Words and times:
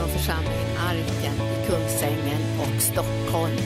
från 0.00 0.08
församlingen 0.08 0.76
Arken 0.78 1.34
i 1.34 1.66
Kungsängen 1.66 2.40
och 2.60 2.82
Stockholm. 2.82 3.56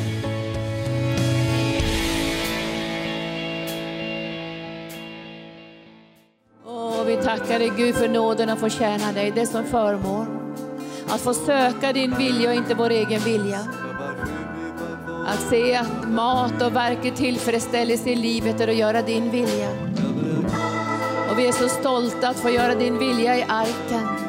Och 6.65 7.09
vi 7.09 7.17
tackar 7.17 7.59
dig 7.59 7.73
Gud 7.77 7.95
för 7.95 8.09
nåden 8.09 8.51
att 8.51 8.59
få 8.59 8.69
tjäna 8.69 9.13
dig. 9.13 9.33
Det 9.35 9.41
är 9.41 9.47
som 9.47 9.65
förmån. 9.65 10.27
Att 11.09 11.21
få 11.21 11.35
söka 11.35 11.93
din 11.93 12.15
vilja 12.17 12.51
och 12.51 12.57
inte 12.57 12.75
vår 12.75 12.91
egen 12.91 13.21
vilja. 13.21 13.61
Att 15.27 15.41
se 15.51 15.77
att 15.77 16.09
mat 16.09 16.63
och 16.63 16.77
verklig 16.77 17.17
tillfredsställelse 17.17 18.11
i 18.11 18.17
livet 18.17 18.61
är 18.61 18.69
att 18.69 18.77
göra 18.77 19.03
din 19.03 19.31
vilja. 19.31 19.71
Och 21.31 21.39
vi 21.39 21.47
är 21.47 21.53
så 21.53 21.69
stolta 21.69 22.29
att 22.29 22.37
få 22.37 22.51
göra 22.51 22.75
din 22.75 22.99
vilja 22.99 23.39
i 23.39 23.43
arken. 23.49 24.24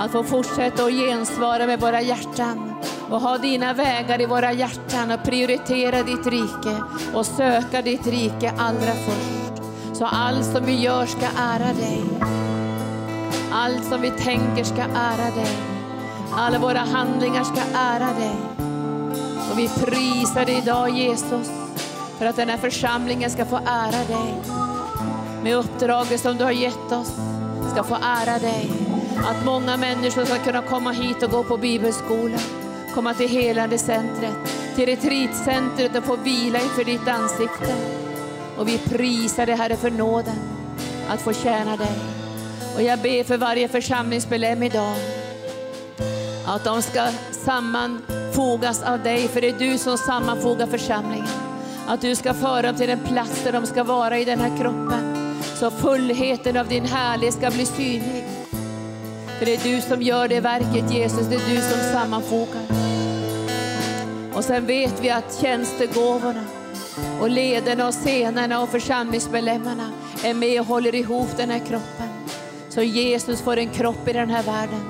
Att 0.00 0.12
få 0.12 0.24
fortsätta 0.24 0.84
att 0.84 0.92
gensvara 0.92 1.66
med 1.66 1.80
våra 1.80 2.00
hjärtan 2.00 2.74
och 3.10 3.20
ha 3.20 3.38
dina 3.38 3.72
vägar 3.72 4.20
i 4.20 4.26
våra 4.26 4.52
hjärtan 4.52 5.10
och 5.10 5.22
prioritera 5.24 6.02
ditt 6.02 6.26
rike 6.26 6.82
och 7.14 7.26
söka 7.26 7.82
ditt 7.82 8.06
rike 8.06 8.52
allra 8.58 8.92
först. 8.92 9.62
Så 9.92 10.06
allt 10.06 10.44
som 10.44 10.64
vi 10.64 10.82
gör 10.82 11.06
ska 11.06 11.26
ära 11.38 11.72
dig. 11.72 12.02
Allt 13.52 13.84
som 13.84 14.00
vi 14.00 14.10
tänker 14.10 14.64
ska 14.64 14.82
ära 14.82 15.34
dig. 15.34 15.56
Alla 16.32 16.58
våra 16.58 16.78
handlingar 16.78 17.44
ska 17.44 17.60
ära 17.74 18.08
dig. 18.18 18.36
Och 19.52 19.58
vi 19.58 19.68
prisar 19.68 20.44
dig 20.44 20.58
idag 20.58 20.90
Jesus 20.90 21.50
för 22.18 22.26
att 22.26 22.36
den 22.36 22.48
här 22.48 22.58
församlingen 22.58 23.30
ska 23.30 23.44
få 23.44 23.56
ära 23.56 24.04
dig. 24.08 24.34
Med 25.42 25.56
uppdraget 25.56 26.20
som 26.20 26.36
du 26.36 26.44
har 26.44 26.50
gett 26.50 26.92
oss 26.92 27.12
ska 27.72 27.82
få 27.82 27.94
ära 27.94 28.38
dig. 28.38 28.89
Att 29.24 29.44
många 29.44 29.76
människor 29.76 30.24
ska 30.24 30.38
kunna 30.38 30.62
komma 30.62 30.92
hit 30.92 31.22
och 31.22 31.30
gå 31.30 31.44
på 31.44 31.56
bibelskola. 31.56 32.38
Komma 32.94 33.14
till 33.14 33.28
helande 33.28 33.78
centret, 33.78 34.36
till 34.74 34.86
retreatcentret 34.86 35.96
och 35.96 36.04
få 36.04 36.16
vila 36.16 36.60
inför 36.60 36.84
ditt 36.84 37.08
ansikte. 37.08 37.74
Och 38.58 38.68
vi 38.68 38.78
prisar 38.78 39.46
dig 39.46 39.54
Herre 39.56 39.76
för 39.76 39.90
nåden 39.90 40.36
att 41.08 41.20
få 41.20 41.32
tjäna 41.32 41.76
dig. 41.76 41.98
Och 42.76 42.82
jag 42.82 42.98
ber 42.98 43.24
för 43.24 43.36
varje 43.36 43.68
församlingsmedlem 43.68 44.62
idag 44.62 44.96
att 46.46 46.64
de 46.64 46.82
ska 46.82 47.08
sammanfogas 47.32 48.82
av 48.82 49.02
dig, 49.02 49.28
för 49.28 49.40
det 49.40 49.48
är 49.48 49.58
du 49.58 49.78
som 49.78 49.98
sammanfogar 49.98 50.66
församlingen. 50.66 51.28
Att 51.86 52.00
du 52.00 52.14
ska 52.14 52.34
föra 52.34 52.62
dem 52.62 52.76
till 52.76 52.88
den 52.88 53.00
plats 53.00 53.44
där 53.44 53.52
de 53.52 53.66
ska 53.66 53.84
vara 53.84 54.18
i 54.18 54.24
den 54.24 54.40
här 54.40 54.56
kroppen. 54.58 55.34
Så 55.54 55.70
fullheten 55.70 56.56
av 56.56 56.68
din 56.68 56.84
härlighet 56.84 57.34
ska 57.34 57.50
bli 57.50 57.66
synlig. 57.66 58.39
För 59.40 59.46
det 59.46 59.54
är 59.54 59.74
du 59.74 59.80
som 59.80 60.02
gör 60.02 60.28
det 60.28 60.40
verket 60.40 60.92
Jesus, 60.92 61.26
det 61.26 61.34
är 61.34 61.54
du 61.54 61.60
som 61.60 61.92
sammanfogar. 61.92 62.62
Och 64.34 64.44
sen 64.44 64.66
vet 64.66 65.00
vi 65.00 65.10
att 65.10 65.40
tjänstegåvorna 65.40 66.44
och 67.20 67.30
lederna 67.30 67.88
och 67.88 67.94
scenerna 67.94 68.62
och 68.62 68.68
församlingsmedlemmarna 68.68 69.92
är 70.24 70.34
med 70.34 70.60
och 70.60 70.66
håller 70.66 70.94
ihop 70.94 71.28
den 71.36 71.50
här 71.50 71.58
kroppen. 71.58 72.08
Så 72.68 72.82
Jesus 72.82 73.40
får 73.40 73.56
en 73.56 73.68
kropp 73.68 74.08
i 74.08 74.12
den 74.12 74.30
här 74.30 74.42
världen. 74.42 74.80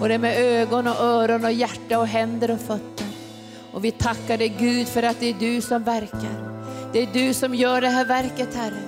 Och 0.00 0.08
det 0.08 0.14
är 0.14 0.18
med 0.18 0.38
ögon 0.38 0.86
och 0.86 1.00
öron 1.00 1.44
och 1.44 1.52
hjärta 1.52 1.98
och 1.98 2.06
händer 2.06 2.50
och 2.50 2.60
fötter. 2.60 3.06
Och 3.72 3.84
vi 3.84 3.90
tackar 3.90 4.38
dig 4.38 4.56
Gud 4.58 4.88
för 4.88 5.02
att 5.02 5.20
det 5.20 5.26
är 5.26 5.36
du 5.38 5.60
som 5.60 5.82
verkar. 5.82 6.62
Det 6.92 7.02
är 7.02 7.08
du 7.12 7.34
som 7.34 7.54
gör 7.54 7.80
det 7.80 7.88
här 7.88 8.04
verket 8.04 8.54
Herre. 8.54 8.82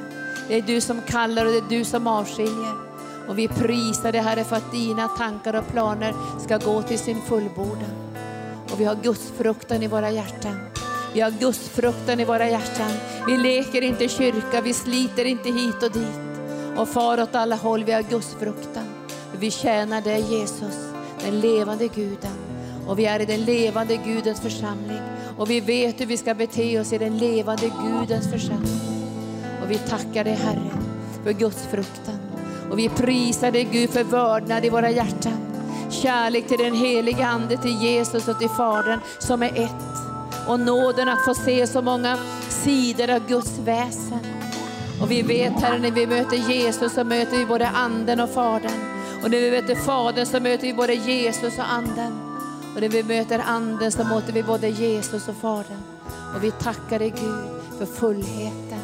Det 0.48 0.54
är 0.54 0.62
du 0.62 0.80
som 0.80 1.02
kallar 1.02 1.46
och 1.46 1.52
det 1.52 1.58
är 1.58 1.78
du 1.78 1.84
som 1.84 2.06
avskiljer. 2.06 2.87
Och 3.28 3.38
vi 3.38 3.48
prisar 3.48 4.12
dig 4.12 4.20
Herre 4.20 4.44
för 4.44 4.56
att 4.56 4.72
dina 4.72 5.08
tankar 5.08 5.54
och 5.54 5.68
planer 5.72 6.14
ska 6.38 6.58
gå 6.58 6.82
till 6.82 6.98
sin 6.98 7.20
fullbordan. 7.22 7.90
Och 8.72 8.80
vi 8.80 8.84
har 8.84 8.94
Guds 9.02 9.32
fruktan 9.38 9.82
i 9.82 9.86
våra 9.86 10.10
hjärtan. 10.10 10.60
Vi 11.14 11.20
har 11.20 11.30
Guds 11.30 11.68
fruktan 11.68 12.20
i 12.20 12.24
våra 12.24 12.48
hjärtan. 12.48 12.90
Vi 13.26 13.36
leker 13.36 13.82
inte 13.82 14.08
kyrka, 14.08 14.60
vi 14.60 14.72
sliter 14.72 15.24
inte 15.24 15.48
hit 15.48 15.82
och 15.82 15.92
dit 15.92 16.20
och 16.76 16.88
far 16.88 17.22
åt 17.22 17.34
alla 17.34 17.56
håll. 17.56 17.84
Vi 17.84 17.92
har 17.92 18.02
Guds 18.02 18.34
fruktan. 18.40 18.84
Vi 19.38 19.50
tjänar 19.50 20.00
dig 20.00 20.20
Jesus, 20.20 20.76
den 21.24 21.40
levande 21.40 21.88
guden. 21.88 22.36
Och 22.86 22.98
vi 22.98 23.06
är 23.06 23.20
i 23.20 23.24
den 23.24 23.44
levande 23.44 23.96
Gudens 23.96 24.40
församling. 24.40 25.00
Och 25.38 25.50
vi 25.50 25.60
vet 25.60 26.00
hur 26.00 26.06
vi 26.06 26.16
ska 26.16 26.34
bete 26.34 26.80
oss 26.80 26.92
i 26.92 26.98
den 26.98 27.18
levande 27.18 27.70
Gudens 27.82 28.30
församling. 28.30 28.80
Och 29.62 29.70
vi 29.70 29.78
tackar 29.78 30.24
dig 30.24 30.34
Herre 30.34 30.70
för 31.24 31.32
Guds 31.32 31.66
fruktan. 31.66 32.17
Och 32.70 32.78
vi 32.78 32.88
prisar 32.88 33.50
dig 33.50 33.64
Gud 33.64 33.90
för 33.90 34.04
vördnad 34.04 34.64
i 34.64 34.68
våra 34.68 34.90
hjärtan. 34.90 35.38
Kärlek 35.90 36.48
till 36.48 36.58
den 36.58 36.74
helige 36.74 37.26
Ande, 37.26 37.56
till 37.56 37.82
Jesus 37.82 38.28
och 38.28 38.38
till 38.38 38.48
Fadern 38.48 39.00
som 39.18 39.42
är 39.42 39.64
ett. 39.64 39.98
Och 40.48 40.60
nåden 40.60 41.08
att 41.08 41.24
få 41.24 41.34
se 41.34 41.66
så 41.66 41.82
många 41.82 42.18
sidor 42.48 43.10
av 43.10 43.28
Guds 43.28 43.58
väsen. 43.58 44.20
Och 45.02 45.10
vi 45.10 45.22
vet 45.22 45.52
Herre, 45.52 45.78
när 45.78 45.90
vi 45.90 46.06
möter 46.06 46.36
Jesus 46.36 46.92
så 46.94 47.04
möter 47.04 47.38
vi 47.38 47.46
både 47.46 47.68
Anden 47.68 48.20
och 48.20 48.30
Fadern. 48.30 48.72
Och 49.22 49.30
när 49.30 49.40
vi 49.40 49.50
möter 49.50 49.74
Fadern 49.74 50.26
så 50.26 50.40
möter 50.40 50.66
vi 50.66 50.74
både 50.74 50.94
Jesus 50.94 51.58
och 51.58 51.72
Anden. 51.72 52.12
Och 52.74 52.80
när 52.80 52.88
vi 52.88 53.02
möter 53.02 53.42
Anden 53.46 53.92
så 53.92 54.04
möter 54.04 54.32
vi 54.32 54.42
både 54.42 54.68
Jesus 54.68 55.28
och 55.28 55.36
Fadern. 55.36 55.82
Och 56.34 56.44
vi 56.44 56.50
tackar 56.50 56.98
dig 56.98 57.10
Gud 57.10 57.78
för 57.78 57.86
fullheten 57.86 58.80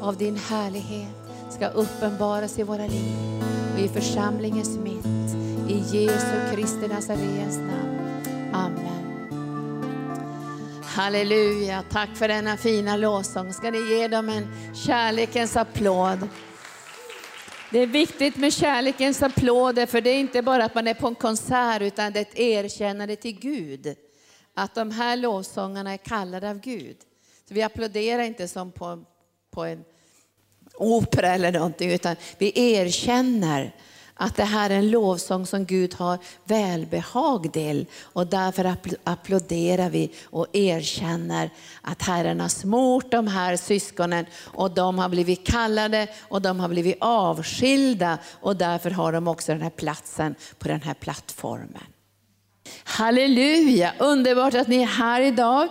av 0.00 0.16
din 0.16 0.36
härlighet 0.36 1.25
ska 1.56 1.68
uppenbaras 1.68 2.58
i 2.58 2.62
våra 2.62 2.86
liv 2.86 3.42
och 3.74 3.80
i 3.80 3.88
församlingens 3.88 4.78
mitt. 4.78 5.06
I 5.68 5.78
Jesu 5.78 6.54
Kristi 6.54 6.88
Nazarens 6.88 7.56
namn. 7.58 7.98
Amen. 8.52 9.22
Halleluja, 10.84 11.84
tack 11.90 12.16
för 12.16 12.28
denna 12.28 12.56
fina 12.56 12.96
lovsång. 12.96 13.52
Ska 13.52 13.70
ni 13.70 13.78
ge 13.78 14.08
dem 14.08 14.28
en 14.28 14.74
kärlekens 14.74 15.56
applåd? 15.56 16.28
Det 17.70 17.78
är 17.78 17.86
viktigt 17.86 18.36
med 18.36 18.52
kärlekens 18.52 19.22
applåder, 19.22 19.86
för 19.86 20.00
det 20.00 20.10
är 20.10 20.20
inte 20.20 20.42
bara 20.42 20.64
att 20.64 20.74
man 20.74 20.86
är 20.86 20.94
på 20.94 21.06
en 21.06 21.14
konsert, 21.14 21.82
utan 21.82 22.12
det 22.12 22.18
är 22.18 22.22
ett 22.22 22.38
erkännande 22.38 23.16
till 23.16 23.38
Gud. 23.40 23.96
Att 24.54 24.74
de 24.74 24.90
här 24.90 25.16
lovsångarna 25.16 25.92
är 25.92 25.96
kallade 25.96 26.50
av 26.50 26.60
Gud. 26.60 26.96
Så 27.48 27.54
vi 27.54 27.62
applåderar 27.62 28.22
inte 28.22 28.48
som 28.48 28.72
på, 28.72 29.04
på 29.50 29.64
en 29.64 29.84
opera 30.76 31.34
eller 31.34 31.52
någonting, 31.52 31.92
utan 31.92 32.16
vi 32.38 32.52
erkänner 32.74 33.72
att 34.18 34.36
det 34.36 34.44
här 34.44 34.70
är 34.70 34.74
en 34.74 34.90
lovsång 34.90 35.46
som 35.46 35.64
Gud 35.64 35.94
har 35.94 36.18
välbehag 36.44 37.52
till 37.52 37.86
och 38.02 38.26
därför 38.26 38.76
applåderar 39.04 39.90
vi 39.90 40.12
och 40.24 40.46
erkänner 40.52 41.50
att 41.82 42.02
Herren 42.02 42.40
har 42.40 42.48
smort 42.48 43.10
de 43.10 43.26
här 43.26 43.56
syskonen 43.56 44.26
och 44.44 44.70
de 44.70 44.98
har 44.98 45.08
blivit 45.08 45.46
kallade 45.46 46.08
och 46.28 46.42
de 46.42 46.60
har 46.60 46.68
blivit 46.68 46.96
avskilda 47.00 48.18
och 48.40 48.56
därför 48.56 48.90
har 48.90 49.12
de 49.12 49.28
också 49.28 49.52
den 49.52 49.62
här 49.62 49.70
platsen 49.70 50.34
på 50.58 50.68
den 50.68 50.82
här 50.82 50.94
plattformen. 50.94 51.86
Halleluja, 52.84 53.92
underbart 53.98 54.54
att 54.54 54.68
ni 54.68 54.82
är 54.82 54.86
här 54.86 55.20
idag. 55.20 55.68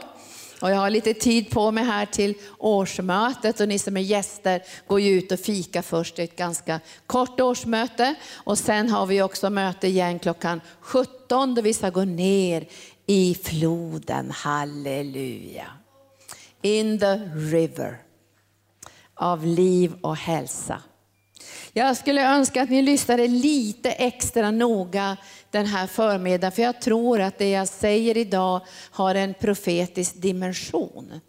Och 0.62 0.72
jag 0.72 0.78
har 0.78 0.90
lite 0.90 1.14
tid 1.14 1.50
på 1.50 1.72
mig 1.72 1.84
här 1.84 2.06
till 2.06 2.36
årsmötet 2.58 3.60
och 3.60 3.68
ni 3.68 3.80
som 3.80 3.98
är 3.98 4.02
gäster 4.02 4.64
går 4.88 5.00
ju 5.00 5.12
ut 5.18 5.32
och 5.32 5.40
fika 5.40 5.82
först. 5.82 6.16
Det 6.16 6.22
är 6.22 6.24
ett 6.24 6.36
ganska 6.36 6.80
kort 7.08 7.40
årsmöte 7.40 8.16
och 8.34 8.58
sen 8.58 8.90
har 8.90 9.06
vi 9.06 9.22
också 9.22 9.50
möte 9.50 9.88
igen 9.88 10.20
klockan 10.20 10.62
17 10.80 11.56
då 11.56 11.62
vi 11.62 11.74
ska 11.74 11.90
gå 11.90 12.04
ner 12.04 12.68
i 13.06 13.36
floden. 13.44 14.32
Halleluja. 14.32 15.68
In 16.62 17.00
the 17.00 17.16
river 17.52 18.02
av 19.14 19.46
liv 19.46 19.94
och 20.02 20.16
hälsa. 20.16 20.82
Jag 21.78 21.98
skulle 21.98 22.36
önska 22.36 22.64
att 22.64 22.70
ni 22.70 22.82
lyssnade 22.82 23.28
lite 23.28 23.92
extra 23.92 24.52
noga 24.52 25.18
den 25.52 25.66
här 25.66 25.88
förmiddagen, 25.88 26.52
för 26.52 26.62
jag 26.62 26.82
tror 26.82 27.22
att 27.22 27.38
det 27.38 27.50
jag 27.50 27.68
säger 27.68 28.18
idag 28.18 28.62
har 28.92 29.16
en 29.16 29.34
profetisk 29.34 30.22
dimension. 30.22 31.20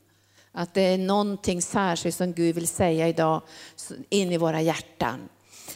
Att 0.53 0.75
det 0.75 0.81
är 0.81 0.99
någonting 0.99 1.63
särskilt 1.63 2.17
som 2.17 2.33
Gud 2.33 2.55
vill 2.55 2.67
säga 2.67 3.09
idag 3.09 3.43
in 4.09 4.33
i 4.33 4.37
våra 4.37 4.61
hjärtan. 4.61 5.29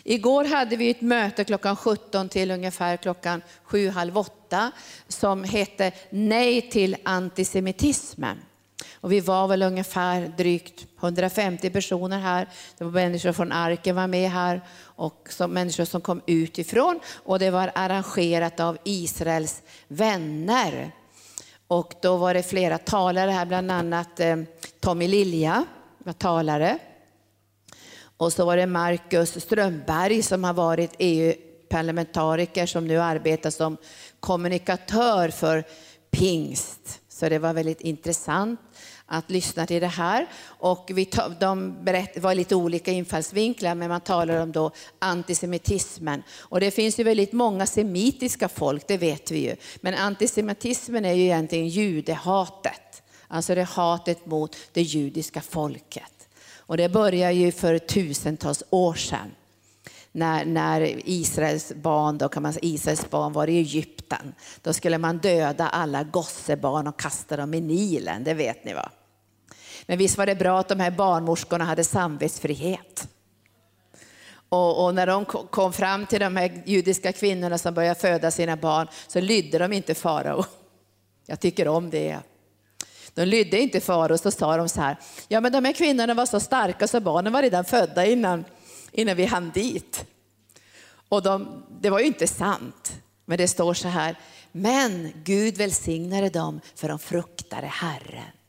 Igår 0.05 0.44
hade 0.44 0.77
vi 0.77 0.91
ett 0.91 1.00
möte 1.00 1.44
klockan 1.44 1.77
17 1.77 2.29
till 2.29 2.50
ungefär 2.50 2.97
klockan 2.97 3.43
7, 3.62 3.89
halv 3.89 4.19
8 4.19 4.73
som 5.09 5.44
hette 5.44 5.93
Nej 6.11 6.71
till 6.71 6.97
antisemitismen. 7.05 8.39
Och 8.94 9.12
vi 9.12 9.21
var 9.21 9.49
väl 9.49 9.62
ungefär 9.62 10.32
drygt 10.37 10.87
150 11.00 11.71
personer 11.71 12.19
här. 12.19 12.49
Det 12.79 12.85
var 12.85 12.91
människor 12.91 13.32
från 13.32 13.53
Arken 13.53 13.97
var 13.97 14.06
med 14.06 14.31
här 14.31 14.61
och 14.81 15.29
som, 15.31 15.53
människor 15.53 15.85
som 15.85 16.00
kom 16.00 16.23
utifrån. 16.27 17.00
Och 17.25 17.38
det 17.38 17.50
var 17.50 17.71
arrangerat 17.75 18.61
av 18.61 18.79
Israels 18.85 19.62
vänner. 19.88 20.93
Och 21.67 21.94
då 22.03 22.17
var 22.17 22.35
det 22.35 22.43
flera 22.43 22.79
talare 22.79 23.31
här, 23.31 23.47
bland 23.47 23.71
annat 23.71 24.21
eh, 24.21 24.37
Tommy 24.81 25.09
Lilja 25.09 25.65
var 25.99 26.12
talare. 26.12 26.79
Och 28.17 28.32
så 28.32 28.44
var 28.44 28.56
det 28.56 28.67
Marcus 28.67 29.43
Strömberg 29.43 30.23
som 30.23 30.44
har 30.44 30.53
varit 30.53 30.94
EU 30.99 31.35
parlamentariker 31.71 32.67
som 32.67 32.87
nu 32.87 32.99
arbetar 32.99 33.50
som 33.50 33.77
kommunikatör 34.21 35.29
för 35.29 35.65
pingst. 36.11 37.00
Så 37.09 37.29
det 37.29 37.38
var 37.38 37.53
väldigt 37.53 37.81
intressant 37.81 38.61
att 39.12 39.31
lyssna 39.31 39.67
till 39.67 39.81
det 39.81 39.87
här. 39.87 40.27
Och 40.45 40.91
vi 40.95 41.11
de 41.41 41.85
berätt, 41.85 42.19
var 42.19 42.35
lite 42.35 42.57
olika 42.57 42.93
infallsvinklar, 42.93 43.75
men 43.75 43.89
man 43.89 44.01
talar 44.01 44.43
om 44.43 44.53
då 44.53 44.71
antisemitismen. 44.99 46.23
Och 46.39 46.61
det 46.61 46.71
finns 46.71 47.01
ju 47.01 47.05
väldigt 47.05 47.33
många 47.33 47.67
semitiska 47.67 48.49
folk, 48.49 48.89
det 48.89 48.97
vet 48.97 49.31
vi 49.31 49.39
ju. 49.39 49.57
Men 49.81 49.95
antisemitismen 49.95 51.05
är 51.05 51.12
ju 51.12 51.23
egentligen 51.23 51.69
judehatet. 51.69 53.03
Alltså 53.29 53.55
det 53.55 53.62
hatet 53.62 54.27
mot 54.27 54.57
det 54.73 54.83
judiska 54.83 55.41
folket. 55.41 56.29
Och 56.56 56.77
det 56.77 56.89
börjar 56.89 57.31
ju 57.31 57.53
för 57.53 57.79
tusentals 57.79 58.63
år 58.71 58.95
sedan 58.95 59.31
när, 60.13 60.45
när 60.45 61.09
Israels 61.09 61.73
barn, 61.75 62.19
då 62.19 62.29
kan 62.29 62.43
man 62.43 62.53
säga, 62.53 62.65
Israels 62.65 63.11
barn 63.11 63.33
var 63.33 63.47
i 63.49 63.59
Egypten. 63.59 64.35
Då 64.63 64.73
skulle 64.73 64.99
man 64.99 65.19
döda 65.19 65.69
alla 65.69 66.03
gossebarn 66.05 66.87
och 66.87 67.01
kasta 67.01 67.37
dem 67.37 67.55
i 67.55 67.61
Nilen, 67.61 68.25
det 68.25 68.35
vet 68.35 68.65
ni 68.65 68.75
va? 68.75 68.91
Men 69.91 69.99
visst 69.99 70.19
var 70.19 70.27
det 70.27 70.35
bra 70.35 70.61
att 70.61 70.69
de 70.69 70.81
här 70.81 70.91
barnmorskorna 70.91 71.65
hade 71.65 71.85
samvetsfrihet. 71.85 73.09
Och, 74.49 74.85
och, 74.85 74.95
när 74.95 75.07
de 75.07 75.25
kom 75.25 75.73
fram 75.73 76.07
till 76.07 76.21
de 76.21 76.37
här 76.37 76.63
judiska 76.67 77.13
kvinnorna 77.13 77.59
som 77.59 77.75
började 77.75 78.01
föda 78.01 78.31
sina 78.31 78.57
barn 78.57 78.89
så 79.07 79.21
lydde 79.21 79.59
de 79.59 79.73
inte 79.73 79.95
farao. 79.95 80.45
Jag 81.27 81.41
tycker 81.41 81.69
om 81.69 81.91
det. 81.91 82.19
De 83.15 83.25
lydde 83.25 83.61
inte 83.61 83.81
farao, 83.81 84.19
så 84.19 84.31
sa 84.31 84.57
de 84.57 84.69
så 84.69 84.81
här, 84.81 84.97
ja 85.29 85.41
men 85.41 85.53
de 85.53 85.65
här 85.65 85.73
kvinnorna 85.73 86.15
var 86.15 86.27
så 86.27 86.41
starka 86.41 86.89
så 86.89 87.01
barnen 87.01 87.33
var 87.33 87.43
redan 87.43 87.65
födda 87.65 88.07
innan, 88.07 88.45
innan 88.93 89.17
vi 89.17 89.25
hann 89.25 89.51
dit. 89.55 90.05
Och 91.09 91.23
de, 91.23 91.65
det 91.81 91.91
var 91.91 91.99
ju 92.01 92.07
inte 92.07 92.27
sant, 92.27 92.93
men 93.25 93.39
det 93.39 93.49
står 93.49 93.75
så 93.75 93.89
här, 93.89 94.17
men 94.53 95.13
Gud 95.25 95.57
välsignade 95.57 96.29
dem 96.29 96.61
för 96.75 96.89
de 96.89 96.99
fruktade 96.99 97.67
Herren. 97.67 98.40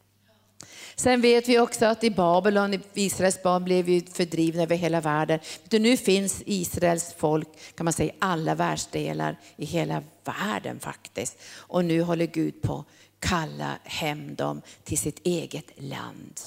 Sen 1.02 1.22
vet 1.22 1.50
vi 1.50 1.60
också 1.60 1.86
att 1.86 2.04
i 2.04 2.10
Babylon, 2.10 2.84
Israels 2.94 3.44
barn 3.44 3.64
blev 3.64 3.90
ju 3.90 4.02
fördrivna 4.02 4.64
över 4.64 4.76
hela 4.76 5.02
världen. 5.02 5.40
Nu 5.72 5.98
finns 5.98 6.44
Israels 6.46 7.14
folk, 7.18 7.48
kan 7.76 7.84
man 7.84 7.94
säga, 7.94 8.14
i 8.14 8.16
alla 8.20 8.56
världsdelar 8.56 9.40
i 9.56 9.66
hela 9.66 10.04
världen 10.24 10.80
faktiskt. 10.80 11.38
Och 11.56 11.86
nu 11.86 12.02
håller 12.02 12.26
Gud 12.26 12.62
på 12.62 12.76
att 12.76 12.86
kalla 13.20 13.80
hem 13.84 14.36
dem 14.36 14.62
till 14.84 14.98
sitt 14.98 15.20
eget 15.28 15.72
land. 15.78 16.40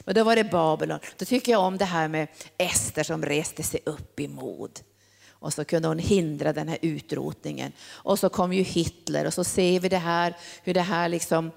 Men 0.00 0.14
då 0.14 0.24
var 0.24 0.36
det 0.36 0.44
Babylon. 0.44 0.98
Då 1.16 1.24
tycker 1.24 1.52
jag 1.52 1.60
om 1.60 1.78
det 1.78 1.84
här 1.84 2.08
med 2.08 2.28
Ester 2.56 3.02
som 3.02 3.24
reste 3.24 3.62
sig 3.62 3.80
upp 3.86 4.20
i 4.20 4.28
mod. 4.28 4.80
Och 5.28 5.52
så 5.52 5.64
kunde 5.64 5.88
hon 5.88 5.98
hindra 5.98 6.52
den 6.52 6.68
här 6.68 6.78
utrotningen. 6.82 7.72
Och 7.88 8.18
så 8.18 8.28
kom 8.28 8.52
ju 8.52 8.62
Hitler 8.62 9.26
och 9.26 9.34
så 9.34 9.44
ser 9.44 9.80
vi 9.80 9.88
det 9.88 9.98
här, 9.98 10.36
hur 10.62 10.74
det 10.74 10.80
här 10.80 11.08
liksom 11.08 11.50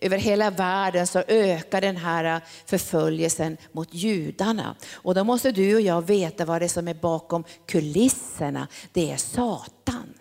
över 0.00 0.18
hela 0.18 0.50
världen 0.50 1.06
så 1.06 1.18
ökar 1.28 1.80
den 1.80 1.96
här 1.96 2.24
äh, 2.24 2.42
förföljelsen 2.66 3.56
mot 3.72 3.94
judarna. 3.94 4.76
Och 4.92 5.14
då 5.14 5.24
måste 5.24 5.52
du 5.52 5.74
och 5.74 5.80
jag 5.80 6.06
veta 6.06 6.44
vad 6.44 6.60
det 6.60 6.66
är 6.66 6.68
som 6.68 6.88
är 6.88 6.94
bakom 6.94 7.44
kulisserna. 7.66 8.68
Det 8.92 9.10
är 9.10 9.16
Satan. 9.16 10.14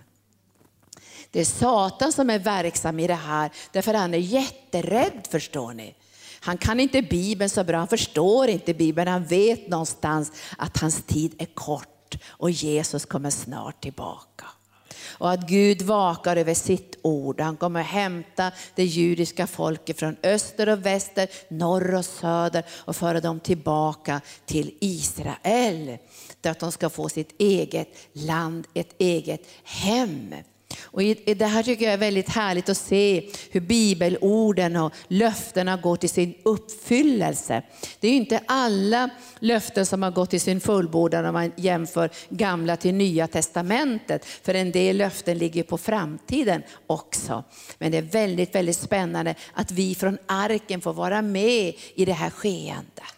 Det 1.32 1.40
är 1.40 1.46
Satan 1.46 2.12
som 2.12 2.30
är 2.30 2.40
verksam 2.40 3.00
i 3.00 3.08
det 3.08 3.14
här, 3.14 3.52
därför 3.72 3.94
han 3.94 4.14
är 4.14 4.18
jätterädd 4.18 5.28
förstår 5.32 5.74
ni. 5.74 5.96
Han 6.40 6.58
kan 6.58 6.80
inte 6.80 7.02
Bibeln 7.02 7.50
så 7.50 7.64
bra, 7.64 7.78
han 7.78 7.88
förstår 7.88 8.48
inte 8.48 8.74
Bibeln, 8.74 9.08
han 9.08 9.26
vet 9.26 9.68
någonstans 9.68 10.32
att 10.58 10.78
hans 10.78 11.04
tid 11.04 11.36
är 11.38 11.46
kort 11.46 12.16
och 12.28 12.52
Jesus 12.52 13.06
kommer 13.06 13.30
snart 13.30 13.82
tillbaka 13.82 14.46
och 15.20 15.32
att 15.32 15.48
Gud 15.48 15.82
vakar 15.82 16.36
över 16.36 16.54
sitt 16.54 16.98
ord. 17.02 17.42
Han 17.42 17.58
kommer 17.58 17.82
hämta 17.82 18.52
det 18.76 18.86
judiska 18.86 19.48
folket 19.48 20.00
från 20.00 20.16
öster 20.24 20.70
och 20.70 20.86
väster, 20.86 21.28
norr 21.50 21.96
och 21.96 22.06
söder 22.06 22.66
och 22.72 22.96
föra 22.96 23.20
dem 23.20 23.40
tillbaka 23.40 24.22
till 24.46 24.74
Israel. 24.80 25.98
Där 26.42 26.52
att 26.52 26.60
de 26.60 26.72
ska 26.72 26.90
få 26.90 27.10
sitt 27.10 27.42
eget 27.42 27.88
land, 28.14 28.68
ett 28.74 28.96
eget 28.98 29.42
hem. 29.64 30.36
Och 30.82 31.02
det 31.26 31.46
här 31.46 31.64
tycker 31.64 31.86
jag 31.86 31.94
är 31.94 31.98
väldigt 31.98 32.30
härligt 32.30 32.70
att 32.70 32.78
se 32.78 33.30
hur 33.52 33.62
bibelorden 33.62 34.76
och 34.76 34.94
löftena 35.08 35.78
går 35.78 35.96
till 35.96 36.10
sin 36.10 36.34
uppfyllelse. 36.44 37.64
Det 38.00 38.08
är 38.08 38.12
inte 38.12 38.42
alla 38.46 39.10
löften 39.40 39.86
som 39.86 40.04
har 40.04 40.12
gått 40.12 40.30
till 40.30 40.42
sin 40.42 40.62
fullbordan 40.62 41.26
om 41.26 41.34
man 41.34 41.52
jämför 41.56 42.10
gamla 42.30 42.78
till 42.78 42.94
nya 42.94 43.28
testamentet. 43.28 44.26
För 44.26 44.54
en 44.54 44.72
del 44.72 44.98
löften 44.98 45.38
ligger 45.38 45.64
på 45.64 45.78
framtiden 45.78 46.64
också. 46.88 47.44
Men 47.78 47.92
det 47.92 47.98
är 47.98 48.02
väldigt, 48.02 48.56
väldigt 48.56 48.78
spännande 48.78 49.36
att 49.54 49.72
vi 49.72 49.96
från 49.96 50.18
arken 50.26 50.82
får 50.82 50.94
vara 50.94 51.22
med 51.22 51.74
i 51.96 52.06
det 52.06 52.14
här 52.14 52.30
skeendet. 52.30 53.17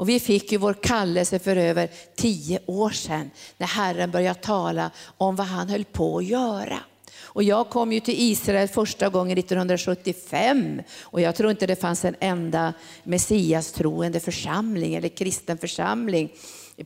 Och 0.00 0.08
vi 0.08 0.20
fick 0.20 0.52
ju 0.52 0.58
vår 0.58 0.74
kallelse 0.74 1.38
för 1.38 1.56
över 1.56 1.88
tio 2.16 2.60
år 2.66 2.90
sedan 2.90 3.30
när 3.58 3.66
Herren 3.66 4.10
började 4.10 4.40
tala 4.40 4.90
om 5.16 5.36
vad 5.36 5.46
han 5.46 5.68
höll 5.68 5.84
på 5.84 6.18
att 6.18 6.24
göra. 6.24 6.78
Och 7.20 7.42
jag 7.42 7.70
kom 7.70 7.92
ju 7.92 8.00
till 8.00 8.14
Israel 8.18 8.68
första 8.68 9.08
gången 9.08 9.38
1975 9.38 10.82
och 11.00 11.20
jag 11.20 11.34
tror 11.36 11.50
inte 11.50 11.66
det 11.66 11.76
fanns 11.76 12.04
en 12.04 12.16
enda 12.20 12.72
messias-troende 13.04 14.20
församling 14.20 14.94
eller 14.94 15.08
kristen 15.08 15.58
församling 15.58 16.32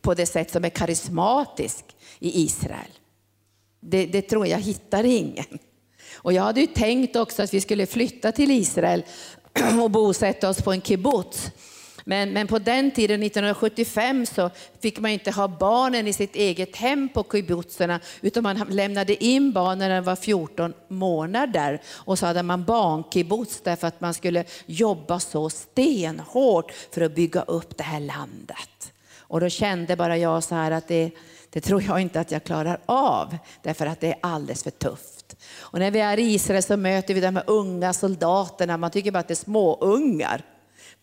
på 0.01 0.15
det 0.15 0.27
sätt 0.27 0.51
som 0.51 0.65
är 0.65 0.71
karismatisk 0.71 1.85
i 2.19 2.43
Israel. 2.45 2.91
Det, 3.81 4.07
det 4.07 4.23
tror 4.23 4.47
jag 4.47 4.59
hittar 4.59 5.05
ingen. 5.05 5.59
Och 6.15 6.33
jag 6.33 6.43
hade 6.43 6.61
ju 6.61 6.67
tänkt 6.67 7.17
också 7.17 7.43
att 7.43 7.55
vi 7.55 7.61
skulle 7.61 7.87
flytta 7.87 8.33
till 8.33 8.51
Israel 8.51 9.05
och 9.83 9.91
bosätta 9.91 10.49
oss 10.49 10.63
på 10.63 10.73
en 10.73 10.83
kibbutz. 10.83 11.51
Men, 12.05 12.33
men 12.33 12.47
på 12.47 12.59
den 12.59 12.91
tiden, 12.91 13.23
1975, 13.23 14.27
så 14.27 14.51
fick 14.81 14.99
man 15.01 15.11
inte 15.11 15.31
ha 15.31 15.49
barnen 15.49 16.07
i 16.07 16.13
sitt 16.13 16.37
eget 16.37 16.77
hem 16.77 17.09
på 17.09 17.25
kibbutzerna, 17.33 18.01
utan 18.21 18.43
man 18.43 18.67
lämnade 18.71 19.25
in 19.25 19.53
barnen 19.53 19.79
när 19.79 19.95
de 19.95 20.05
var 20.05 20.17
14 20.17 20.75
månader. 20.89 21.81
Och 21.93 22.19
så 22.19 22.27
hade 22.27 22.43
man 22.43 22.65
barnkibbutz 22.65 23.61
därför 23.61 23.87
att 23.87 24.01
man 24.01 24.15
skulle 24.15 24.45
jobba 24.67 25.21
så 25.21 25.51
stenhårt 25.51 26.73
för 26.91 27.01
att 27.01 27.15
bygga 27.15 27.43
upp 27.43 27.77
det 27.77 27.85
här 27.85 28.01
landet. 28.01 28.93
Och 29.19 29.41
då 29.41 29.49
kände 29.49 29.97
bara 29.97 30.17
jag 30.17 30.45
så 30.45 30.55
här 30.55 30.71
att 30.71 30.89
det, 30.89 31.11
det 31.51 31.61
tror 31.61 31.83
jag 31.83 32.01
inte 32.01 32.21
att 32.21 32.31
jag 32.31 32.45
klarar 32.45 32.81
av, 32.87 33.37
därför 33.63 33.87
att 33.87 34.01
det 34.01 34.09
är 34.09 34.19
alldeles 34.21 34.63
för 34.63 34.71
tufft. 34.71 35.37
Och 35.59 35.79
när 35.79 35.91
vi 35.91 36.01
är 36.01 36.19
i 36.19 36.35
Israel 36.35 36.63
så 36.63 36.77
möter 36.77 37.15
vi 37.15 37.21
de 37.21 37.37
här 37.37 37.45
unga 37.47 37.93
soldaterna, 37.93 38.77
man 38.77 38.91
tycker 38.91 39.11
bara 39.11 39.19
att 39.19 39.29
det 39.29 39.35
är 39.35 39.37
småungar 39.37 40.43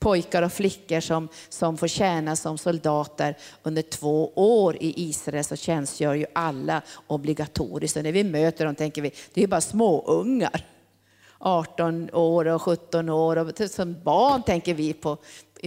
pojkar 0.01 0.41
och 0.41 0.53
flickor 0.53 0.99
som, 0.99 1.29
som 1.49 1.77
får 1.77 1.87
tjäna 1.87 2.35
som 2.35 2.57
soldater 2.57 3.37
under 3.63 3.81
två 3.81 4.31
år 4.35 4.75
i 4.75 4.93
Israel 5.09 5.43
så 5.43 5.55
tjänstgör 5.55 6.13
ju 6.13 6.25
alla 6.33 6.81
obligatoriskt. 7.07 7.97
Och 7.97 8.03
när 8.03 8.11
vi 8.11 8.23
möter 8.23 8.65
dem 8.65 8.75
tänker 8.75 9.01
vi, 9.01 9.11
det 9.33 9.43
är 9.43 9.47
bara 9.47 9.61
småungar. 9.61 10.65
18 11.37 12.09
år 12.13 12.47
och 12.47 12.61
17 12.61 13.09
år 13.09 13.37
och 13.37 13.71
som 13.71 14.01
barn 14.03 14.43
tänker 14.43 14.73
vi 14.73 14.93
på, 14.93 15.17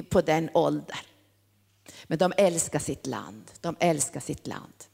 på 0.09 0.21
den 0.21 0.51
åldern. 0.55 0.97
Men 2.05 2.19
de 2.19 2.33
älskar 2.37 2.79
sitt 2.79 3.07
land, 3.07 3.51
de 3.61 3.77
älskar 3.81 4.21
sitt 4.21 4.47
land. 4.47 4.85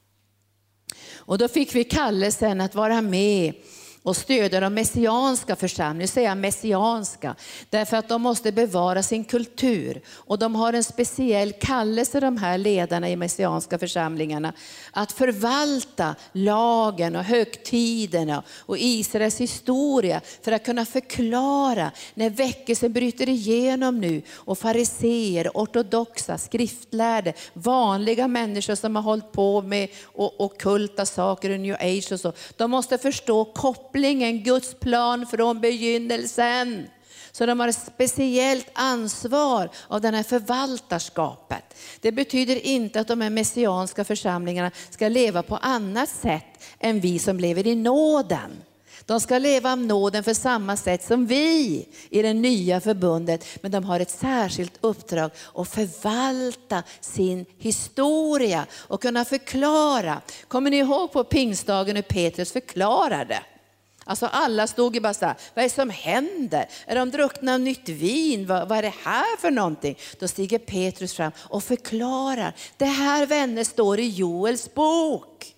Och 1.14 1.38
då 1.38 1.48
fick 1.48 1.74
vi 1.74 1.84
kallelsen 1.84 2.60
att 2.60 2.74
vara 2.74 3.02
med 3.02 3.54
och 4.02 4.16
stödja 4.16 4.60
de 4.60 4.74
messianska 4.74 5.56
församlingarna. 5.56 5.98
Nu 5.98 6.06
säger 6.06 6.28
jag 6.28 6.38
messianska, 6.38 7.36
därför 7.70 7.96
att 7.96 8.08
de 8.08 8.22
måste 8.22 8.52
bevara 8.52 9.02
sin 9.02 9.24
kultur. 9.24 10.00
Och 10.08 10.38
de 10.38 10.54
har 10.54 10.72
en 10.72 10.84
speciell 10.84 11.52
kallelse, 11.52 12.20
de 12.20 12.36
här 12.36 12.58
ledarna 12.58 13.10
i 13.10 13.16
messianska 13.16 13.78
församlingarna, 13.78 14.52
att 14.92 15.12
förvalta 15.12 16.14
lagen 16.32 17.16
och 17.16 17.24
högtiderna 17.24 18.42
och 18.58 18.78
Israels 18.78 19.40
historia 19.40 20.20
för 20.42 20.52
att 20.52 20.64
kunna 20.64 20.84
förklara 20.84 21.90
när 22.14 22.30
väckelsen 22.30 22.92
bryter 22.92 23.28
igenom 23.28 24.00
nu 24.00 24.22
och 24.34 24.58
fariseer, 24.58 25.50
ortodoxa, 25.54 26.38
skriftlärde, 26.38 27.32
vanliga 27.52 28.28
människor 28.28 28.74
som 28.74 28.96
har 28.96 29.02
hållit 29.02 29.32
på 29.32 29.62
med 29.62 29.88
ockulta 30.14 31.06
saker 31.06 31.50
och 31.50 31.60
new 31.60 31.74
age 31.80 32.12
och 32.12 32.20
så. 32.20 32.32
De 32.56 32.70
måste 32.70 32.98
förstå 32.98 33.44
kopplingen 33.44 33.89
kopplingen, 33.90 34.42
Guds 34.42 34.74
plan 34.74 35.26
från 35.26 35.60
begynnelsen. 35.60 36.88
Så 37.32 37.46
de 37.46 37.60
har 37.60 37.68
ett 37.68 37.86
speciellt 37.94 38.70
ansvar 38.72 39.70
av 39.88 40.00
det 40.00 40.08
här 40.10 40.22
förvaltarskapet. 40.22 41.64
Det 42.00 42.12
betyder 42.12 42.66
inte 42.66 43.00
att 43.00 43.08
de 43.08 43.20
här 43.20 43.30
messianska 43.30 44.04
församlingarna 44.04 44.70
ska 44.90 45.08
leva 45.08 45.42
på 45.42 45.56
annat 45.56 46.08
sätt 46.08 46.64
än 46.78 47.00
vi 47.00 47.18
som 47.18 47.40
lever 47.40 47.66
i 47.66 47.74
nåden. 47.74 48.62
De 49.06 49.20
ska 49.20 49.38
leva 49.38 49.72
av 49.72 49.78
nåden 49.78 50.24
för 50.24 50.34
samma 50.34 50.76
sätt 50.76 51.04
som 51.04 51.26
vi 51.26 51.86
i 52.10 52.22
det 52.22 52.34
nya 52.34 52.80
förbundet. 52.80 53.44
Men 53.62 53.70
de 53.70 53.84
har 53.84 54.00
ett 54.00 54.10
särskilt 54.10 54.78
uppdrag 54.80 55.30
att 55.54 55.68
förvalta 55.68 56.82
sin 57.00 57.46
historia 57.58 58.66
och 58.72 59.02
kunna 59.02 59.24
förklara. 59.24 60.20
Kommer 60.48 60.70
ni 60.70 60.76
ihåg 60.76 61.12
på 61.12 61.24
pingstdagen 61.24 61.96
hur 61.96 62.02
Petrus 62.02 62.52
förklarade? 62.52 63.42
Alltså 64.10 64.26
alla 64.26 64.66
stod 64.66 64.94
ju 64.94 65.00
bara 65.00 65.14
så 65.14 65.26
här, 65.26 65.34
vad 65.54 65.64
är 65.64 65.68
det 65.68 65.74
som 65.74 65.90
händer? 65.90 66.68
Är 66.86 66.96
de 66.96 67.10
druckna 67.10 67.54
av 67.54 67.60
nytt 67.60 67.88
vin? 67.88 68.46
Vad, 68.46 68.68
vad, 68.68 68.78
är 68.78 68.82
det 68.82 68.94
här 69.04 69.36
för 69.36 69.50
någonting? 69.50 69.98
Då 70.18 70.28
stiger 70.28 70.58
Petrus 70.58 71.14
fram 71.14 71.32
och 71.38 71.64
förklarar. 71.64 72.54
Det 72.76 72.84
här 72.84 73.26
vänner 73.26 73.64
står 73.64 74.00
i 74.00 74.08
Joels 74.08 74.74
bok. 74.74 75.54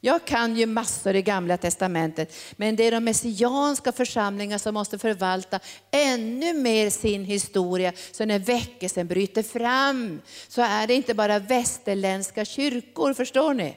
Jag 0.00 0.24
kan 0.24 0.56
ju 0.56 0.66
massor 0.66 1.16
i 1.16 1.22
gamla 1.22 1.56
testamentet, 1.56 2.34
men 2.56 2.76
det 2.76 2.84
är 2.84 2.90
de 2.90 3.04
messianska 3.04 3.92
församlingar 3.92 4.58
som 4.58 4.74
måste 4.74 4.98
förvalta 4.98 5.60
ännu 5.90 6.52
mer 6.52 6.90
sin 6.90 7.24
historia. 7.24 7.92
Så 8.12 8.24
när 8.24 8.38
väckelsen 8.38 9.06
bryter 9.06 9.42
fram 9.42 10.20
så 10.48 10.62
är 10.62 10.86
det 10.86 10.94
inte 10.94 11.14
bara 11.14 11.38
västerländska 11.38 12.44
kyrkor, 12.44 13.14
förstår 13.14 13.54
ni? 13.54 13.76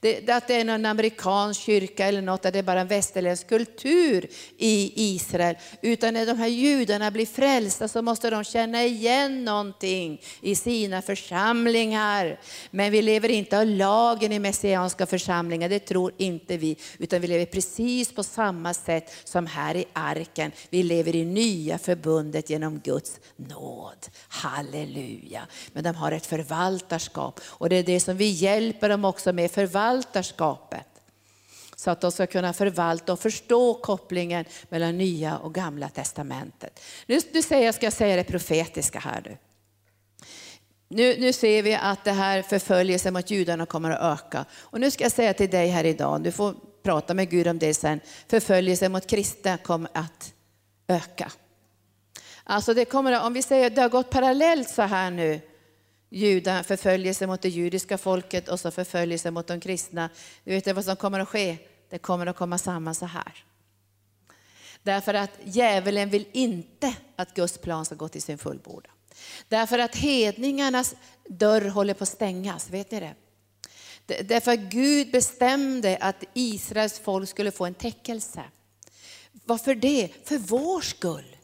Det, 0.00 0.30
att 0.30 0.48
det 0.48 0.54
är 0.54 0.64
någon 0.64 0.86
amerikansk 0.86 1.60
kyrka 1.60 2.06
eller 2.06 2.22
något, 2.22 2.46
att 2.46 2.52
det 2.52 2.58
är 2.58 2.62
bara 2.62 2.80
en 2.80 2.86
västerländsk 2.86 3.48
kultur 3.48 4.28
i 4.58 4.92
Israel. 5.14 5.56
Utan 5.82 6.14
när 6.14 6.26
de 6.26 6.38
här 6.38 6.46
judarna 6.46 7.10
blir 7.10 7.26
frälsta 7.26 7.88
så 7.88 8.02
måste 8.02 8.30
de 8.30 8.44
känna 8.44 8.84
igen 8.84 9.44
någonting 9.44 10.20
i 10.40 10.54
sina 10.54 11.02
församlingar. 11.02 12.40
Men 12.70 12.92
vi 12.92 13.02
lever 13.02 13.28
inte 13.28 13.58
av 13.58 13.66
lagen 13.66 14.32
i 14.32 14.38
messianska 14.38 15.06
församlingar, 15.06 15.68
det 15.68 15.78
tror 15.78 16.12
inte 16.16 16.56
vi. 16.56 16.76
Utan 16.98 17.20
vi 17.20 17.26
lever 17.26 17.46
precis 17.46 18.12
på 18.12 18.22
samma 18.22 18.74
sätt 18.74 19.12
som 19.24 19.46
här 19.46 19.76
i 19.76 19.84
arken. 19.92 20.52
Vi 20.70 20.82
lever 20.82 21.16
i 21.16 21.24
nya 21.24 21.78
förbundet 21.78 22.50
genom 22.50 22.78
Guds 22.78 23.20
nåd. 23.36 24.06
Halleluja. 24.28 25.46
Men 25.72 25.84
de 25.84 25.94
har 25.94 26.12
ett 26.12 26.26
förvaltarskap 26.26 27.40
och 27.44 27.68
det 27.68 27.76
är 27.76 27.82
det 27.82 28.00
som 28.00 28.16
vi 28.16 28.28
hjälper 28.28 28.88
dem 28.88 29.04
också 29.04 29.32
med, 29.32 29.50
Förvalt 29.50 29.95
förvaltarskapet. 29.96 30.86
Så 31.76 31.90
att 31.90 32.00
de 32.00 32.12
ska 32.12 32.26
kunna 32.26 32.52
förvalta 32.52 33.12
och 33.12 33.20
förstå 33.20 33.74
kopplingen 33.74 34.44
mellan 34.68 34.98
nya 34.98 35.38
och 35.38 35.54
gamla 35.54 35.88
testamentet. 35.88 36.80
Nu, 37.06 37.18
nu 37.32 37.42
säger 37.42 37.66
jag, 37.66 37.74
ska 37.74 37.86
jag 37.86 37.92
säga 37.92 38.16
det 38.16 38.24
profetiska 38.24 38.98
här 38.98 39.22
nu. 39.24 39.36
Nu, 40.88 41.20
nu 41.20 41.32
ser 41.32 41.62
vi 41.62 41.74
att 41.74 42.04
det 42.04 42.12
här 42.12 42.42
förföljelsen 42.42 43.12
mot 43.12 43.30
judarna 43.30 43.66
kommer 43.66 43.90
att 43.90 44.20
öka. 44.20 44.44
Och 44.54 44.80
nu 44.80 44.90
ska 44.90 45.04
jag 45.04 45.12
säga 45.12 45.34
till 45.34 45.50
dig 45.50 45.68
här 45.68 45.84
idag, 45.84 46.22
du 46.22 46.32
får 46.32 46.54
prata 46.82 47.14
med 47.14 47.30
Gud 47.30 47.46
om 47.46 47.58
det 47.58 47.74
sen, 47.74 48.00
förföljelsen 48.28 48.92
mot 48.92 49.06
kristna 49.06 49.58
kommer 49.58 49.90
att 49.94 50.32
öka. 50.88 51.32
Alltså 52.44 52.74
det 52.74 52.84
kommer, 52.84 53.26
om 53.26 53.32
vi 53.32 53.42
säger 53.42 53.70
det 53.70 53.82
har 53.82 53.88
gått 53.88 54.10
parallellt 54.10 54.68
så 54.68 54.82
här 54.82 55.10
nu 55.10 55.40
juda, 56.08 56.62
förföljelse 56.62 57.26
mot 57.26 57.42
det 57.42 57.48
judiska 57.48 57.98
folket 57.98 58.48
och 58.48 58.60
så 58.60 58.70
förföljelse 58.70 59.30
mot 59.30 59.46
de 59.46 59.60
kristna. 59.60 60.10
Du 60.44 60.50
vet 60.50 60.74
vad 60.74 60.84
som 60.84 60.96
kommer 60.96 61.20
att 61.20 61.28
ske? 61.28 61.58
Det 61.90 61.98
kommer 61.98 62.26
att 62.26 62.36
komma 62.36 62.58
samman 62.58 62.94
så 62.94 63.06
här. 63.06 63.44
Därför 64.82 65.14
att 65.14 65.30
djävulen 65.44 66.10
vill 66.10 66.26
inte 66.32 66.94
att 67.16 67.34
Guds 67.34 67.58
plan 67.58 67.84
ska 67.84 67.94
gå 67.94 68.08
till 68.08 68.22
sin 68.22 68.38
fullborda. 68.38 68.90
Därför 69.48 69.78
att 69.78 69.96
hedningarnas 69.96 70.94
dörr 71.28 71.68
håller 71.68 71.94
på 71.94 72.02
att 72.02 72.08
stängas, 72.08 72.70
vet 72.70 72.90
ni 72.90 73.00
det? 73.00 73.14
Därför 74.22 74.52
att 74.52 74.58
Gud 74.58 75.10
bestämde 75.10 75.96
att 76.00 76.24
Israels 76.34 76.98
folk 76.98 77.28
skulle 77.28 77.50
få 77.50 77.66
en 77.66 77.74
täckelse. 77.74 78.44
Varför 79.44 79.74
det? 79.74 80.10
För 80.24 80.38
vår 80.38 80.80
skull. 80.80 81.35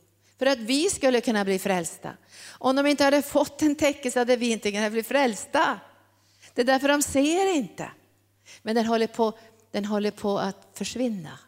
För 0.42 0.46
att 0.46 0.58
vi 0.58 0.90
skulle 0.90 1.20
kunna 1.20 1.44
bli 1.44 1.58
frälsta. 1.58 2.10
Om 2.48 2.76
de 2.76 2.86
inte 2.86 3.04
hade 3.04 3.22
fått 3.22 3.62
en 3.62 3.74
täckelse 3.74 4.18
hade 4.18 4.36
vi 4.36 4.50
inte 4.50 4.72
kunnat 4.72 4.92
bli 4.92 5.02
frälsta. 5.02 5.80
Det 6.54 6.60
är 6.60 6.66
därför 6.66 6.88
de 6.88 7.02
ser 7.02 7.54
inte. 7.54 7.90
Men 8.62 8.74
den 8.74 8.86
håller 8.86 9.06
på, 9.06 9.38
den 9.70 9.84
håller 9.84 10.10
på 10.10 10.38
att 10.38 10.66
försvinna. 10.74 11.38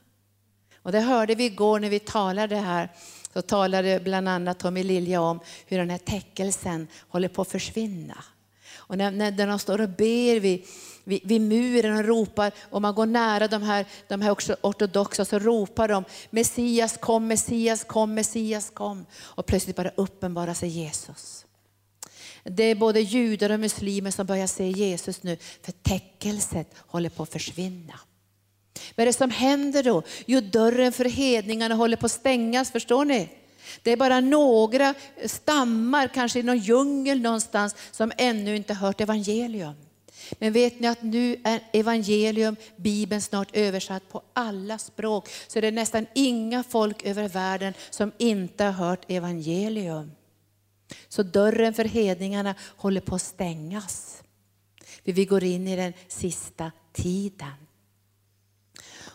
Och 0.82 0.92
det 0.92 1.00
hörde 1.00 1.34
vi 1.34 1.44
igår 1.44 1.80
när 1.80 1.90
vi 1.90 1.98
talade 1.98 2.56
här. 2.56 2.88
Så 3.32 3.42
talade 3.42 4.00
bland 4.00 4.28
annat 4.28 4.58
Tommy 4.58 4.82
Lilja 4.82 5.20
om 5.20 5.40
hur 5.66 5.78
den 5.78 5.90
här 5.90 5.98
täckelsen 5.98 6.88
håller 7.08 7.28
på 7.28 7.42
att 7.42 7.50
försvinna. 7.50 8.24
Och 8.76 8.98
när, 8.98 9.10
när 9.10 9.46
de 9.46 9.58
står 9.58 9.80
och 9.80 9.88
ber 9.88 10.40
vid, 10.40 10.66
vid, 11.04 11.20
vid, 11.24 11.40
muren 11.40 11.96
och 11.96 12.04
ropar, 12.04 12.52
och 12.70 12.82
man 12.82 12.94
går 12.94 13.06
nära 13.06 13.48
de 13.48 13.62
här, 13.62 13.86
de 14.08 14.22
här 14.22 14.36
ortodoxa 14.60 15.24
så 15.24 15.38
ropar 15.38 15.88
de 15.88 16.04
Messias 16.30 16.96
kom, 16.96 17.26
Messias 17.26 17.84
kom, 17.84 18.14
Messias 18.14 18.70
kom. 18.70 19.06
Och 19.16 19.46
plötsligt 19.46 19.76
bara 19.76 19.90
uppenbarar 19.96 20.54
sig 20.54 20.68
Jesus. 20.68 21.46
Det 22.44 22.64
är 22.64 22.74
både 22.74 23.00
judar 23.00 23.50
och 23.50 23.60
muslimer 23.60 24.10
som 24.10 24.26
börjar 24.26 24.46
se 24.46 24.68
Jesus 24.68 25.22
nu, 25.22 25.36
för 25.62 25.72
täckelset 25.72 26.74
håller 26.76 27.08
på 27.08 27.22
att 27.22 27.32
försvinna. 27.32 28.00
Vad 28.94 29.02
är 29.02 29.06
det 29.06 29.12
som 29.12 29.30
händer 29.30 29.82
då? 29.82 30.02
Jo, 30.26 30.40
dörren 30.40 30.92
för 30.92 31.04
hedningarna 31.04 31.74
håller 31.74 31.96
på 31.96 32.06
att 32.06 32.12
stängas, 32.12 32.70
förstår 32.70 33.04
ni? 33.04 33.28
Det 33.82 33.90
är 33.90 33.96
bara 33.96 34.20
några 34.20 34.94
stammar, 35.26 36.08
kanske 36.08 36.38
i 36.38 36.42
någon 36.42 36.58
djungel 36.58 37.20
någonstans, 37.20 37.74
som 37.90 38.12
ännu 38.18 38.56
inte 38.56 38.74
hört 38.74 39.00
evangelium. 39.00 39.74
Men 40.32 40.52
vet 40.52 40.80
ni 40.80 40.88
att 40.88 41.02
nu 41.02 41.40
är 41.44 41.60
evangelium, 41.72 42.56
Bibeln 42.76 43.22
snart 43.22 43.56
översatt 43.56 44.08
på 44.08 44.22
alla 44.32 44.78
språk. 44.78 45.28
Så 45.48 45.60
det 45.60 45.66
är 45.66 45.72
nästan 45.72 46.06
inga 46.14 46.62
folk 46.62 47.02
över 47.02 47.28
världen 47.28 47.74
som 47.90 48.12
inte 48.18 48.64
har 48.64 48.72
hört 48.72 49.10
evangelium. 49.10 50.10
Så 51.08 51.22
dörren 51.22 51.74
för 51.74 51.84
hedningarna 51.84 52.54
håller 52.60 53.00
på 53.00 53.14
att 53.14 53.22
stängas. 53.22 54.22
För 55.04 55.12
vi 55.12 55.24
går 55.24 55.44
in 55.44 55.68
i 55.68 55.76
den 55.76 55.92
sista 56.08 56.72
tiden. 56.92 57.54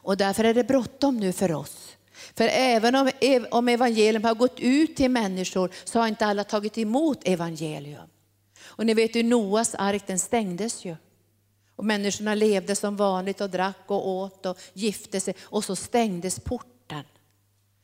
Och 0.01 0.17
därför 0.17 0.43
är 0.43 0.53
det 0.53 0.63
bråttom 0.63 1.17
nu 1.17 1.33
för 1.33 1.51
oss. 1.51 1.97
För 2.35 2.49
även 2.51 2.95
om, 2.95 3.11
om 3.51 3.67
evangelium 3.67 4.23
har 4.23 4.35
gått 4.35 4.59
ut 4.59 4.95
till 4.95 5.11
människor 5.11 5.71
så 5.83 5.99
har 5.99 6.07
inte 6.07 6.25
alla 6.25 6.43
tagit 6.43 6.77
emot 6.77 7.27
evangelium. 7.27 8.07
Och 8.79 8.85
ni 8.85 8.93
vet 8.93 9.15
ju 9.15 9.23
Noas 9.23 9.75
ark 9.75 10.03
den 10.07 10.19
stängdes 10.19 10.85
ju. 10.85 10.95
Och 11.75 11.85
människorna 11.85 12.35
levde 12.35 12.75
som 12.75 12.95
vanligt 12.95 13.41
och 13.41 13.49
drack 13.49 13.83
och 13.87 14.07
åt 14.09 14.45
och 14.45 14.57
gifte 14.73 15.19
sig 15.19 15.35
och 15.41 15.63
så 15.63 15.75
stängdes 15.75 16.39
porten. 16.39 17.03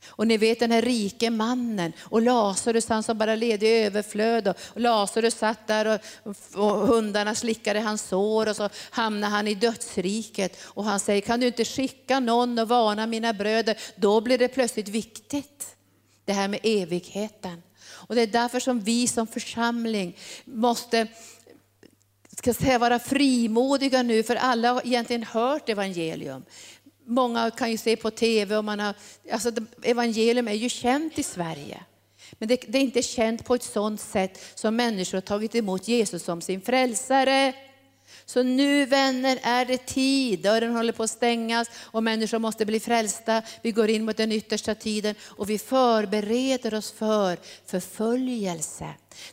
Och 0.07 0.27
ni 0.27 0.37
vet 0.37 0.59
den 0.59 0.71
här 0.71 0.81
rike 0.81 1.29
mannen 1.29 1.93
och 1.99 2.21
Lazarus 2.21 2.89
han 2.89 3.03
som 3.03 3.17
bara 3.17 3.35
levde 3.35 3.65
i 3.65 3.83
överflöd 3.83 4.47
och 4.47 4.55
Lazarus 4.75 5.35
satt 5.35 5.67
där 5.67 5.99
och, 6.23 6.35
och, 6.55 6.87
hundarna 6.87 7.35
slickade 7.35 7.79
hans 7.79 8.01
sår 8.01 8.49
och 8.49 8.55
så 8.55 8.69
hamnade 8.89 9.33
han 9.33 9.47
i 9.47 9.55
dödsriket 9.55 10.57
och 10.63 10.83
han 10.83 10.99
säger 10.99 11.21
kan 11.21 11.39
du 11.39 11.47
inte 11.47 11.65
skicka 11.65 12.19
någon 12.19 12.59
och 12.59 12.67
varna 12.67 13.07
mina 13.07 13.33
bröder? 13.33 13.77
Då 13.95 14.21
blir 14.21 14.37
det 14.37 14.47
plötsligt 14.47 14.89
viktigt. 14.89 15.75
Det 16.25 16.33
här 16.33 16.47
med 16.47 16.59
evigheten. 16.63 17.61
Och 18.07 18.15
det 18.15 18.21
är 18.21 18.27
därför 18.27 18.59
som 18.59 18.79
vi 18.79 19.07
som 19.07 19.27
församling 19.27 20.17
måste 20.45 21.07
ska 22.37 22.53
säga, 22.53 22.79
vara 22.79 22.99
frimodiga 22.99 24.03
nu, 24.03 24.23
för 24.23 24.35
alla 24.35 24.73
har 24.73 24.81
egentligen 24.85 25.23
hört 25.23 25.69
evangelium. 25.69 26.45
Många 27.05 27.51
kan 27.51 27.71
ju 27.71 27.77
se 27.77 27.95
på 27.95 28.11
tv 28.11 28.57
och 28.57 28.65
man 28.65 28.79
har, 28.79 28.93
alltså 29.31 29.51
evangelium 29.83 30.47
är 30.47 30.53
ju 30.53 30.69
känt 30.69 31.19
i 31.19 31.23
Sverige. 31.23 31.83
Men 32.31 32.47
det, 32.47 32.65
det 32.67 32.77
är 32.77 32.81
inte 32.81 33.01
känt 33.01 33.45
på 33.45 33.55
ett 33.55 33.63
sådant 33.63 34.01
sätt 34.01 34.43
som 34.55 34.75
människor 34.75 35.17
har 35.17 35.21
tagit 35.21 35.55
emot 35.55 35.87
Jesus 35.87 36.23
som 36.23 36.41
sin 36.41 36.61
frälsare. 36.61 37.53
Så 38.27 38.43
nu 38.43 38.85
vänner 38.85 39.39
är 39.43 39.65
det 39.65 39.85
tid, 39.85 40.39
dörren 40.39 40.75
håller 40.75 40.93
på 40.93 41.03
att 41.03 41.09
stängas 41.09 41.69
och 41.77 42.03
människor 42.03 42.39
måste 42.39 42.65
bli 42.65 42.79
frälsta. 42.79 43.41
Vi 43.61 43.71
går 43.71 43.89
in 43.89 44.05
mot 44.05 44.17
den 44.17 44.31
yttersta 44.31 44.75
tiden 44.75 45.15
och 45.21 45.49
vi 45.49 45.57
förbereder 45.57 46.73
oss 46.73 46.91
för 46.91 47.37
förföljelse. 47.65 48.85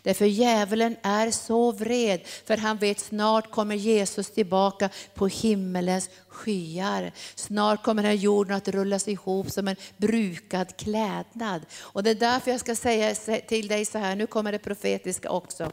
Därför 0.03 0.25
djävulen 0.25 0.97
är 1.03 1.31
så 1.31 1.73
vred, 1.73 2.21
för 2.47 2.57
han 2.57 2.77
vet 2.77 3.01
snart 3.01 3.51
kommer 3.51 3.75
Jesus 3.75 4.31
tillbaka 4.31 4.89
på 5.15 5.27
himmelens 5.27 6.11
skyar. 6.29 7.13
Snart 7.35 7.83
kommer 7.83 8.03
den 8.03 8.11
här 8.11 8.19
jorden 8.19 8.57
att 8.57 8.69
rullas 8.69 9.09
ihop 9.09 9.51
som 9.51 9.69
en 9.69 9.77
brukad 9.97 10.77
klädnad. 10.77 11.63
Och 11.79 12.03
det 12.03 12.11
är 12.11 12.15
därför 12.15 12.51
jag 12.51 12.61
ska 12.61 12.75
säga 12.75 13.15
till 13.49 13.69
dig 13.69 13.85
så 13.85 13.99
här, 13.99 14.17
nu 14.17 14.27
kommer 14.27 14.53
det 14.53 14.59
profetiska 14.59 15.31
också. 15.31 15.73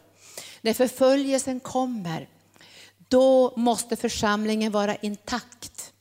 När 0.61 0.73
förföljelsen 0.73 1.59
kommer, 1.59 2.27
då 3.09 3.53
måste 3.55 3.95
församlingen 3.95 4.71
vara 4.71 4.95
intakt. 4.95 5.93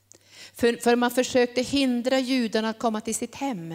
För, 0.55 0.77
för 0.77 0.97
man 0.97 1.11
försökte 1.11 1.63
hindra 1.63 2.19
judarna 2.19 2.69
att 2.69 2.79
komma 2.79 3.01
till 3.01 3.15
sitt 3.15 3.35
hem. 3.35 3.75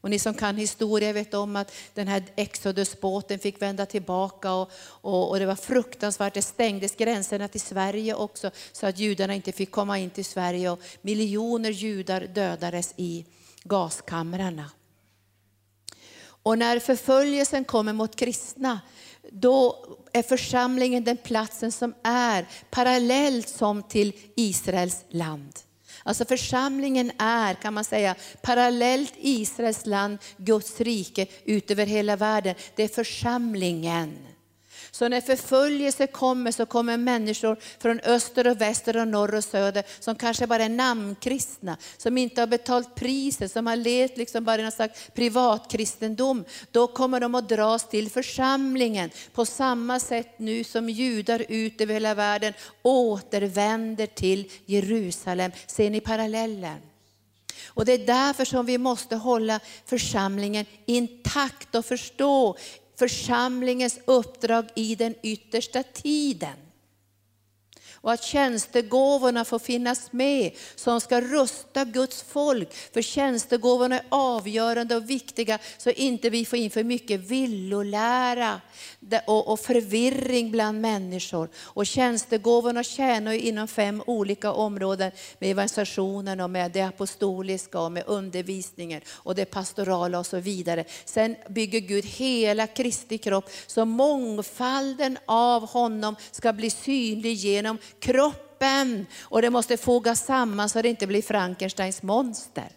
Och 0.00 0.10
ni 0.10 0.18
som 0.18 0.34
kan 0.34 0.56
historia 0.56 1.12
vet 1.12 1.34
om 1.34 1.56
att 1.56 1.72
den 1.94 2.08
här 2.08 2.24
Exodusbåten 2.36 3.38
fick 3.38 3.62
vända 3.62 3.86
tillbaka 3.86 4.52
och, 4.52 4.70
och, 4.82 5.30
och, 5.30 5.38
det 5.38 5.46
var 5.46 5.54
fruktansvärt. 5.54 6.34
Det 6.34 6.42
stängdes 6.42 6.96
gränserna 6.96 7.48
till 7.48 7.60
Sverige 7.60 8.14
också 8.14 8.50
så 8.72 8.86
att 8.86 8.98
judarna 8.98 9.34
inte 9.34 9.52
fick 9.52 9.70
komma 9.70 9.98
in 9.98 10.10
till 10.10 10.24
Sverige 10.24 10.70
och 10.70 10.80
miljoner 11.02 11.70
judar 11.70 12.20
dödades 12.20 12.94
i 12.96 13.24
gaskamrarna. 13.64 14.70
Och 16.42 16.58
när 16.58 16.78
förföljelsen 16.78 17.64
kommer 17.64 17.92
mot 17.92 18.16
kristna, 18.16 18.80
då 19.32 19.86
är 20.12 20.22
församlingen 20.22 21.04
den 21.04 21.16
platsen 21.16 21.72
som 21.72 21.94
är 22.02 22.46
parallellt 22.70 23.48
som 23.48 23.82
till 23.82 24.12
Israels 24.36 25.04
land. 25.08 25.52
Alltså 26.02 26.24
församlingen 26.24 27.12
är, 27.18 27.54
kan 27.54 27.74
man 27.74 27.84
säga, 27.84 28.14
parallellt 28.42 29.12
Israels 29.16 29.86
land, 29.86 30.18
Guds 30.36 30.80
rike 30.80 31.26
ut 31.44 31.70
över 31.70 31.86
hela 31.86 32.16
världen. 32.16 32.54
Det 32.76 32.82
är 32.82 32.88
församlingen. 32.88 34.18
Så 34.90 35.08
när 35.08 35.20
förföljelse 35.20 36.06
kommer 36.06 36.52
så 36.52 36.66
kommer 36.66 36.96
människor 36.96 37.56
från 37.78 38.00
öster 38.00 38.46
och 38.46 38.60
väster 38.60 38.96
och 38.96 39.08
norr 39.08 39.34
och 39.34 39.44
söder 39.44 39.84
som 40.00 40.16
kanske 40.16 40.46
bara 40.46 40.64
är 40.64 40.68
namnkristna, 40.68 41.76
som 41.96 42.18
inte 42.18 42.40
har 42.40 42.46
betalt 42.46 42.94
priset, 42.94 43.52
som 43.52 43.66
har 43.66 43.76
levt 43.76 44.16
liksom 44.16 44.44
bara 44.44 44.60
i 44.60 44.62
någon 44.62 44.72
slags 44.72 45.10
privatkristendom. 45.14 46.44
Då 46.70 46.86
kommer 46.86 47.20
de 47.20 47.34
att 47.34 47.48
dras 47.48 47.88
till 47.88 48.10
församlingen 48.10 49.10
på 49.34 49.46
samma 49.46 50.00
sätt 50.00 50.38
nu 50.38 50.64
som 50.64 50.88
judar 50.88 51.44
ut 51.48 51.80
över 51.80 51.94
hela 51.94 52.14
världen 52.14 52.52
återvänder 52.82 54.06
till 54.06 54.50
Jerusalem. 54.66 55.52
Ser 55.66 55.90
ni 55.90 56.00
parallellen? 56.00 56.78
Och 57.66 57.84
det 57.84 57.92
är 57.92 58.06
därför 58.06 58.44
som 58.44 58.66
vi 58.66 58.78
måste 58.78 59.16
hålla 59.16 59.60
församlingen 59.84 60.66
intakt 60.86 61.74
och 61.74 61.84
förstå 61.84 62.56
församlingens 63.00 63.98
uppdrag 64.04 64.64
i 64.74 64.94
den 64.94 65.14
yttersta 65.22 65.82
tiden. 65.82 66.56
Och 68.02 68.12
att 68.12 68.22
tjänstegåvorna 68.22 69.44
får 69.44 69.58
finnas 69.58 70.12
med 70.12 70.52
som 70.74 71.00
ska 71.00 71.20
rusta 71.20 71.84
Guds 71.84 72.22
folk. 72.22 72.74
För 72.92 73.02
tjänstegåvorna 73.02 73.98
är 73.98 74.04
avgörande 74.08 74.96
och 74.96 75.10
viktiga 75.10 75.58
så 75.78 75.90
inte 75.90 76.30
vi 76.30 76.44
får 76.44 76.58
in 76.58 76.70
för 76.70 76.84
mycket 76.84 77.20
villolära 77.20 78.60
och 79.26 79.60
förvirring 79.60 80.50
bland 80.50 80.80
människor. 80.80 81.48
Och 81.58 81.86
tjänstegåvorna 81.86 82.82
tjänar 82.82 83.32
inom 83.32 83.68
fem 83.68 84.02
olika 84.06 84.52
områden 84.52 85.12
med 85.38 85.50
evangelisationen 85.50 86.40
och 86.40 86.50
med 86.50 86.72
det 86.72 86.82
apostoliska 86.82 87.80
och 87.80 87.92
med 87.92 88.04
undervisningen 88.06 89.00
och 89.08 89.34
det 89.34 89.44
pastorala 89.44 90.18
och 90.18 90.26
så 90.26 90.40
vidare. 90.40 90.84
Sen 91.04 91.36
bygger 91.48 91.80
Gud 91.80 92.04
hela 92.04 92.66
Kristi 92.66 93.18
kropp 93.18 93.50
så 93.66 93.84
mångfalden 93.84 95.18
av 95.26 95.68
honom 95.68 96.16
ska 96.30 96.52
bli 96.52 96.70
synlig 96.70 97.34
genom 97.34 97.78
kroppen. 97.98 99.06
Och 99.20 99.42
det 99.42 99.50
måste 99.50 99.76
fogas 99.76 100.24
samman 100.24 100.68
så 100.68 100.82
det 100.82 100.88
inte 100.88 101.06
blir 101.06 101.22
Frankensteins 101.22 102.02
monster. 102.02 102.68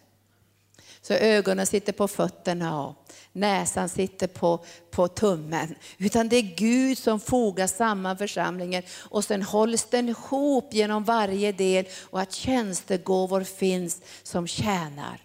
Så 1.06 1.14
ögonen 1.14 1.66
sitter 1.66 1.92
på 1.92 2.08
fötterna 2.08 2.82
och 2.82 2.94
näsan 3.32 3.88
sitter 3.88 4.26
på, 4.26 4.64
på 4.90 5.08
tummen. 5.08 5.74
Utan 5.98 6.28
det 6.28 6.36
är 6.36 6.56
Gud 6.56 6.98
som 6.98 7.20
fogar 7.20 7.66
samman 7.66 8.18
församlingen 8.18 8.82
och 8.98 9.24
sen 9.24 9.42
hålls 9.42 9.84
den 9.84 10.08
ihop 10.08 10.74
genom 10.74 11.04
varje 11.04 11.52
del 11.52 11.86
och 12.10 12.20
att 12.20 12.32
tjänstegåvor 12.32 13.44
finns 13.44 14.02
som 14.22 14.46
tjänar. 14.46 15.23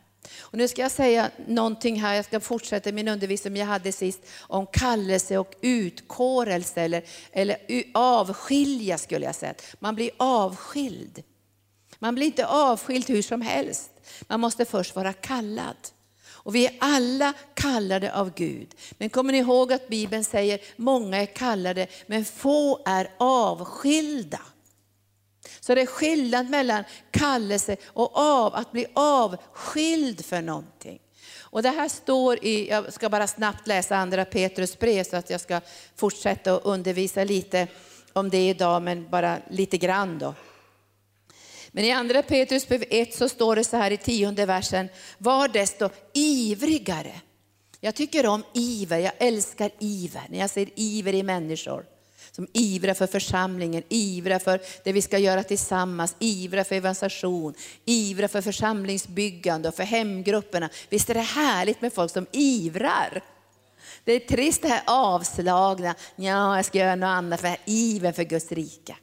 Och 0.51 0.57
nu 0.57 0.67
ska 0.67 0.81
jag 0.81 0.91
säga 0.91 1.31
någonting 1.47 2.01
här, 2.01 2.15
jag 2.15 2.25
ska 2.25 2.39
fortsätta 2.39 2.91
min 2.91 3.07
undervisning 3.07 3.55
jag 3.55 3.65
hade 3.65 3.91
sist 3.91 4.19
om 4.39 4.67
kallelse 4.67 5.37
och 5.37 5.55
utkårelse 5.61 6.81
eller, 6.81 7.03
eller 7.31 7.57
avskilja 7.93 8.97
skulle 8.97 9.25
jag 9.25 9.35
säga. 9.35 9.53
Man 9.79 9.95
blir 9.95 10.11
avskild. 10.17 11.23
Man 11.99 12.15
blir 12.15 12.25
inte 12.25 12.47
avskild 12.47 13.07
hur 13.07 13.21
som 13.21 13.41
helst. 13.41 13.91
Man 14.27 14.39
måste 14.39 14.65
först 14.65 14.95
vara 14.95 15.13
kallad. 15.13 15.75
Och 16.27 16.55
vi 16.55 16.65
är 16.65 16.73
alla 16.79 17.33
kallade 17.53 18.13
av 18.13 18.33
Gud. 18.35 18.75
Men 18.97 19.09
kommer 19.09 19.31
ni 19.31 19.37
ihåg 19.37 19.73
att 19.73 19.87
Bibeln 19.87 20.23
säger 20.23 20.59
många 20.75 21.17
är 21.17 21.25
kallade 21.25 21.87
men 22.07 22.25
få 22.25 22.83
är 22.85 23.09
avskilda. 23.17 24.41
Så 25.59 25.75
det 25.75 25.81
är 25.81 25.85
skillnad 25.85 26.49
mellan 26.49 26.83
kallelse 27.11 27.77
och 27.85 28.17
av, 28.17 28.55
att 28.55 28.71
bli 28.71 28.85
avskild 28.93 30.25
för 30.25 30.41
någonting. 30.41 30.99
Och 31.51 31.63
det 31.63 31.69
här 31.69 31.89
står 31.89 32.45
i, 32.45 32.69
jag 32.69 32.93
ska 32.93 33.09
bara 33.09 33.27
snabbt 33.27 33.67
läsa 33.67 33.95
andra 33.95 34.25
Petrus 34.25 34.79
brev 34.79 35.03
så 35.03 35.17
att 35.17 35.29
jag 35.29 35.41
ska 35.41 35.61
fortsätta 35.95 36.55
att 36.55 36.65
undervisa 36.65 37.23
lite 37.23 37.67
om 38.13 38.29
det 38.29 38.49
idag, 38.49 38.81
men 38.81 39.09
bara 39.09 39.37
lite 39.49 39.77
grann 39.77 40.19
då. 40.19 40.33
Men 41.71 41.85
i 41.85 41.91
andra 41.91 42.21
Petrus 42.21 42.67
brev 42.67 42.83
1 42.89 43.13
så 43.13 43.29
står 43.29 43.55
det 43.55 43.63
så 43.63 43.77
här 43.77 43.91
i 43.91 43.97
tionde 43.97 44.45
versen, 44.45 44.89
var 45.17 45.47
desto 45.47 45.89
ivrigare. 46.13 47.21
Jag 47.79 47.95
tycker 47.95 48.25
om 48.25 48.43
iver, 48.53 48.99
jag 48.99 49.13
älskar 49.17 49.71
iver, 49.79 50.23
när 50.29 50.39
jag 50.39 50.49
ser 50.49 50.69
iver 50.75 51.13
i 51.13 51.23
människor 51.23 51.85
som 52.39 52.47
ivrar 52.53 52.93
för 52.93 53.07
församlingen, 53.07 53.83
ivrar 53.89 54.39
för 54.39 54.61
det 54.83 54.91
vi 54.91 55.01
ska 55.01 55.17
göra 55.17 55.43
tillsammans, 55.43 56.15
ivrar 56.19 56.63
för 56.63 56.75
evangelisation, 56.75 57.53
ivrar 57.85 58.27
för 58.27 58.41
församlingsbyggande 58.41 59.69
och 59.69 59.75
för 59.75 59.83
hemgrupperna. 59.83 60.69
Visst 60.89 61.09
är 61.09 61.13
det 61.13 61.19
härligt 61.19 61.81
med 61.81 61.93
folk 61.93 62.11
som 62.11 62.25
ivrar? 62.31 63.21
Det 64.03 64.13
är 64.13 64.19
trist 64.19 64.61
det 64.61 64.67
här 64.67 64.81
avslagna, 64.85 65.95
ja 66.15 66.55
jag 66.55 66.65
ska 66.65 66.77
göra 66.77 66.95
något 66.95 67.07
annat, 67.07 67.41
för 67.41 67.57
ivern 67.65 68.13
för 68.13 68.23
Guds 68.23 68.51
rike. 68.51 68.95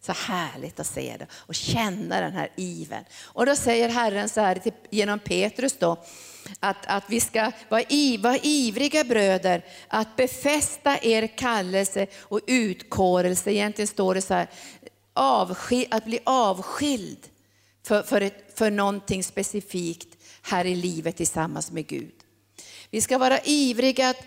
Så 0.00 0.12
härligt 0.12 0.80
att 0.80 0.86
se 0.86 1.16
det 1.18 1.26
och 1.32 1.54
känna 1.54 2.20
den 2.20 2.32
här 2.32 2.52
ivern. 2.56 3.04
Och 3.22 3.46
då 3.46 3.56
säger 3.56 3.88
Herren 3.88 4.28
så 4.28 4.40
här 4.40 4.62
genom 4.90 5.18
Petrus 5.18 5.78
då, 5.78 5.96
att, 6.60 6.86
att 6.86 7.04
vi 7.08 7.20
ska 7.20 7.52
vara, 7.68 7.82
i, 7.88 8.16
vara 8.16 8.38
ivriga 8.42 9.04
bröder, 9.04 9.64
att 9.88 10.16
befästa 10.16 10.98
er 11.02 11.26
kallelse 11.26 12.06
och 12.20 12.40
utkårelse. 12.46 13.52
Egentligen 13.52 13.88
står 13.88 14.14
det 14.14 14.22
så 14.22 14.34
här, 14.34 14.48
avskil, 15.12 15.86
att 15.90 16.04
bli 16.04 16.18
avskild 16.24 17.28
för, 17.86 18.02
för, 18.02 18.20
ett, 18.20 18.52
för 18.54 18.70
någonting 18.70 19.24
specifikt 19.24 20.08
här 20.42 20.64
i 20.64 20.74
livet 20.74 21.16
tillsammans 21.16 21.70
med 21.70 21.86
Gud. 21.86 22.14
Vi 22.90 23.00
ska 23.00 23.18
vara 23.18 23.38
ivriga 23.44 24.08
att, 24.08 24.22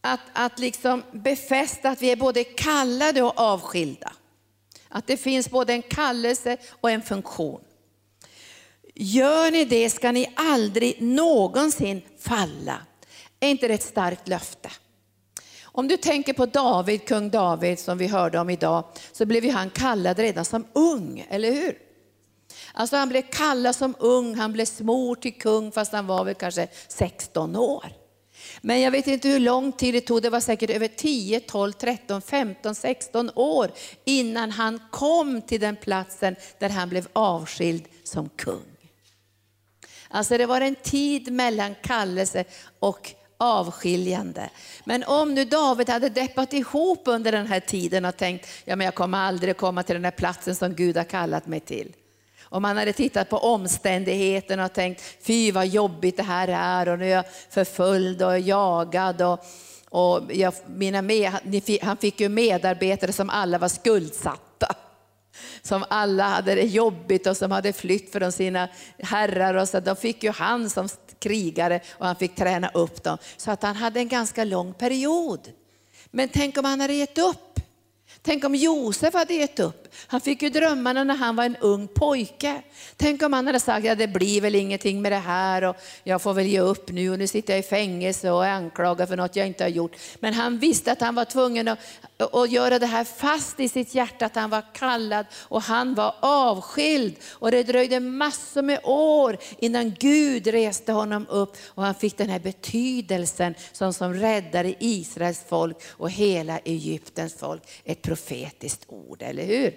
att, 0.00 0.20
att 0.32 0.58
liksom 0.58 1.02
befästa 1.12 1.90
att 1.90 2.02
vi 2.02 2.10
är 2.10 2.16
både 2.16 2.44
kallade 2.44 3.22
och 3.22 3.40
avskilda. 3.40 4.12
Att 4.88 5.06
det 5.06 5.16
finns 5.16 5.50
både 5.50 5.72
en 5.72 5.82
kallelse 5.82 6.56
och 6.70 6.90
en 6.90 7.02
funktion. 7.02 7.60
Gör 8.94 9.50
ni 9.50 9.64
det 9.64 9.90
ska 9.90 10.12
ni 10.12 10.32
aldrig 10.36 11.02
någonsin 11.02 12.02
falla. 12.18 12.78
Är 13.40 13.48
inte 13.48 13.68
det 13.68 13.74
ett 13.74 13.82
starkt 13.82 14.28
löfte? 14.28 14.70
Om 15.62 15.88
du 15.88 15.96
tänker 15.96 16.32
på 16.32 16.46
David, 16.46 17.04
kung 17.04 17.30
David 17.30 17.78
som 17.78 17.98
vi 17.98 18.06
hörde 18.06 18.38
om 18.38 18.50
idag, 18.50 18.84
så 19.12 19.26
blev 19.26 19.44
ju 19.44 19.50
han 19.50 19.70
kallad 19.70 20.18
redan 20.18 20.44
som 20.44 20.66
ung, 20.72 21.26
eller 21.30 21.52
hur? 21.52 21.78
Alltså 22.74 22.96
han 22.96 23.08
blev 23.08 23.22
kallad 23.22 23.76
som 23.76 23.94
ung, 23.98 24.34
han 24.34 24.52
blev 24.52 24.64
smord 24.64 25.20
till 25.20 25.38
kung 25.38 25.72
fast 25.72 25.92
han 25.92 26.06
var 26.06 26.24
väl 26.24 26.34
kanske 26.34 26.68
16 26.88 27.56
år. 27.56 27.86
Men 28.60 28.80
jag 28.80 28.90
vet 28.90 29.06
inte 29.06 29.28
hur 29.28 29.40
lång 29.40 29.72
tid 29.72 29.94
det 29.94 30.00
tog, 30.00 30.22
det 30.22 30.30
var 30.30 30.40
säkert 30.40 30.70
över 30.70 30.88
10, 30.88 31.40
12, 31.40 31.72
13, 31.72 32.22
15, 32.22 32.74
16 32.74 33.30
år 33.34 33.70
innan 34.04 34.50
han 34.50 34.80
kom 34.90 35.42
till 35.42 35.60
den 35.60 35.76
platsen 35.76 36.36
där 36.58 36.68
han 36.68 36.88
blev 36.88 37.08
avskild 37.12 37.84
som 38.04 38.28
kung. 38.28 38.71
Alltså 40.14 40.38
det 40.38 40.46
var 40.46 40.60
en 40.60 40.74
tid 40.74 41.32
mellan 41.32 41.74
kallelse 41.82 42.44
och 42.78 43.14
avskiljande. 43.36 44.50
Men 44.84 45.04
om 45.04 45.34
nu 45.34 45.44
David 45.44 45.88
hade 45.88 46.08
deppat 46.08 46.52
ihop 46.52 47.02
under 47.04 47.32
den 47.32 47.46
här 47.46 47.60
tiden 47.60 48.04
och 48.04 48.16
tänkt, 48.16 48.48
ja 48.64 48.76
men 48.76 48.84
jag 48.84 48.94
kommer 48.94 49.18
aldrig 49.18 49.56
komma 49.56 49.82
till 49.82 49.94
den 49.94 50.04
här 50.04 50.10
platsen 50.10 50.54
som 50.54 50.74
Gud 50.74 50.96
har 50.96 51.04
kallat 51.04 51.46
mig 51.46 51.60
till. 51.60 51.92
Om 52.42 52.64
han 52.64 52.76
hade 52.76 52.92
tittat 52.92 53.28
på 53.28 53.38
omständigheterna 53.38 54.64
och 54.64 54.72
tänkt, 54.72 55.02
fy 55.22 55.52
vad 55.52 55.66
jobbigt 55.66 56.16
det 56.16 56.22
här 56.22 56.48
är 56.48 56.88
och 56.92 56.98
nu 56.98 57.04
är 57.04 57.16
jag 57.16 57.24
förföljd 57.50 58.22
och 58.22 58.40
jagad. 58.40 59.22
Och, 59.22 59.44
och 59.88 60.20
jag, 60.32 60.54
mina 60.66 61.02
med, 61.02 61.32
han 61.82 61.96
fick 61.96 62.20
ju 62.20 62.28
medarbetare 62.28 63.12
som 63.12 63.30
alla 63.30 63.58
var 63.58 63.68
skuldsatta 63.68 64.76
som 65.62 65.84
alla 65.90 66.28
hade 66.28 66.54
det 66.54 66.62
jobbigt 66.62 67.26
och 67.26 67.36
som 67.36 67.50
hade 67.50 67.72
flytt 67.72 68.12
från 68.12 68.32
sina 68.32 68.68
herrar. 68.98 69.54
Och 69.54 69.68
så 69.68 69.80
de 69.80 69.96
fick 69.96 70.22
ju 70.22 70.30
han 70.30 70.70
som 70.70 70.88
krigare 71.18 71.80
och 71.90 72.06
han 72.06 72.16
fick 72.16 72.34
träna 72.34 72.68
upp 72.68 73.02
dem. 73.02 73.18
Så 73.36 73.50
att 73.50 73.62
han 73.62 73.76
hade 73.76 74.00
en 74.00 74.08
ganska 74.08 74.44
lång 74.44 74.74
period. 74.74 75.40
Men 76.10 76.28
tänk 76.28 76.58
om 76.58 76.64
han 76.64 76.80
hade 76.80 76.94
gett 76.94 77.18
upp. 77.18 77.60
Tänk 78.24 78.44
om 78.44 78.54
Josef 78.54 79.14
hade 79.14 79.34
gett 79.34 79.60
upp. 79.60 79.88
Han 80.06 80.20
fick 80.20 80.42
ju 80.42 80.50
drömmarna 80.50 81.04
när 81.04 81.14
han 81.14 81.36
var 81.36 81.44
en 81.44 81.56
ung 81.56 81.88
pojke. 81.88 82.62
Tänk 82.96 83.22
om 83.22 83.32
han 83.32 83.46
hade 83.46 83.60
sagt, 83.60 83.86
ja 83.86 83.94
det 83.94 84.08
blir 84.08 84.40
väl 84.40 84.54
ingenting 84.54 85.02
med 85.02 85.12
det 85.12 85.16
här 85.16 85.64
och 85.64 85.76
jag 86.04 86.22
får 86.22 86.34
väl 86.34 86.46
ge 86.46 86.60
upp 86.60 86.90
nu 86.90 87.10
och 87.10 87.18
nu 87.18 87.26
sitter 87.26 87.52
jag 87.52 87.60
i 87.60 87.62
fängelse 87.62 88.30
och 88.30 88.46
är 88.46 88.50
anklagad 88.50 89.08
för 89.08 89.16
något 89.16 89.36
jag 89.36 89.46
inte 89.46 89.64
har 89.64 89.68
gjort. 89.68 89.96
Men 90.20 90.34
han 90.34 90.58
visste 90.58 90.92
att 90.92 91.00
han 91.00 91.14
var 91.14 91.24
tvungen 91.24 91.68
att, 91.68 91.78
att 92.32 92.50
göra 92.50 92.78
det 92.78 92.86
här 92.86 93.04
fast 93.04 93.60
i 93.60 93.68
sitt 93.68 93.94
hjärta, 93.94 94.26
att 94.26 94.34
han 94.34 94.50
var 94.50 94.64
kallad 94.74 95.26
och 95.34 95.62
han 95.62 95.94
var 95.94 96.14
avskild. 96.20 97.16
Och 97.30 97.50
det 97.50 97.62
dröjde 97.62 98.00
massor 98.00 98.62
med 98.62 98.80
år 98.84 99.38
innan 99.58 99.94
Gud 99.98 100.46
reste 100.46 100.92
honom 100.92 101.26
upp 101.28 101.56
och 101.66 101.82
han 101.82 101.94
fick 101.94 102.18
den 102.18 102.28
här 102.28 102.40
betydelsen 102.40 103.54
som, 103.72 103.92
som 103.92 104.14
räddade 104.14 104.74
Israels 104.78 105.40
folk 105.48 105.76
och 105.88 106.10
hela 106.10 106.58
Egyptens 106.58 107.34
folk. 107.34 107.62
Ett 107.84 108.02
profetiskt 108.12 108.84
ord, 108.88 109.22
eller 109.22 109.44
hur? 109.44 109.74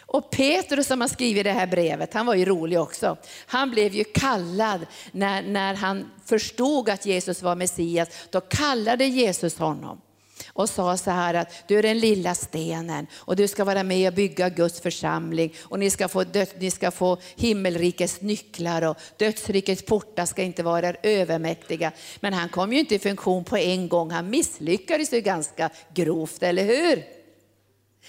Och 0.00 0.30
Petrus 0.30 0.86
som 0.86 1.00
har 1.00 1.08
skrivit 1.08 1.44
det 1.44 1.52
här 1.52 1.66
brevet, 1.66 2.14
han 2.14 2.26
var 2.26 2.34
ju 2.34 2.44
rolig 2.44 2.80
också. 2.80 3.16
Han 3.46 3.70
blev 3.70 3.94
ju 3.94 4.04
kallad 4.04 4.86
när, 5.12 5.42
när 5.42 5.74
han 5.74 6.10
förstod 6.24 6.88
att 6.88 7.06
Jesus 7.06 7.42
var 7.42 7.54
Messias. 7.56 8.08
Då 8.30 8.40
kallade 8.40 9.04
Jesus 9.04 9.58
honom 9.58 10.00
och 10.48 10.68
sa 10.70 10.96
så 10.96 11.10
här 11.10 11.34
att 11.34 11.68
du 11.68 11.78
är 11.78 11.82
den 11.82 11.98
lilla 11.98 12.34
stenen 12.34 13.06
och 13.14 13.36
du 13.36 13.48
ska 13.48 13.64
vara 13.64 13.82
med 13.82 14.08
och 14.08 14.14
bygga 14.14 14.48
Guds 14.48 14.80
församling 14.80 15.54
och 15.62 15.78
ni 15.78 15.90
ska 15.90 16.08
få, 16.08 16.24
död, 16.24 16.48
ni 16.58 16.70
ska 16.70 16.90
få 16.90 17.18
himmelrikets 17.36 18.20
nycklar 18.20 18.82
och 18.82 18.96
dödsrikets 19.16 19.82
portar 19.82 20.26
ska 20.26 20.42
inte 20.42 20.62
vara 20.62 20.88
er 20.88 20.96
övermäktiga. 21.02 21.92
Men 22.20 22.32
han 22.32 22.48
kom 22.48 22.72
ju 22.72 22.78
inte 22.78 22.94
i 22.94 22.98
funktion 22.98 23.44
på 23.44 23.56
en 23.56 23.88
gång, 23.88 24.10
han 24.10 24.30
misslyckades 24.30 25.12
ju 25.12 25.20
ganska 25.20 25.70
grovt, 25.94 26.42
eller 26.42 26.64
hur? 26.64 27.15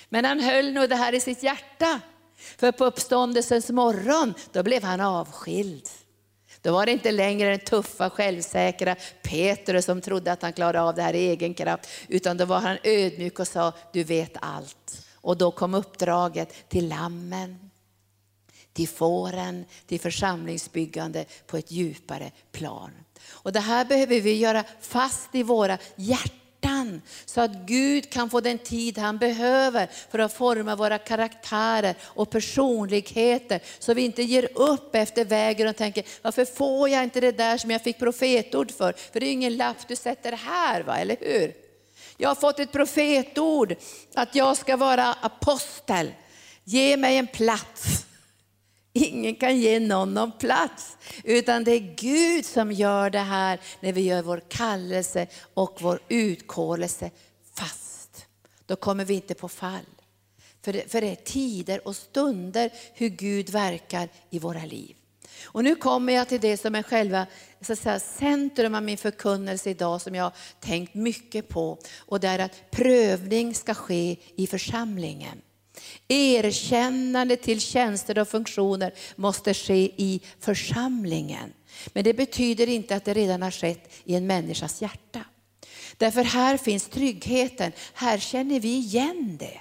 Men 0.09 0.25
han 0.25 0.39
höll 0.39 0.73
nog 0.73 0.89
det 0.89 0.95
här 0.95 1.13
i 1.13 1.19
sitt 1.19 1.43
hjärta. 1.43 2.01
För 2.35 2.71
på 2.71 2.85
uppståndelsens 2.85 3.69
morgon, 3.69 4.33
då 4.51 4.63
blev 4.63 4.83
han 4.83 5.01
avskild. 5.01 5.89
Då 6.61 6.71
var 6.71 6.85
det 6.85 6.91
inte 6.91 7.11
längre 7.11 7.49
den 7.49 7.59
tuffa, 7.59 8.09
självsäkra 8.09 8.95
Petrus 9.23 9.85
som 9.85 10.01
trodde 10.01 10.31
att 10.31 10.41
han 10.41 10.53
klarade 10.53 10.81
av 10.81 10.95
det 10.95 11.01
här 11.01 11.13
i 11.13 11.29
egen 11.29 11.53
kraft, 11.53 11.89
utan 12.07 12.37
då 12.37 12.45
var 12.45 12.59
han 12.59 12.77
ödmjuk 12.83 13.39
och 13.39 13.47
sa, 13.47 13.73
du 13.93 14.03
vet 14.03 14.37
allt. 14.41 15.07
Och 15.13 15.37
då 15.37 15.51
kom 15.51 15.73
uppdraget 15.73 16.69
till 16.69 16.87
lammen, 16.89 17.69
till 18.73 18.87
fåren, 18.87 19.65
till 19.87 19.99
församlingsbyggande 19.99 21.25
på 21.47 21.57
ett 21.57 21.71
djupare 21.71 22.31
plan. 22.51 22.91
Och 23.29 23.51
det 23.51 23.59
här 23.59 23.85
behöver 23.85 24.21
vi 24.21 24.33
göra 24.33 24.63
fast 24.81 25.35
i 25.35 25.43
våra 25.43 25.77
hjärtan 25.95 26.46
hjärtan 26.87 27.01
så 27.25 27.41
att 27.41 27.51
Gud 27.51 28.09
kan 28.09 28.29
få 28.29 28.41
den 28.41 28.57
tid 28.57 28.97
han 28.97 29.17
behöver 29.17 29.89
för 30.09 30.19
att 30.19 30.33
forma 30.33 30.75
våra 30.75 30.97
karaktärer 30.97 31.95
och 32.03 32.29
personligheter. 32.29 33.61
Så 33.79 33.93
vi 33.93 34.01
inte 34.01 34.23
ger 34.23 34.49
upp 34.55 34.95
efter 34.95 35.25
vägen 35.25 35.67
och 35.67 35.75
tänker, 35.75 36.03
varför 36.21 36.45
får 36.45 36.89
jag 36.89 37.03
inte 37.03 37.21
det 37.21 37.37
där 37.37 37.57
som 37.57 37.71
jag 37.71 37.83
fick 37.83 37.99
profetord 37.99 38.71
för? 38.71 38.93
För 38.93 39.19
det 39.19 39.25
är 39.25 39.31
ingen 39.31 39.57
lapp 39.57 39.87
du 39.87 39.95
sätter 39.95 40.31
här, 40.31 40.83
va? 40.83 40.97
eller 40.97 41.17
hur? 41.19 41.53
Jag 42.17 42.29
har 42.29 42.35
fått 42.35 42.59
ett 42.59 42.71
profetord 42.71 43.75
att 44.15 44.35
jag 44.35 44.57
ska 44.57 44.77
vara 44.77 45.13
apostel. 45.13 46.11
Ge 46.63 46.97
mig 46.97 47.17
en 47.17 47.27
plats. 47.27 48.06
Ingen 48.97 49.35
kan 49.35 49.57
ge 49.57 49.79
någon 49.79 50.13
någon 50.13 50.31
plats, 50.31 50.97
utan 51.23 51.63
det 51.63 51.71
är 51.71 51.95
Gud 51.95 52.45
som 52.45 52.71
gör 52.71 53.09
det 53.09 53.19
här 53.19 53.59
när 53.79 53.93
vi 53.93 54.01
gör 54.01 54.21
vår 54.21 54.41
kallelse 54.49 55.27
och 55.53 55.77
vår 55.81 55.99
utkårelse 56.07 57.11
fast. 57.53 58.25
Då 58.65 58.75
kommer 58.75 59.05
vi 59.05 59.13
inte 59.13 59.33
på 59.33 59.49
fall. 59.49 59.85
För 60.61 60.73
det, 60.73 60.91
för 60.91 61.01
det 61.01 61.07
är 61.07 61.15
tider 61.15 61.87
och 61.87 61.95
stunder 61.95 62.71
hur 62.93 63.09
Gud 63.09 63.49
verkar 63.49 64.09
i 64.29 64.39
våra 64.39 64.65
liv. 64.65 64.95
Och 65.43 65.63
nu 65.63 65.75
kommer 65.75 66.13
jag 66.13 66.29
till 66.29 66.41
det 66.41 66.57
som 66.57 66.75
är 66.75 66.83
själva 66.83 67.27
så 67.61 67.73
att 67.73 67.79
säga, 67.79 67.99
centrum 67.99 68.75
av 68.75 68.83
min 68.83 68.97
förkunnelse 68.97 69.69
idag 69.69 70.01
som 70.01 70.15
jag 70.15 70.23
har 70.23 70.33
tänkt 70.59 70.93
mycket 70.93 71.49
på. 71.49 71.77
Och 71.97 72.19
det 72.19 72.27
är 72.27 72.39
att 72.39 72.71
prövning 72.71 73.55
ska 73.55 73.73
ske 73.73 74.15
i 74.35 74.47
församlingen. 74.47 75.41
Erkännande 76.07 77.35
till 77.35 77.61
tjänster 77.61 78.19
och 78.19 78.27
funktioner 78.27 78.93
måste 79.15 79.53
ske 79.53 79.91
i 79.97 80.21
församlingen. 80.39 81.53
Men 81.87 82.03
det 82.03 82.13
betyder 82.13 82.69
inte 82.69 82.95
att 82.95 83.05
det 83.05 83.13
redan 83.13 83.41
har 83.41 83.51
skett 83.51 83.91
i 84.03 84.15
en 84.15 84.27
människas 84.27 84.81
hjärta. 84.81 85.23
Därför 85.97 86.23
här 86.23 86.57
finns 86.57 86.87
tryggheten, 86.87 87.71
här 87.93 88.17
känner 88.17 88.59
vi 88.59 88.77
igen 88.77 89.37
det. 89.39 89.59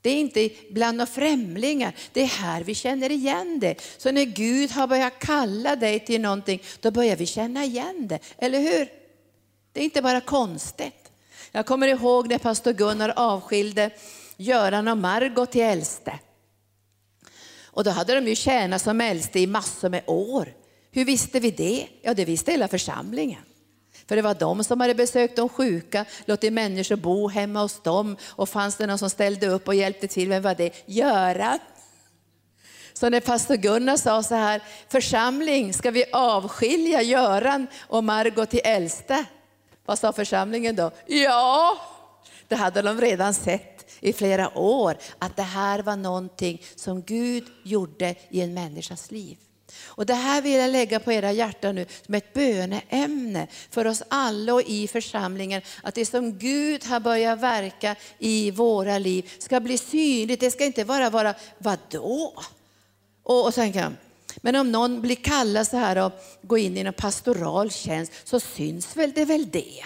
Det 0.00 0.10
är 0.10 0.16
inte 0.16 0.50
bland 0.70 0.96
några 0.96 1.06
främlingar, 1.06 1.94
det 2.12 2.22
är 2.22 2.26
här 2.26 2.64
vi 2.64 2.74
känner 2.74 3.12
igen 3.12 3.60
det. 3.60 3.74
Så 3.98 4.12
när 4.12 4.24
Gud 4.24 4.70
har 4.70 4.86
börjat 4.86 5.18
kalla 5.18 5.76
dig 5.76 6.00
till 6.00 6.20
någonting, 6.20 6.62
då 6.80 6.90
börjar 6.90 7.16
vi 7.16 7.26
känna 7.26 7.64
igen 7.64 8.08
det, 8.08 8.18
eller 8.38 8.60
hur? 8.60 8.88
Det 9.72 9.80
är 9.80 9.84
inte 9.84 10.02
bara 10.02 10.20
konstigt. 10.20 11.10
Jag 11.52 11.66
kommer 11.66 11.88
ihåg 11.88 12.28
när 12.28 12.38
pastor 12.38 12.72
Gunnar 12.72 13.12
avskilde 13.16 13.90
Göran 14.36 14.88
och 14.88 14.98
Margot 14.98 15.52
till 15.52 15.62
äldste. 15.62 16.18
Och 17.64 17.84
då 17.84 17.90
hade 17.90 18.14
de 18.14 18.28
ju 18.28 18.34
tjänat 18.34 18.82
som 18.82 19.00
äldste 19.00 19.40
i 19.40 19.46
massor 19.46 19.88
med 19.88 20.02
år. 20.06 20.54
Hur 20.90 21.04
visste 21.04 21.40
vi 21.40 21.50
det? 21.50 21.88
Ja, 22.02 22.14
det 22.14 22.24
visste 22.24 22.50
hela 22.50 22.68
församlingen. 22.68 23.42
För 24.08 24.16
det 24.16 24.22
var 24.22 24.34
de 24.34 24.64
som 24.64 24.80
hade 24.80 24.94
besökt 24.94 25.36
de 25.36 25.48
sjuka, 25.48 26.04
låtit 26.24 26.52
människor 26.52 26.96
bo 26.96 27.28
hemma 27.28 27.62
hos 27.62 27.82
dem. 27.82 28.16
Och 28.22 28.48
fanns 28.48 28.76
det 28.76 28.86
någon 28.86 28.98
som 28.98 29.10
ställde 29.10 29.46
upp 29.46 29.68
och 29.68 29.74
hjälpte 29.74 30.08
till, 30.08 30.28
vem 30.28 30.42
var 30.42 30.54
det? 30.54 30.82
Göran. 30.86 31.58
Så 32.92 33.08
när 33.08 33.20
pastor 33.20 33.56
Gunnar 33.56 33.96
sa 33.96 34.22
så 34.22 34.34
här, 34.34 34.62
församling, 34.88 35.74
ska 35.74 35.90
vi 35.90 36.04
avskilja 36.12 37.02
Göran 37.02 37.66
och 37.80 38.04
Margot 38.04 38.50
till 38.50 38.60
äldste? 38.64 39.24
Vad 39.86 39.98
sa 39.98 40.12
församlingen 40.12 40.76
då? 40.76 40.90
Ja, 41.06 41.78
det 42.48 42.56
hade 42.56 42.82
de 42.82 43.00
redan 43.00 43.34
sett 43.34 43.81
i 44.00 44.12
flera 44.12 44.58
år 44.58 44.96
att 45.18 45.36
det 45.36 45.42
här 45.42 45.82
var 45.82 45.96
någonting 45.96 46.62
som 46.74 47.02
Gud 47.02 47.44
gjorde 47.62 48.14
i 48.30 48.40
en 48.40 48.54
människas 48.54 49.10
liv. 49.10 49.36
Och 49.84 50.06
det 50.06 50.14
här 50.14 50.42
vill 50.42 50.52
jag 50.52 50.70
lägga 50.70 51.00
på 51.00 51.12
era 51.12 51.32
hjärtan 51.32 51.74
nu 51.74 51.86
som 52.06 52.14
ett 52.14 52.32
böneämne 52.32 53.46
för 53.70 53.86
oss 53.86 54.02
alla 54.08 54.54
och 54.54 54.62
i 54.62 54.88
församlingen. 54.88 55.62
Att 55.82 55.94
det 55.94 56.06
som 56.06 56.38
Gud 56.38 56.84
har 56.84 57.00
börjat 57.00 57.40
verka 57.40 57.96
i 58.18 58.50
våra 58.50 58.98
liv 58.98 59.32
ska 59.38 59.60
bli 59.60 59.78
synligt. 59.78 60.40
Det 60.40 60.50
ska 60.50 60.64
inte 60.64 60.84
bara 60.84 61.10
vara, 61.10 61.34
vadå? 61.58 62.34
Och, 63.22 63.46
och 63.46 63.54
tänka, 63.54 63.92
men 64.36 64.56
om 64.56 64.72
någon 64.72 65.00
blir 65.00 65.16
kallad 65.16 65.66
så 65.66 65.76
här 65.76 65.98
och 65.98 66.12
går 66.42 66.58
in 66.58 66.76
i 66.76 66.80
en 66.80 66.92
pastoral 66.92 67.70
tjänst 67.70 68.12
så 68.24 68.40
syns 68.40 68.96
väl 68.96 69.12
det 69.12 69.24
väl 69.24 69.50
det. 69.50 69.84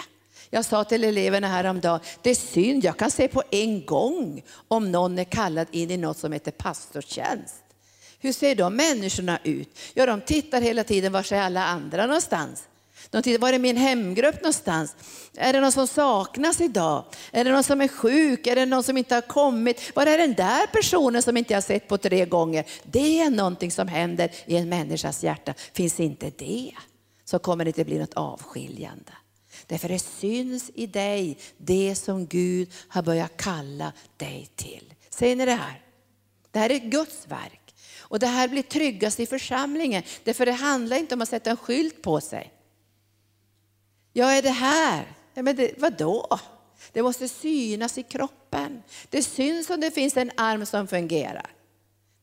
Jag 0.49 0.65
sa 0.65 0.83
till 0.83 1.03
eleverna 1.03 1.47
häromdagen, 1.47 1.99
det 2.21 2.29
är 2.29 2.35
synd, 2.35 2.83
jag 2.83 2.97
kan 2.97 3.11
se 3.11 3.27
på 3.27 3.43
en 3.51 3.85
gång 3.85 4.43
om 4.67 4.91
någon 4.91 5.19
är 5.19 5.23
kallad 5.23 5.67
in 5.71 5.91
i 5.91 5.97
något 5.97 6.17
som 6.17 6.31
heter 6.31 6.51
pastortjänst. 6.51 7.55
Hur 8.19 8.33
ser 8.33 8.55
de 8.55 8.75
människorna 8.75 9.39
ut? 9.43 9.79
Ja, 9.93 10.05
de 10.05 10.21
tittar 10.21 10.61
hela 10.61 10.83
tiden, 10.83 11.11
var 11.11 11.33
är 11.33 11.41
alla 11.41 11.65
andra 11.65 12.05
någonstans? 12.05 12.63
De 13.09 13.21
tittar, 13.21 13.39
var 13.41 13.53
är 13.53 13.59
min 13.59 13.77
hemgrupp 13.77 14.35
någonstans? 14.35 14.95
Är 15.35 15.53
det 15.53 15.61
någon 15.61 15.71
som 15.71 15.87
saknas 15.87 16.61
idag? 16.61 17.03
Är 17.31 17.43
det 17.43 17.51
någon 17.51 17.63
som 17.63 17.81
är 17.81 17.87
sjuk? 17.87 18.47
Är 18.47 18.55
det 18.55 18.65
någon 18.65 18.83
som 18.83 18.97
inte 18.97 19.15
har 19.15 19.21
kommit? 19.21 19.95
Var 19.95 20.05
är 20.05 20.17
den 20.17 20.33
där 20.33 20.67
personen 20.67 21.23
som 21.23 21.37
inte 21.37 21.53
jag 21.53 21.63
sett 21.63 21.87
på 21.87 21.97
tre 21.97 22.25
gånger? 22.25 22.65
Det 22.83 23.21
är 23.21 23.29
någonting 23.29 23.71
som 23.71 23.87
händer 23.87 24.31
i 24.45 24.57
en 24.57 24.69
människas 24.69 25.23
hjärta. 25.23 25.53
Finns 25.73 25.99
inte 25.99 26.31
det 26.37 26.71
så 27.25 27.39
kommer 27.39 27.65
det 27.65 27.69
inte 27.69 27.85
bli 27.85 27.99
något 27.99 28.13
avskiljande. 28.13 29.11
Därför 29.67 29.89
det 29.89 29.99
syns 29.99 30.71
i 30.75 30.87
dig 30.87 31.37
det 31.57 31.95
som 31.95 32.25
Gud 32.25 32.71
har 32.87 33.01
börjat 33.01 33.37
kalla 33.37 33.93
dig 34.17 34.49
till. 34.55 34.93
Ser 35.09 35.35
ni 35.35 35.45
det 35.45 35.51
här? 35.51 35.81
Det 36.51 36.59
här 36.59 36.71
är 36.71 36.79
Guds 36.79 37.27
verk. 37.27 37.75
Och 37.99 38.19
det 38.19 38.27
här 38.27 38.47
blir 38.47 38.61
tryggast 38.61 39.19
i 39.19 39.25
församlingen. 39.25 40.03
Därför 40.23 40.45
det 40.45 40.51
handlar 40.51 40.97
inte 40.97 41.15
om 41.15 41.21
att 41.21 41.29
sätta 41.29 41.49
en 41.49 41.57
skylt 41.57 42.01
på 42.01 42.21
sig. 42.21 42.53
Jag 44.13 44.37
är 44.37 44.41
det 44.41 44.49
här. 44.49 45.15
Ja, 45.33 45.43
men 45.43 45.55
det, 45.55 45.71
vadå? 45.77 46.39
Det 46.91 47.03
måste 47.03 47.27
synas 47.27 47.97
i 47.97 48.03
kroppen. 48.03 48.83
Det 49.09 49.23
syns 49.23 49.69
om 49.69 49.79
det 49.79 49.91
finns 49.91 50.17
en 50.17 50.31
arm 50.37 50.65
som 50.65 50.87
fungerar. 50.87 51.56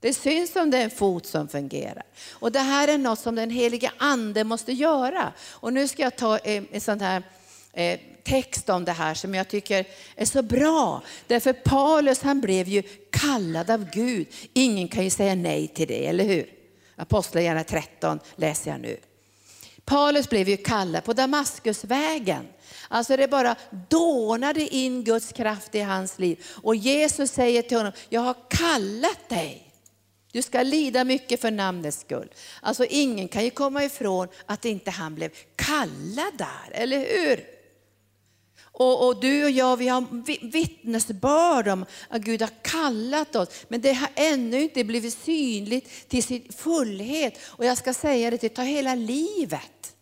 Det 0.04 0.14
syns 0.14 0.56
om 0.56 0.70
det 0.70 0.78
är 0.78 0.84
en 0.84 0.90
fot 0.90 1.26
som 1.26 1.48
fungerar. 1.48 2.02
Och 2.30 2.52
det 2.52 2.60
här 2.60 2.88
är 2.88 2.98
något 2.98 3.18
som 3.18 3.34
den 3.34 3.50
heliga 3.50 3.92
ande 3.98 4.44
måste 4.44 4.72
göra. 4.72 5.32
Och 5.50 5.72
nu 5.72 5.88
ska 5.88 6.02
jag 6.02 6.16
ta 6.16 6.38
eh, 6.38 6.62
en 6.72 6.80
sån 6.80 7.00
här 7.00 7.22
eh, 7.72 8.00
text 8.24 8.68
om 8.68 8.84
det 8.84 8.92
här 8.92 9.14
som 9.14 9.34
jag 9.34 9.48
tycker 9.48 9.86
är 10.16 10.24
så 10.24 10.42
bra. 10.42 11.02
Därför 11.26 11.52
Paulus 11.52 12.22
han 12.22 12.40
blev 12.40 12.68
ju 12.68 12.82
kallad 13.10 13.70
av 13.70 13.90
Gud. 13.90 14.26
Ingen 14.52 14.88
kan 14.88 15.04
ju 15.04 15.10
säga 15.10 15.34
nej 15.34 15.68
till 15.68 15.88
det, 15.88 16.06
eller 16.06 16.24
hur? 16.24 16.46
Apostlagärningarna 16.96 17.64
13 17.64 18.20
läser 18.36 18.70
jag 18.70 18.80
nu. 18.80 18.96
Paulus 19.84 20.30
blev 20.30 20.48
ju 20.48 20.56
kallad 20.56 21.04
på 21.04 21.12
Damaskusvägen. 21.12 22.48
Alltså 22.88 23.16
det 23.16 23.28
bara 23.28 23.56
dånade 23.88 24.74
in 24.74 25.04
Guds 25.04 25.32
kraft 25.32 25.74
i 25.74 25.80
hans 25.80 26.18
liv. 26.18 26.44
Och 26.62 26.76
Jesus 26.76 27.30
säger 27.30 27.62
till 27.62 27.76
honom, 27.76 27.92
jag 28.08 28.20
har 28.20 28.36
kallat 28.48 29.28
dig. 29.28 29.70
Du 30.34 30.42
ska 30.42 30.62
lida 30.62 31.04
mycket 31.04 31.40
för 31.40 31.50
namnets 31.50 32.00
skull. 32.00 32.28
Alltså 32.60 32.84
ingen 32.84 33.28
kan 33.28 33.44
ju 33.44 33.50
komma 33.50 33.84
ifrån 33.84 34.28
att 34.46 34.64
inte 34.64 34.90
han 34.90 35.14
blev 35.14 35.30
kallad 35.56 36.32
där, 36.38 36.70
eller 36.72 36.98
hur? 36.98 37.44
Och, 38.62 39.06
och, 39.06 39.20
du 39.20 39.44
och 39.44 39.50
jag, 39.50 39.76
vi 39.76 39.88
har 39.88 40.04
vittnesbörd 40.50 41.68
om 41.68 41.84
att 42.08 42.22
Gud 42.22 42.42
har 42.42 42.50
kallat 42.62 43.36
oss, 43.36 43.48
men 43.68 43.80
det 43.80 43.92
har 43.92 44.08
ännu 44.14 44.62
inte 44.62 44.84
blivit 44.84 45.14
synligt 45.14 46.08
till 46.08 46.22
sin 46.22 46.52
fullhet. 46.52 47.38
Och 47.44 47.64
jag 47.64 47.78
ska 47.78 47.94
säga 47.94 48.30
det, 48.30 48.40
det 48.40 48.48
tar 48.48 48.64
hela 48.64 48.94
livet. 48.94 49.93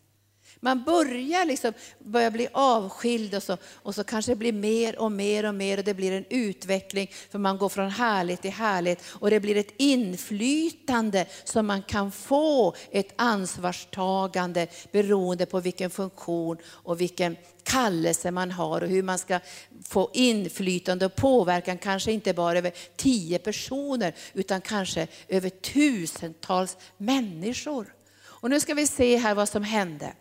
Man 0.65 0.85
börjar 0.85 1.45
liksom 1.45 1.73
börja 1.99 2.31
bli 2.31 2.49
avskild 2.53 3.35
och 3.35 3.43
så, 3.43 3.57
och 3.75 3.95
så 3.95 4.05
kanske 4.05 4.33
det 4.33 4.37
blir 4.37 4.53
mer 4.53 4.99
och 4.99 5.13
mer 5.13 5.47
och 5.47 5.55
mer 5.55 5.79
och 5.79 5.85
det 5.85 5.95
blir 5.95 6.13
en 6.13 6.25
utveckling 6.31 7.11
för 7.31 7.39
man 7.39 7.59
går 7.59 7.69
från 7.69 7.91
härligt 7.91 8.43
till 8.43 8.51
härligt 8.51 9.05
och 9.09 9.31
det 9.31 9.41
blir 9.41 9.57
ett 9.57 9.75
inflytande 9.77 11.27
som 11.45 11.67
man 11.67 11.83
kan 11.83 12.13
få 12.13 12.75
ett 12.91 13.13
ansvarstagande 13.17 14.67
beroende 14.93 15.47
på 15.47 15.61
vilken 15.61 15.91
funktion 15.91 16.57
och 16.67 17.01
vilken 17.01 17.37
kallelse 17.63 18.31
man 18.31 18.51
har 18.51 18.81
och 18.81 18.89
hur 18.89 19.03
man 19.03 19.19
ska 19.19 19.41
få 19.85 20.11
inflytande 20.13 21.07
och 21.07 21.17
påverkan, 21.17 21.79
kanske 21.79 22.13
inte 22.13 22.35
bara 22.35 22.59
över 22.59 22.73
tio 22.97 23.39
personer 23.39 24.15
utan 24.33 24.61
kanske 24.61 25.07
över 25.29 25.51
tusentals 25.51 26.77
människor. 26.97 27.95
Och 28.25 28.51
nu 28.51 28.61
ska 28.61 28.75
vi 28.75 28.87
se 28.87 29.17
här 29.17 29.35
vad 29.35 29.49
som 29.49 29.65
hände. 29.65 30.13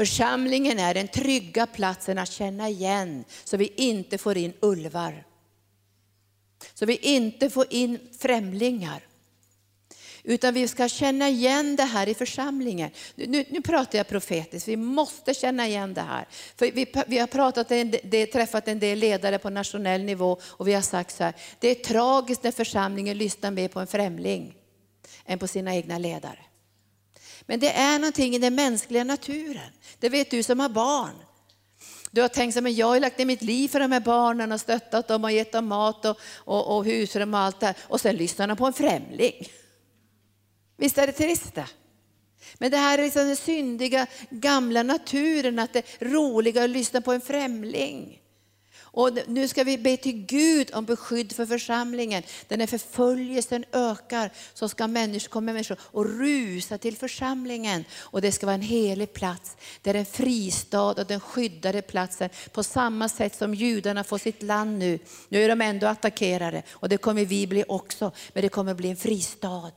Församlingen 0.00 0.78
är 0.78 0.94
den 0.94 1.08
trygga 1.08 1.66
platsen 1.66 2.18
att 2.18 2.30
känna 2.30 2.68
igen 2.68 3.24
så 3.44 3.56
vi 3.56 3.72
inte 3.76 4.18
får 4.18 4.36
in 4.36 4.52
ulvar. 4.60 5.24
Så 6.74 6.86
vi 6.86 6.96
inte 6.96 7.50
får 7.50 7.66
in 7.70 7.98
främlingar. 8.18 9.06
Utan 10.22 10.54
vi 10.54 10.68
ska 10.68 10.88
känna 10.88 11.28
igen 11.28 11.76
det 11.76 11.84
här 11.84 12.08
i 12.08 12.14
församlingen. 12.14 12.90
Nu, 13.14 13.44
nu 13.48 13.62
pratar 13.62 13.98
jag 13.98 14.08
profetiskt, 14.08 14.68
vi 14.68 14.76
måste 14.76 15.34
känna 15.34 15.68
igen 15.68 15.94
det 15.94 16.00
här. 16.00 16.28
För 16.56 16.70
vi, 16.72 16.92
vi 17.06 17.18
har 17.18 17.26
pratat 17.26 17.70
en, 17.70 17.94
det, 18.04 18.26
träffat 18.26 18.68
en 18.68 18.78
del 18.78 18.98
ledare 18.98 19.38
på 19.38 19.50
nationell 19.50 20.02
nivå 20.02 20.40
och 20.44 20.68
vi 20.68 20.72
har 20.72 20.82
sagt 20.82 21.16
så 21.16 21.24
här, 21.24 21.34
det 21.58 21.68
är 21.68 21.74
tragiskt 21.74 22.42
när 22.42 22.52
församlingen 22.52 23.18
lyssnar 23.18 23.50
mer 23.50 23.68
på 23.68 23.80
en 23.80 23.86
främling 23.86 24.54
än 25.26 25.38
på 25.38 25.48
sina 25.48 25.74
egna 25.74 25.98
ledare. 25.98 26.38
Men 27.50 27.60
det 27.60 27.72
är 27.72 27.98
någonting 27.98 28.34
i 28.34 28.38
den 28.38 28.54
mänskliga 28.54 29.04
naturen. 29.04 29.70
Det 29.98 30.08
vet 30.08 30.30
du 30.30 30.42
som 30.42 30.60
har 30.60 30.68
barn. 30.68 31.14
Du 32.10 32.20
har 32.20 32.28
tänkt 32.28 32.56
att 32.56 32.72
jag 32.72 32.86
har 32.86 33.00
lagt 33.00 33.18
ner 33.18 33.24
mitt 33.24 33.42
liv 33.42 33.68
för 33.68 33.80
de 33.80 33.92
här 33.92 34.00
barnen 34.00 34.52
och 34.52 34.60
stöttat 34.60 35.08
dem 35.08 35.24
och 35.24 35.32
gett 35.32 35.52
dem 35.52 35.66
mat 35.66 36.04
och, 36.04 36.18
och, 36.34 36.76
och 36.76 36.84
husrum 36.84 37.34
och 37.34 37.40
allt 37.40 37.60
det 37.60 37.66
här. 37.66 37.76
Och 37.80 38.00
sen 38.00 38.16
lyssnar 38.16 38.46
de 38.46 38.56
på 38.56 38.66
en 38.66 38.72
främling. 38.72 39.48
Visst 40.76 40.98
är 40.98 41.06
det 41.06 41.12
trist 41.12 41.54
det? 41.54 41.66
Men 42.58 42.70
det 42.70 42.76
här 42.76 42.98
är 42.98 43.02
liksom 43.02 43.26
den 43.26 43.36
syndiga 43.36 44.06
gamla 44.30 44.82
naturen, 44.82 45.58
att 45.58 45.72
det 45.72 45.78
är 45.78 46.04
roligare 46.04 46.64
att 46.64 46.70
lyssna 46.70 47.00
på 47.00 47.12
en 47.12 47.20
främling. 47.20 48.20
Och 48.92 49.10
nu 49.26 49.48
ska 49.48 49.64
vi 49.64 49.78
be 49.78 49.96
till 49.96 50.26
Gud 50.26 50.70
om 50.74 50.84
beskydd 50.84 51.32
för 51.32 51.46
församlingen. 51.46 52.22
Där 52.48 52.56
när 52.56 52.66
förföljelsen 52.66 53.64
ökar 53.72 54.30
så 54.54 54.68
ska 54.68 54.86
människor 54.86 55.28
komma 55.28 55.52
människor 55.52 55.78
och 55.80 56.04
rusa 56.04 56.78
till 56.78 56.96
församlingen. 56.96 57.84
Och 57.98 58.20
det 58.20 58.32
ska 58.32 58.46
vara 58.46 58.54
en 58.54 58.62
helig 58.62 59.12
plats. 59.12 59.56
Det 59.82 59.90
är 59.90 59.94
en 59.94 60.06
fristad 60.06 60.82
och 60.82 61.06
den 61.06 61.20
skyddade 61.20 61.82
platsen. 61.82 62.30
På 62.52 62.62
samma 62.62 63.08
sätt 63.08 63.36
som 63.36 63.54
judarna 63.54 64.04
får 64.04 64.18
sitt 64.18 64.42
land 64.42 64.78
nu. 64.78 64.98
Nu 65.28 65.42
är 65.42 65.48
de 65.48 65.60
ändå 65.60 65.86
attackerade 65.86 66.62
och 66.70 66.88
det 66.88 66.96
kommer 66.96 67.24
vi 67.24 67.46
bli 67.46 67.64
också. 67.68 68.12
Men 68.32 68.42
det 68.42 68.48
kommer 68.48 68.74
bli 68.74 68.90
en 68.90 68.96
fristad. 68.96 69.72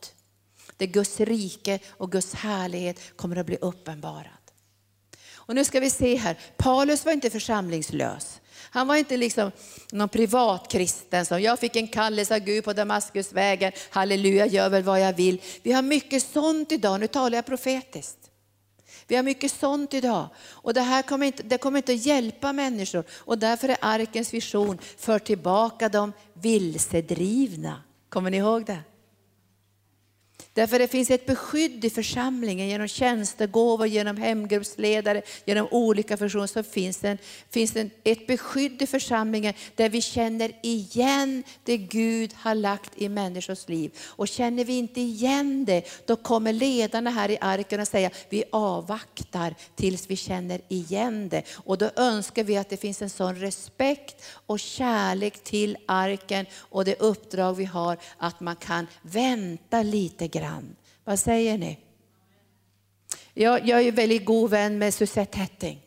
Där 0.77 0.85
Guds 0.85 1.19
rike 1.19 1.79
och 1.89 2.11
Guds 2.11 2.33
härlighet 2.33 3.17
kommer 3.17 3.35
att 3.35 3.45
bli 3.45 3.57
uppenbarad. 3.61 4.43
Och 5.45 5.55
nu 5.55 5.65
ska 5.65 5.79
vi 5.79 5.89
se 5.89 6.15
här, 6.15 6.39
Paulus 6.57 7.05
var 7.05 7.11
inte 7.11 7.29
församlingslös. 7.29 8.39
Han 8.73 8.87
var 8.87 8.95
inte 8.95 9.17
liksom 9.17 9.51
någon 9.91 10.09
privatkristen 10.09 11.25
som 11.25 11.41
jag 11.41 11.59
fick 11.59 11.75
en 11.75 11.87
kallelse 11.87 12.35
av 12.35 12.39
Gud 12.39 12.63
på 12.63 12.73
Damaskusvägen, 12.73 13.71
halleluja, 13.89 14.45
gör 14.45 14.69
väl 14.69 14.83
vad 14.83 15.01
jag 15.01 15.13
vill. 15.13 15.41
Vi 15.63 15.71
har 15.71 15.81
mycket 15.81 16.23
sånt 16.23 16.71
idag, 16.71 16.99
nu 16.99 17.07
talar 17.07 17.37
jag 17.37 17.45
profetiskt. 17.45 18.17
Vi 19.07 19.15
har 19.15 19.23
mycket 19.23 19.51
sånt 19.51 19.93
idag 19.93 20.27
och 20.49 20.73
det 20.73 20.81
här 20.81 21.01
kommer 21.01 21.25
inte, 21.25 21.43
det 21.43 21.57
kommer 21.57 21.77
inte 21.77 21.93
att 21.93 22.05
hjälpa 22.05 22.53
människor 22.53 23.03
och 23.11 23.37
därför 23.37 23.69
är 23.69 23.77
arkens 23.81 24.33
vision 24.33 24.77
för 24.97 25.19
tillbaka 25.19 25.89
de 25.89 26.13
vilsedrivna. 26.33 27.83
Kommer 28.09 28.31
ni 28.31 28.37
ihåg 28.37 28.65
det? 28.65 28.79
Därför 30.55 30.79
det 30.79 30.87
finns 30.87 31.11
ett 31.11 31.25
beskydd 31.25 31.85
i 31.85 31.89
församlingen 31.89 32.67
genom 32.67 32.87
tjänstegåvor, 32.87 33.87
genom 33.87 34.17
hemgruppsledare, 34.17 35.21
genom 35.45 35.67
olika 35.71 36.17
personer. 36.17 36.47
så 36.47 36.63
finns 36.63 36.97
det, 36.97 37.17
finns 37.51 37.71
det 37.71 37.89
ett 38.03 38.27
beskydd 38.27 38.81
i 38.81 38.87
församlingen 38.87 39.53
där 39.75 39.89
vi 39.89 40.01
känner 40.01 40.51
igen 40.61 41.43
det 41.63 41.77
Gud 41.77 42.33
har 42.35 42.55
lagt 42.55 42.91
i 42.95 43.09
människors 43.09 43.69
liv. 43.69 43.91
Och 44.03 44.27
känner 44.27 44.65
vi 44.65 44.77
inte 44.77 45.01
igen 45.01 45.65
det, 45.65 46.05
då 46.05 46.15
kommer 46.15 46.53
ledarna 46.53 47.09
här 47.09 47.31
i 47.31 47.37
arken 47.41 47.79
och 47.79 47.87
säga, 47.87 48.09
vi 48.29 48.43
avvaktar 48.51 49.55
tills 49.75 50.09
vi 50.09 50.15
känner 50.15 50.61
igen 50.67 51.29
det. 51.29 51.43
Och 51.53 51.77
då 51.77 51.89
önskar 51.95 52.43
vi 52.43 52.57
att 52.57 52.69
det 52.69 52.77
finns 52.77 53.01
en 53.01 53.09
sån 53.09 53.35
respekt 53.35 54.23
och 54.45 54.59
kärlek 54.59 55.43
till 55.43 55.77
arken 55.87 56.45
och 56.55 56.85
det 56.85 57.01
uppdrag 57.01 57.53
vi 57.53 57.65
har, 57.65 57.97
att 58.17 58.39
man 58.39 58.55
kan 58.55 58.87
vänta 59.01 59.81
lite 59.81 60.27
grann 60.27 60.42
han. 60.43 60.75
Vad 61.03 61.19
säger 61.19 61.57
ni? 61.57 61.79
Jag, 63.33 63.67
jag 63.67 63.81
är 63.81 63.91
väldigt 63.91 64.25
god 64.25 64.49
vän 64.49 64.77
med 64.77 64.93
Susette 64.93 65.37
Hetting. 65.37 65.79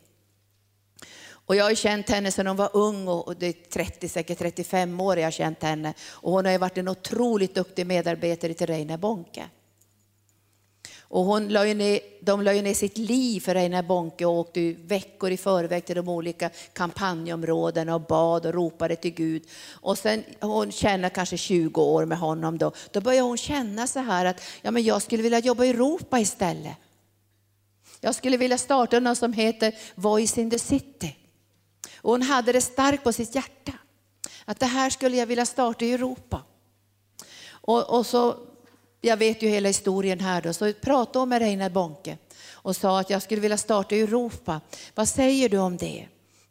Och 1.29 1.55
jag 1.55 1.63
har 1.63 1.75
känt 1.75 2.09
henne 2.09 2.31
sedan 2.31 2.47
hon 2.47 2.57
var 2.57 2.69
ung 2.73 3.07
och 3.07 3.35
det 3.35 3.47
är 3.47 3.53
30, 3.53 4.09
säkert 4.09 4.37
35 4.37 5.01
år 5.01 5.17
jag 5.17 5.25
har 5.25 5.31
känt 5.31 5.63
henne. 5.63 5.93
Och 6.01 6.31
hon 6.31 6.45
har 6.45 6.57
varit 6.57 6.77
en 6.77 6.87
otroligt 6.87 7.55
duktig 7.55 7.87
medarbetare 7.87 8.53
till 8.53 8.67
Reine 8.67 8.97
Bonke. 8.97 9.49
Och 11.09 11.23
hon 11.23 11.47
la 11.47 11.63
ner, 11.63 11.99
de 12.21 12.41
la 12.41 12.53
ju 12.53 12.61
ner 12.61 12.73
sitt 12.73 12.97
liv 12.97 13.39
för 13.39 13.55
Einar 13.55 13.83
Bonke 13.83 14.25
och 14.25 14.33
åkte 14.33 14.71
veckor 14.71 15.31
i 15.31 15.37
förväg 15.37 15.85
till 15.85 15.95
de 15.95 16.09
olika 16.09 16.49
kampanjområdena 16.73 17.95
och 17.95 18.01
bad 18.01 18.45
och 18.45 18.53
ropade 18.53 18.95
till 18.95 19.13
Gud. 19.13 19.43
Och 19.71 19.97
sen 19.97 20.23
hon 20.41 20.71
tjänade 20.71 21.09
kanske 21.09 21.37
20 21.37 21.81
år 21.81 22.05
med 22.05 22.17
honom 22.17 22.57
då, 22.57 22.71
då 22.91 23.01
började 23.01 23.27
hon 23.27 23.37
känna 23.37 23.87
så 23.87 23.99
här 23.99 24.25
att 24.25 24.41
ja, 24.61 24.71
men 24.71 24.83
jag 24.83 25.01
skulle 25.01 25.23
vilja 25.23 25.39
jobba 25.39 25.65
i 25.65 25.69
Europa 25.69 26.19
istället. 26.19 26.77
Jag 28.01 28.15
skulle 28.15 28.37
vilja 28.37 28.57
starta 28.57 28.99
något 28.99 29.17
som 29.17 29.33
heter 29.33 29.75
Voice 29.95 30.37
in 30.37 30.49
the 30.49 30.59
City. 30.59 31.15
Och 32.01 32.11
hon 32.11 32.21
hade 32.21 32.51
det 32.51 32.61
starkt 32.61 33.03
på 33.03 33.13
sitt 33.13 33.35
hjärta. 33.35 33.73
Att 34.45 34.59
det 34.59 34.65
här 34.65 34.89
skulle 34.89 35.17
jag 35.17 35.25
vilja 35.25 35.45
starta 35.45 35.85
i 35.85 35.93
Europa. 35.93 36.41
Och, 37.49 37.97
och 37.97 38.05
så 38.05 38.46
jag 39.07 39.17
vet 39.17 39.41
ju 39.41 39.47
hela 39.47 39.69
historien 39.69 40.19
här 40.19 40.41
då, 40.41 40.53
så 40.53 40.73
pratade 40.73 41.19
hon 41.19 41.29
med 41.29 41.39
Reinhard 41.39 41.71
Bonke 41.71 42.17
och 42.51 42.75
sa 42.75 42.99
att 42.99 43.09
jag 43.09 43.21
skulle 43.21 43.41
vilja 43.41 43.57
starta 43.57 43.95
i 43.95 44.01
Europa. 44.01 44.61
Vad 44.95 45.07
säger 45.07 45.49
du 45.49 45.57
om 45.57 45.77
det? 45.77 46.07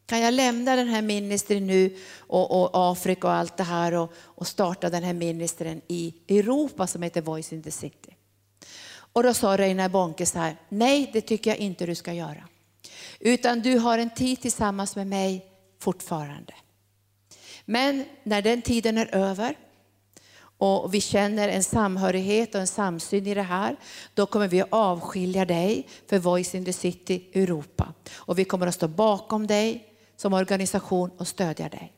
Kan 0.07 0.21
jag 0.21 0.35
lämna 0.35 0.77
den 0.77 0.89
här 0.89 1.03
ministern 1.03 1.67
nu 1.67 1.97
och, 2.19 2.63
och 2.63 2.71
Afrika 2.73 3.27
och 3.27 3.35
allt 3.35 3.57
det 3.57 3.63
här 3.63 3.95
och, 3.95 4.13
och 4.19 4.47
starta 4.47 4.91
den 4.91 5.03
här 5.03 5.13
ministern 5.13 5.81
i 5.89 6.15
Europa 6.29 6.87
som 6.87 7.03
heter 7.03 7.21
Voice 7.21 7.53
in 7.53 7.63
the 7.63 7.71
City? 7.71 8.17
Och 8.89 9.23
då 9.23 9.35
sa 9.35 9.57
Reinhard 9.57 9.91
Bonke 9.91 10.27
så 10.27 10.39
här, 10.39 10.57
nej 10.69 11.11
det 11.13 11.21
tycker 11.21 11.51
jag 11.51 11.59
inte 11.59 11.87
du 11.87 11.95
ska 11.95 12.13
göra. 12.13 12.49
Utan 13.21 13.61
du 13.61 13.79
har 13.79 13.99
en 13.99 14.15
tid 14.15 14.41
tillsammans 14.41 14.97
med 14.97 15.07
mig 15.07 15.47
fortfarande. 15.81 16.55
Men 17.65 18.05
när 18.23 18.43
den 18.43 18.63
tiden 18.63 18.99
är 18.99 19.15
över 19.15 19.55
och 20.59 20.95
vi 20.95 21.01
känner 21.01 21.49
en 21.49 21.65
samhörighet 21.65 22.55
och 22.55 22.61
en 22.61 22.67
samsyn 22.67 23.27
i 23.27 23.35
det 23.35 23.43
här, 23.43 23.77
då 24.15 24.27
kommer 24.27 24.49
vi 24.49 24.61
att 24.61 24.69
avskilja 24.71 25.45
dig 25.45 25.89
för 26.07 26.19
Voice 26.19 26.55
in 26.55 26.65
the 26.65 26.73
City 26.73 27.29
Europa. 27.35 27.93
Och 28.15 28.39
vi 28.39 28.45
kommer 28.45 28.67
att 28.67 28.75
stå 28.75 28.89
bakom 28.89 29.47
dig 29.47 29.85
som 30.17 30.33
organisation 30.33 31.11
och 31.19 31.29
stödja 31.29 31.69
dig. 31.69 31.93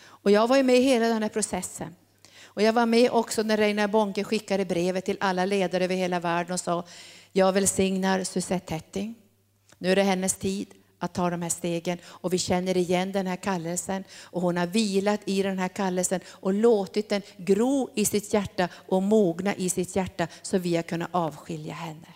Och 0.00 0.30
jag 0.30 0.48
var 0.48 0.56
ju 0.56 0.62
med 0.62 0.76
i 0.76 0.82
hela 0.82 1.08
den 1.08 1.22
här 1.22 1.28
processen. 1.28 1.94
Och 2.44 2.62
jag 2.62 2.72
var 2.72 2.86
med 2.86 3.10
också 3.10 3.42
när 3.42 3.56
Reinar 3.56 3.88
Bonke 3.88 4.24
skickade 4.24 4.64
brevet 4.64 5.04
till 5.04 5.16
alla 5.20 5.44
ledare 5.44 5.84
över 5.84 5.94
hela 5.94 6.20
världen 6.20 6.52
och 6.52 6.60
sa, 6.60 6.84
jag 7.32 7.52
välsignar 7.52 8.24
Suzette 8.24 8.74
Hetting. 8.74 9.14
Nu 9.78 9.92
är 9.92 9.96
det 9.96 10.02
hennes 10.02 10.34
tid 10.34 10.74
att 10.98 11.14
ta 11.14 11.30
de 11.30 11.42
här 11.42 11.48
stegen 11.48 11.98
och 12.04 12.32
vi 12.32 12.38
känner 12.38 12.76
igen 12.76 13.12
den 13.12 13.26
här 13.26 13.36
kallelsen 13.36 14.04
och 14.22 14.42
hon 14.42 14.56
har 14.56 14.66
vilat 14.66 15.20
i 15.24 15.42
den 15.42 15.58
här 15.58 15.68
kallelsen 15.68 16.20
och 16.26 16.54
låtit 16.54 17.08
den 17.08 17.22
gro 17.36 17.90
i 17.94 18.04
sitt 18.04 18.34
hjärta 18.34 18.68
och 18.74 19.02
mogna 19.02 19.54
i 19.54 19.70
sitt 19.70 19.96
hjärta 19.96 20.28
så 20.42 20.58
vi 20.58 20.76
har 20.76 20.82
kunnat 20.82 21.08
avskilja 21.12 21.74
henne. 21.74 22.08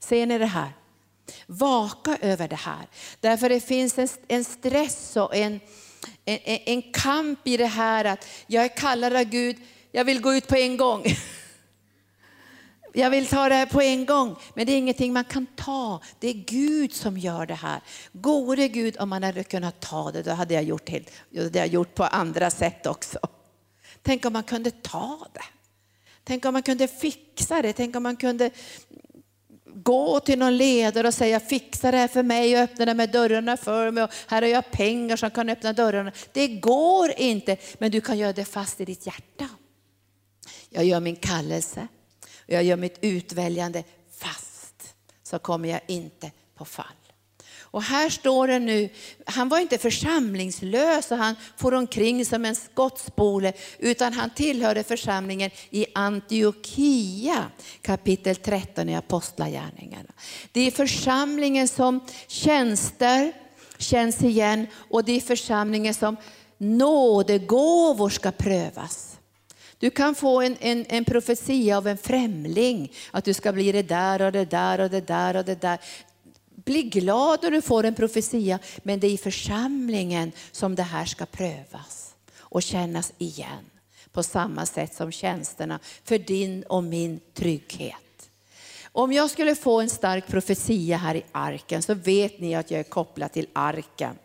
Ser 0.00 0.26
ni 0.26 0.38
det 0.38 0.46
här? 0.46 0.72
Vaka 1.46 2.18
över 2.20 2.48
det 2.48 2.56
här. 2.56 2.86
Därför 3.20 3.48
det 3.48 3.60
finns 3.60 3.98
en, 3.98 4.08
en 4.28 4.44
stress 4.44 5.16
och 5.16 5.36
en, 5.36 5.60
en, 6.24 6.38
en 6.44 6.82
kamp 6.92 7.40
i 7.44 7.56
det 7.56 7.66
här 7.66 8.04
att 8.04 8.26
jag 8.46 8.64
är 8.64 8.76
kallad 8.76 9.16
av 9.16 9.24
Gud, 9.24 9.56
jag 9.92 10.04
vill 10.04 10.20
gå 10.20 10.34
ut 10.34 10.48
på 10.48 10.56
en 10.56 10.76
gång. 10.76 11.04
Jag 12.94 13.10
vill 13.10 13.26
ta 13.26 13.48
det 13.48 13.54
här 13.54 13.66
på 13.66 13.80
en 13.80 14.06
gång, 14.06 14.36
men 14.54 14.66
det 14.66 14.72
är 14.72 14.78
ingenting 14.78 15.12
man 15.12 15.24
kan 15.24 15.46
ta. 15.46 16.00
Det 16.18 16.28
är 16.28 16.34
Gud 16.34 16.94
som 16.94 17.18
gör 17.18 17.46
det 17.46 17.54
här. 17.54 17.80
Gode 18.12 18.68
Gud 18.68 18.96
om 19.00 19.08
man 19.08 19.22
hade 19.22 19.44
kunnat 19.44 19.80
ta 19.80 20.10
det, 20.10 20.22
då 20.22 20.30
hade 20.30 20.54
jag 20.54 20.62
gjort, 20.62 20.88
helt, 20.88 21.10
det 21.30 21.42
hade 21.42 21.58
jag 21.58 21.68
gjort 21.68 21.94
på 21.94 22.04
andra 22.04 22.50
sätt 22.50 22.86
också. 22.86 23.18
Tänk 24.02 24.24
om 24.24 24.32
man 24.32 24.42
kunde 24.42 24.70
ta 24.70 25.26
det. 25.32 25.44
Tänk 26.24 26.44
om 26.44 26.52
man 26.52 26.62
kunde 26.62 26.88
fixa 26.88 27.62
det. 27.62 27.72
Tänk 27.72 27.96
om 27.96 28.02
man 28.02 28.16
kunde 28.16 28.50
gå 29.74 30.20
till 30.20 30.38
någon 30.38 30.56
ledare 30.56 31.08
och 31.08 31.14
säga 31.14 31.40
fixa 31.40 31.90
det 31.90 31.96
här 31.96 32.08
för 32.08 32.22
mig 32.22 32.56
och 32.56 32.62
öppna 32.62 32.84
de 32.84 32.98
här 32.98 33.06
dörrarna 33.06 33.56
för 33.56 33.90
mig. 33.90 34.04
Och 34.04 34.10
här 34.28 34.42
har 34.42 34.48
jag 34.48 34.70
pengar 34.70 35.16
som 35.16 35.30
kan 35.30 35.48
öppna 35.48 35.72
dörrarna. 35.72 36.12
Det 36.32 36.48
går 36.48 37.12
inte, 37.16 37.56
men 37.78 37.90
du 37.90 38.00
kan 38.00 38.18
göra 38.18 38.32
det 38.32 38.44
fast 38.44 38.80
i 38.80 38.84
ditt 38.84 39.06
hjärta. 39.06 39.48
Jag 40.68 40.84
gör 40.84 41.00
min 41.00 41.16
kallelse 41.16 41.88
jag 42.52 42.64
gör 42.64 42.76
mitt 42.76 42.98
utväljande 43.00 43.84
fast, 44.18 44.94
så 45.22 45.38
kommer 45.38 45.68
jag 45.68 45.80
inte 45.86 46.30
på 46.56 46.64
fall. 46.64 46.86
Och 47.72 47.82
här 47.82 48.10
står 48.10 48.48
det 48.48 48.58
nu, 48.58 48.88
han 49.26 49.48
var 49.48 49.58
inte 49.58 49.78
församlingslös 49.78 51.10
och 51.10 51.16
han 51.16 51.36
for 51.56 51.74
omkring 51.74 52.24
som 52.24 52.44
en 52.44 52.56
skottspole, 52.56 53.52
utan 53.78 54.12
han 54.12 54.30
tillhörde 54.30 54.82
församlingen 54.82 55.50
i 55.70 55.86
Antiochia, 55.94 57.44
kapitel 57.82 58.36
13 58.36 58.88
i 58.88 58.96
Apostlagärningarna. 58.96 60.12
Det 60.52 60.60
är 60.60 60.70
församlingen 60.70 61.68
som 61.68 62.00
tjänster 62.26 63.32
känns 63.78 64.22
igen 64.22 64.66
och 64.90 65.04
det 65.04 65.12
är 65.12 65.20
församlingen 65.20 65.94
som 65.94 66.16
nådegåvor 66.58 68.08
ska 68.08 68.30
prövas. 68.30 69.11
Du 69.82 69.90
kan 69.90 70.14
få 70.14 70.40
en, 70.40 70.56
en, 70.60 70.86
en 70.88 71.04
profetia 71.04 71.76
av 71.76 71.86
en 71.86 71.98
främling, 71.98 72.92
att 73.10 73.24
du 73.24 73.34
ska 73.34 73.52
bli 73.52 73.72
det 73.72 73.82
där 73.82 74.22
och 74.22 74.32
det 74.32 74.44
där 74.44 74.80
och 74.80 74.90
det 74.90 75.00
där 75.00 75.36
och 75.36 75.44
det 75.44 75.60
där. 75.60 75.78
Bli 76.64 76.82
glad 76.82 77.38
när 77.42 77.50
du 77.50 77.62
får 77.62 77.84
en 77.84 77.94
profetia, 77.94 78.58
men 78.82 79.00
det 79.00 79.06
är 79.06 79.10
i 79.10 79.18
församlingen 79.18 80.32
som 80.52 80.74
det 80.74 80.82
här 80.82 81.04
ska 81.04 81.26
prövas 81.26 82.14
och 82.38 82.62
kännas 82.62 83.12
igen. 83.18 83.64
På 84.12 84.22
samma 84.22 84.66
sätt 84.66 84.94
som 84.94 85.12
tjänsterna 85.12 85.78
för 86.04 86.18
din 86.18 86.62
och 86.62 86.84
min 86.84 87.20
trygghet. 87.34 88.30
Om 88.92 89.12
jag 89.12 89.30
skulle 89.30 89.54
få 89.54 89.80
en 89.80 89.90
stark 89.90 90.26
profetia 90.26 90.96
här 90.96 91.14
i 91.14 91.24
arken 91.32 91.82
så 91.82 91.94
vet 91.94 92.40
ni 92.40 92.54
att 92.54 92.70
jag 92.70 92.80
är 92.80 92.84
kopplad 92.84 93.32
till 93.32 93.46
arken. 93.52 94.18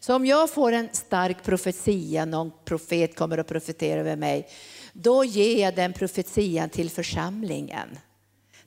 Så 0.00 0.14
om 0.14 0.26
jag 0.26 0.50
får 0.50 0.72
en 0.72 0.88
stark 0.92 1.42
profetia, 1.42 2.24
någon 2.24 2.52
profet 2.64 3.16
kommer 3.16 3.38
att 3.38 3.46
profetera 3.46 4.00
över 4.00 4.16
mig, 4.16 4.48
då 5.02 5.24
ger 5.24 5.62
jag 5.62 5.74
den 5.74 5.92
profetian 5.92 6.68
till 6.68 6.90
församlingen. 6.90 7.98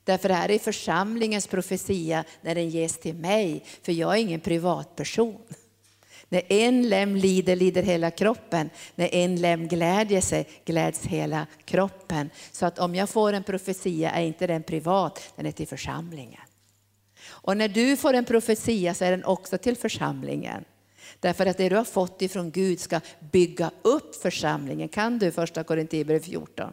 Därför 0.04 0.28
det 0.28 0.34
här 0.34 0.50
är 0.50 0.58
församlingens 0.58 1.46
profetia 1.46 2.24
när 2.40 2.54
den 2.54 2.70
ges 2.70 2.98
till 2.98 3.14
mig, 3.14 3.64
för 3.82 3.92
jag 3.92 4.16
är 4.16 4.20
ingen 4.20 4.40
privatperson. 4.40 5.42
När 6.28 6.52
en 6.52 6.88
lem 6.88 7.16
lider, 7.16 7.56
lider 7.56 7.82
hela 7.82 8.10
kroppen. 8.10 8.70
När 8.94 9.14
en 9.14 9.36
lem 9.36 9.68
glädjer 9.68 10.20
sig, 10.20 10.48
gläds 10.64 11.06
hela 11.06 11.46
kroppen. 11.64 12.30
Så 12.52 12.66
att 12.66 12.78
om 12.78 12.94
jag 12.94 13.08
får 13.08 13.32
en 13.32 13.42
profetia 13.42 14.10
är 14.10 14.22
inte 14.22 14.46
den 14.46 14.62
privat, 14.62 15.32
den 15.36 15.46
är 15.46 15.52
till 15.52 15.68
församlingen. 15.68 16.40
Och 17.28 17.56
när 17.56 17.68
du 17.68 17.96
får 17.96 18.14
en 18.14 18.24
profetia 18.24 18.94
så 18.94 19.04
är 19.04 19.10
den 19.10 19.24
också 19.24 19.58
till 19.58 19.76
församlingen. 19.76 20.64
Därför 21.20 21.46
att 21.46 21.56
det 21.56 21.68
du 21.68 21.76
har 21.76 21.84
fått 21.84 22.22
ifrån 22.22 22.50
Gud 22.50 22.80
ska 22.80 23.00
bygga 23.32 23.70
upp 23.82 24.14
församlingen. 24.22 24.88
Kan 24.88 25.18
du 25.18 25.32
första 25.32 25.64
Korinthierbrevet 25.64 26.24
14? 26.24 26.72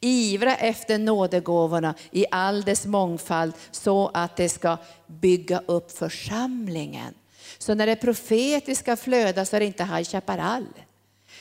Ivra 0.00 0.56
efter 0.56 0.98
nådegåvorna 0.98 1.94
i 2.10 2.26
all 2.30 2.62
dess 2.62 2.86
mångfald 2.86 3.52
så 3.70 4.10
att 4.14 4.36
det 4.36 4.48
ska 4.48 4.76
bygga 5.06 5.62
upp 5.66 5.98
församlingen. 5.98 7.14
Så 7.58 7.74
när 7.74 7.86
det 7.86 7.96
profetiska 7.96 8.96
flödar 8.96 9.44
så 9.44 9.56
är 9.56 9.60
det 9.60 9.66
inte 9.66 9.84
High 9.84 10.02
Chaparral 10.02 10.66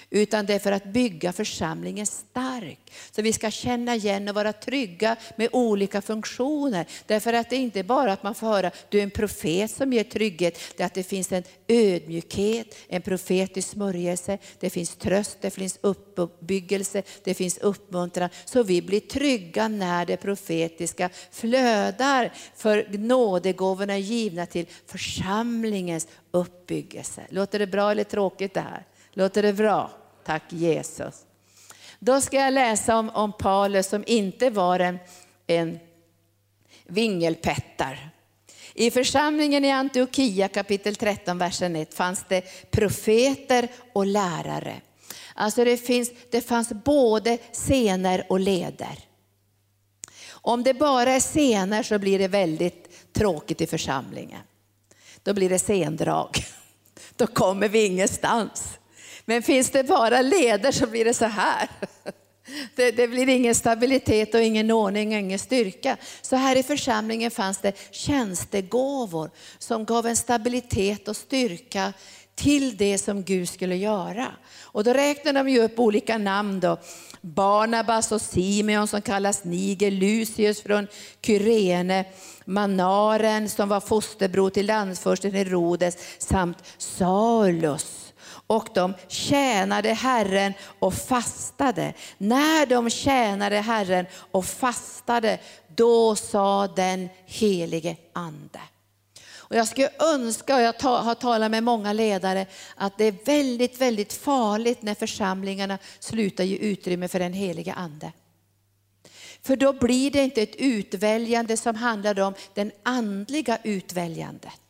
utan 0.10 0.46
det 0.46 0.54
är 0.54 0.60
för 0.60 0.72
att 0.72 0.86
bygga 0.86 1.34
församlingen 1.34 2.06
stark. 2.06 2.80
Så 3.12 3.22
vi 3.22 3.34
ska 3.34 3.52
känna 3.52 3.96
igen 3.96 4.28
och 4.28 4.36
vara 4.36 4.54
trygga 4.54 5.16
med 5.36 5.50
olika 5.52 6.02
funktioner. 6.02 6.86
Därför 7.06 7.34
att 7.34 7.50
det 7.50 7.56
är 7.56 7.60
inte 7.60 7.84
bara 7.84 8.14
att 8.14 8.24
man 8.24 8.36
får 8.36 8.48
höra, 8.48 8.72
du 8.90 9.00
är 9.00 9.04
en 9.04 9.12
profet 9.12 9.72
som 9.72 9.94
ger 9.94 10.04
trygghet, 10.04 10.60
det 10.78 10.84
är 10.84 10.88
att 10.88 10.94
det 10.94 11.04
finns 11.04 11.32
en 11.32 11.44
ödmjukhet, 11.68 12.76
en 12.88 13.02
profetisk 13.02 13.70
smörjelse, 13.70 14.38
det 14.60 14.70
finns 14.70 14.96
tröst, 14.96 15.38
det 15.42 15.50
finns 15.50 15.80
uppbyggelse, 15.82 17.04
det 17.24 17.34
finns 17.34 17.58
uppmuntran. 17.58 18.30
Så 18.46 18.64
vi 18.64 18.82
blir 18.82 19.00
trygga 19.00 19.68
när 19.68 20.06
det 20.06 20.18
profetiska 20.18 21.10
flödar, 21.32 22.34
för 22.56 22.98
nådegåvorna 22.98 23.94
är 23.94 23.98
givna 23.98 24.46
till 24.46 24.66
församlingens 24.86 26.08
uppbyggelse. 26.32 27.22
Låter 27.30 27.60
det 27.60 27.68
bra 27.68 27.92
eller 27.92 28.04
tråkigt 28.04 28.54
det 28.54 28.60
här? 28.60 28.86
Låter 29.18 29.42
det 29.42 29.54
bra? 29.54 29.92
Tack 30.24 30.44
Jesus. 30.50 31.26
Då 32.00 32.22
ska 32.22 32.38
jag 32.38 32.54
läsa 32.54 32.98
om, 32.98 33.10
om 33.10 33.34
Paulus 33.34 33.88
som 33.88 34.04
inte 34.08 34.50
var 34.50 34.80
en, 34.80 35.00
en 35.48 35.80
vingelpettar. 36.86 38.10
I 38.74 38.92
församlingen 38.92 39.66
i 39.66 39.72
Antiochia 39.72 40.48
kapitel 40.48 40.96
13, 40.96 41.38
versen 41.38 41.76
1 41.76 41.94
fanns 41.94 42.26
det 42.30 42.72
profeter 42.72 43.68
och 43.94 44.06
lärare. 44.06 44.82
Alltså 45.34 45.66
det, 45.66 45.78
finns, 45.78 46.12
det 46.32 46.42
fanns 46.42 46.70
både 46.70 47.38
scener 47.38 48.26
och 48.30 48.40
leder. 48.40 49.00
Om 50.30 50.64
det 50.64 50.74
bara 50.74 51.12
är 51.12 51.20
scener 51.20 51.84
så 51.84 52.00
blir 52.00 52.20
det 52.20 52.28
väldigt 52.28 53.14
tråkigt 53.14 53.62
i 53.62 53.68
församlingen. 53.68 54.42
Då 55.24 55.34
blir 55.34 55.50
det 55.50 55.60
scendrag. 55.60 56.46
Då 57.16 57.28
kommer 57.28 57.70
vi 57.70 57.86
ingenstans. 57.86 58.78
Men 59.26 59.42
finns 59.42 59.70
det 59.70 59.84
bara 59.84 60.22
leder 60.22 60.72
så 60.72 60.88
blir 60.88 61.06
det 61.06 61.14
så 61.14 61.26
här. 61.26 61.70
Det, 62.76 62.92
det, 62.92 63.08
blir 63.08 63.30
ingen 63.30 63.56
stabilitet 63.56 64.36
och 64.36 64.42
ingen 64.42 64.72
ordning 64.72 65.14
och 65.14 65.20
ingen 65.20 65.40
styrka. 65.40 65.98
Så 66.22 66.36
här 66.36 66.56
i 66.56 66.64
församlingen 66.64 67.32
fanns 67.32 67.58
det 67.58 67.78
tjänstegåvor 67.92 69.30
som 69.58 69.86
gav 69.86 70.08
en 70.08 70.16
stabilitet 70.16 71.08
och 71.08 71.18
styrka 71.18 71.94
till 72.36 72.78
det 72.78 72.98
som 72.98 73.24
Gud 73.24 73.50
skulle 73.50 73.76
göra. 73.76 74.28
Och 74.62 74.84
då 74.84 74.94
räknade 74.94 75.40
de 75.40 75.50
ju 75.50 75.60
upp 75.60 75.80
olika 75.80 76.18
namn 76.18 76.60
då. 76.60 76.78
Barnabas 77.22 78.12
och 78.12 78.22
Simeon 78.22 78.88
som 78.88 79.02
kallas 79.02 79.44
Niger, 79.44 79.92
Lucius 79.92 80.62
från 80.62 80.88
Kyrene, 81.22 82.06
Manaren 82.46 83.50
som 83.50 83.70
var 83.70 83.80
fosterbror 83.80 84.50
till 84.50 84.66
landsfursten 84.66 85.32
Herodes 85.32 85.98
samt 86.18 86.58
Saulus 86.78 88.05
och 88.48 88.70
de 88.74 88.94
tjänade 89.08 89.94
Herren 89.94 90.54
och 90.80 90.94
fastade. 90.94 91.94
När 92.18 92.66
de 92.66 92.90
tjänade 92.90 93.56
Herren 93.56 94.06
och 94.32 94.46
fastade, 94.46 95.40
då 95.76 96.16
sa 96.16 96.68
den 96.68 97.10
helige 97.26 97.98
Ande. 98.14 98.60
Och 99.48 99.56
jag 99.56 99.68
skulle 99.68 99.90
önska, 100.00 100.56
och 100.56 100.62
jag 100.62 100.74
har 100.82 101.16
talat 101.16 101.52
med 101.52 101.64
många 101.64 101.94
ledare, 101.94 102.46
att 102.76 102.98
det 102.98 103.06
är 103.06 103.16
väldigt, 103.26 103.82
väldigt 103.82 104.14
farligt 104.14 104.82
när 104.82 104.96
församlingarna 104.96 105.78
slutar 106.00 106.44
ge 106.44 106.56
utrymme 106.56 107.08
för 107.08 107.20
den 107.20 107.34
helige 107.34 107.74
Ande. 107.74 108.12
För 109.42 109.56
då 109.56 109.74
blir 109.74 110.12
det 110.12 110.24
inte 110.24 110.42
ett 110.42 110.56
utväljande 110.56 111.58
som 111.58 111.76
handlar 111.76 112.20
om 112.20 112.34
den 112.54 112.72
andliga 112.84 113.58
utväljandet. 113.64 114.62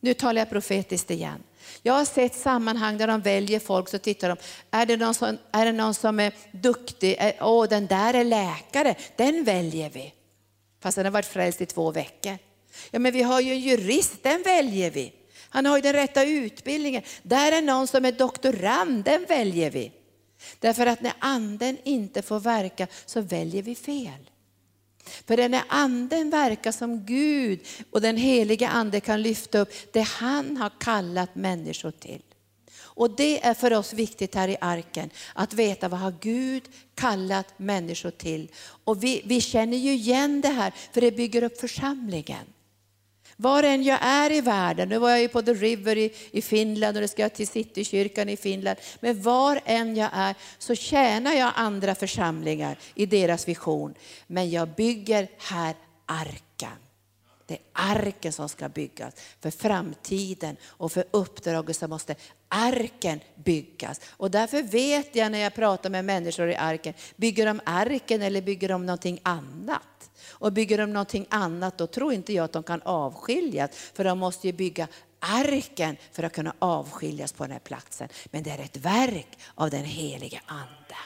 Nu 0.00 0.14
talar 0.14 0.40
jag 0.40 0.50
profetiskt 0.50 1.10
igen. 1.10 1.42
Jag 1.82 1.94
har 1.94 2.04
sett 2.04 2.34
sammanhang 2.34 2.98
där 2.98 3.06
de 3.06 3.20
väljer 3.20 3.60
folk, 3.60 3.88
så 3.88 3.98
tittar 3.98 4.28
de, 4.28 4.36
är 4.70 4.86
det 4.86 4.96
någon 4.96 5.14
som 5.14 5.38
är, 5.52 5.64
det 5.64 5.72
någon 5.72 5.94
som 5.94 6.20
är 6.20 6.32
duktig? 6.52 7.34
Åh, 7.40 7.68
den 7.68 7.86
där 7.86 8.14
är 8.14 8.24
läkare, 8.24 8.94
den 9.16 9.44
väljer 9.44 9.90
vi. 9.90 10.12
Fast 10.82 10.96
den 10.96 11.04
har 11.04 11.12
varit 11.12 11.26
frälst 11.26 11.60
i 11.60 11.66
två 11.66 11.90
veckor. 11.90 12.38
Ja, 12.90 12.98
men 12.98 13.12
vi 13.12 13.22
har 13.22 13.40
ju 13.40 13.52
en 13.52 13.60
jurist, 13.60 14.22
den 14.22 14.42
väljer 14.42 14.90
vi. 14.90 15.12
Han 15.48 15.66
har 15.66 15.76
ju 15.76 15.82
den 15.82 15.92
rätta 15.92 16.24
utbildningen. 16.24 17.02
Där 17.22 17.52
är 17.52 17.62
någon 17.62 17.86
som 17.86 18.04
är 18.04 18.12
doktorand, 18.12 19.04
den 19.04 19.24
väljer 19.24 19.70
vi. 19.70 19.92
Därför 20.58 20.86
att 20.86 21.00
när 21.00 21.12
anden 21.18 21.78
inte 21.84 22.22
får 22.22 22.40
verka 22.40 22.86
så 23.06 23.20
väljer 23.20 23.62
vi 23.62 23.74
fel. 23.74 24.30
För 25.26 25.48
när 25.48 25.64
anden 25.68 26.30
verkar 26.30 26.72
som 26.72 27.06
Gud 27.06 27.60
och 27.90 28.00
den 28.00 28.16
heliga 28.16 28.68
ande 28.68 29.00
kan 29.00 29.22
lyfta 29.22 29.58
upp 29.58 29.72
det 29.92 30.00
han 30.00 30.56
har 30.56 30.70
kallat 30.80 31.34
människor 31.34 31.90
till. 31.90 32.22
Och 32.96 33.16
det 33.16 33.44
är 33.44 33.54
för 33.54 33.72
oss 33.72 33.92
viktigt 33.92 34.34
här 34.34 34.48
i 34.48 34.56
arken, 34.60 35.10
att 35.34 35.54
veta 35.54 35.88
vad 35.88 36.00
har 36.00 36.14
Gud 36.20 36.62
kallat 36.94 37.58
människor 37.58 38.10
till. 38.10 38.50
Och 38.84 39.04
vi, 39.04 39.22
vi 39.24 39.40
känner 39.40 39.76
ju 39.76 39.92
igen 39.92 40.40
det 40.40 40.48
här, 40.48 40.74
för 40.92 41.00
det 41.00 41.12
bygger 41.12 41.42
upp 41.42 41.60
församlingen. 41.60 42.46
Var 43.36 43.62
än 43.62 43.82
jag 43.82 43.98
är 44.02 44.32
i 44.32 44.40
världen, 44.40 44.88
nu 44.88 44.98
var 44.98 45.10
jag 45.10 45.20
ju 45.20 45.28
på 45.28 45.42
The 45.42 45.52
River 45.52 45.98
i, 45.98 46.12
i 46.30 46.42
Finland 46.42 46.96
och 46.96 47.00
nu 47.00 47.08
ska 47.08 47.22
jag 47.22 47.34
till 47.34 47.48
Citykyrkan 47.48 48.28
i 48.28 48.36
Finland. 48.36 48.78
Men 49.00 49.22
var 49.22 49.60
än 49.64 49.96
jag 49.96 50.10
är 50.12 50.34
så 50.58 50.74
tjänar 50.74 51.32
jag 51.32 51.52
andra 51.56 51.94
församlingar 51.94 52.78
i 52.94 53.06
deras 53.06 53.48
vision. 53.48 53.94
Men 54.26 54.50
jag 54.50 54.68
bygger 54.68 55.28
här 55.38 55.74
arken. 56.06 56.78
Det 57.46 57.54
är 57.54 57.60
arken 57.72 58.32
som 58.32 58.48
ska 58.48 58.68
byggas 58.68 59.14
för 59.40 59.50
framtiden 59.50 60.56
och 60.64 60.92
för 60.92 61.04
uppdraget 61.10 61.76
så 61.76 61.88
måste 61.88 62.14
arken 62.48 63.20
byggas. 63.34 64.00
Och 64.10 64.30
därför 64.30 64.62
vet 64.62 65.16
jag 65.16 65.32
när 65.32 65.38
jag 65.38 65.54
pratar 65.54 65.90
med 65.90 66.04
människor 66.04 66.50
i 66.50 66.56
arken, 66.56 66.94
bygger 67.16 67.46
de 67.46 67.60
arken 67.64 68.22
eller 68.22 68.42
bygger 68.42 68.68
de 68.68 68.86
någonting 68.86 69.20
annat? 69.22 70.10
Och 70.44 70.52
bygger 70.52 70.78
de 70.78 70.92
någonting 70.92 71.26
annat 71.28 71.78
då 71.78 71.86
tror 71.86 72.12
inte 72.12 72.32
jag 72.32 72.44
att 72.44 72.52
de 72.52 72.62
kan 72.62 72.82
avskiljas. 72.82 73.70
För 73.94 74.04
de 74.04 74.18
måste 74.18 74.46
ju 74.46 74.52
bygga 74.52 74.88
arken 75.18 75.96
för 76.12 76.22
att 76.22 76.32
kunna 76.32 76.54
avskiljas 76.58 77.32
på 77.32 77.44
den 77.44 77.52
här 77.52 77.58
platsen. 77.58 78.08
Men 78.30 78.42
det 78.42 78.50
är 78.50 78.58
ett 78.58 78.76
verk 78.76 79.38
av 79.54 79.70
den 79.70 79.84
helige 79.84 80.40
Ande. 80.46 80.96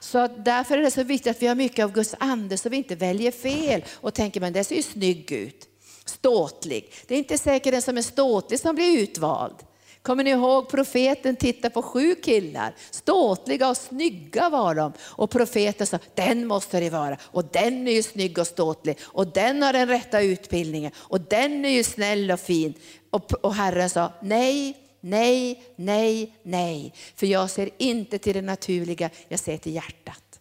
Så 0.00 0.26
därför 0.26 0.78
är 0.78 0.82
det 0.82 0.90
så 0.90 1.02
viktigt 1.02 1.30
att 1.36 1.42
vi 1.42 1.46
har 1.46 1.54
mycket 1.54 1.84
av 1.84 1.92
Guds 1.92 2.14
ande 2.18 2.58
så 2.58 2.68
vi 2.68 2.76
inte 2.76 2.94
väljer 2.94 3.32
fel 3.32 3.84
och 3.94 4.14
tänker 4.14 4.40
men 4.40 4.52
det 4.52 4.64
ser 4.64 4.76
ju 4.76 4.82
snygg 4.82 5.32
ut. 5.32 5.68
Ståtlig. 6.04 6.92
Det 7.06 7.14
är 7.14 7.18
inte 7.18 7.38
säkert 7.38 7.72
den 7.72 7.82
som 7.82 7.98
är 7.98 8.02
ståtlig 8.02 8.60
som 8.60 8.74
blir 8.74 8.98
utvald. 8.98 9.56
Kommer 10.02 10.24
ni 10.24 10.30
ihåg 10.30 10.68
profeten 10.68 11.36
tittade 11.36 11.74
på 11.74 11.82
sju 11.82 12.14
killar, 12.14 12.74
ståtliga 12.90 13.68
och 13.68 13.76
snygga 13.76 14.48
var 14.48 14.74
de. 14.74 14.92
Och 15.00 15.30
profeten 15.30 15.86
sa, 15.86 15.98
den 16.14 16.46
måste 16.46 16.80
det 16.80 16.90
vara. 16.90 17.16
Och 17.22 17.44
den 17.44 17.88
är 17.88 17.92
ju 17.92 18.02
snygg 18.02 18.38
och 18.38 18.46
ståtlig. 18.46 18.98
Och 19.02 19.26
den 19.26 19.62
har 19.62 19.72
den 19.72 19.88
rätta 19.88 20.20
utbildningen. 20.20 20.92
Och 20.96 21.20
den 21.20 21.64
är 21.64 21.70
ju 21.70 21.84
snäll 21.84 22.30
och 22.30 22.40
fin. 22.40 22.74
Och, 23.10 23.32
och 23.32 23.54
Herren 23.54 23.90
sa, 23.90 24.12
nej, 24.22 24.76
nej, 25.00 25.62
nej, 25.76 26.34
nej. 26.42 26.94
För 27.16 27.26
jag 27.26 27.50
ser 27.50 27.70
inte 27.78 28.18
till 28.18 28.34
det 28.34 28.42
naturliga, 28.42 29.10
jag 29.28 29.40
ser 29.40 29.56
till 29.56 29.74
hjärtat. 29.74 30.40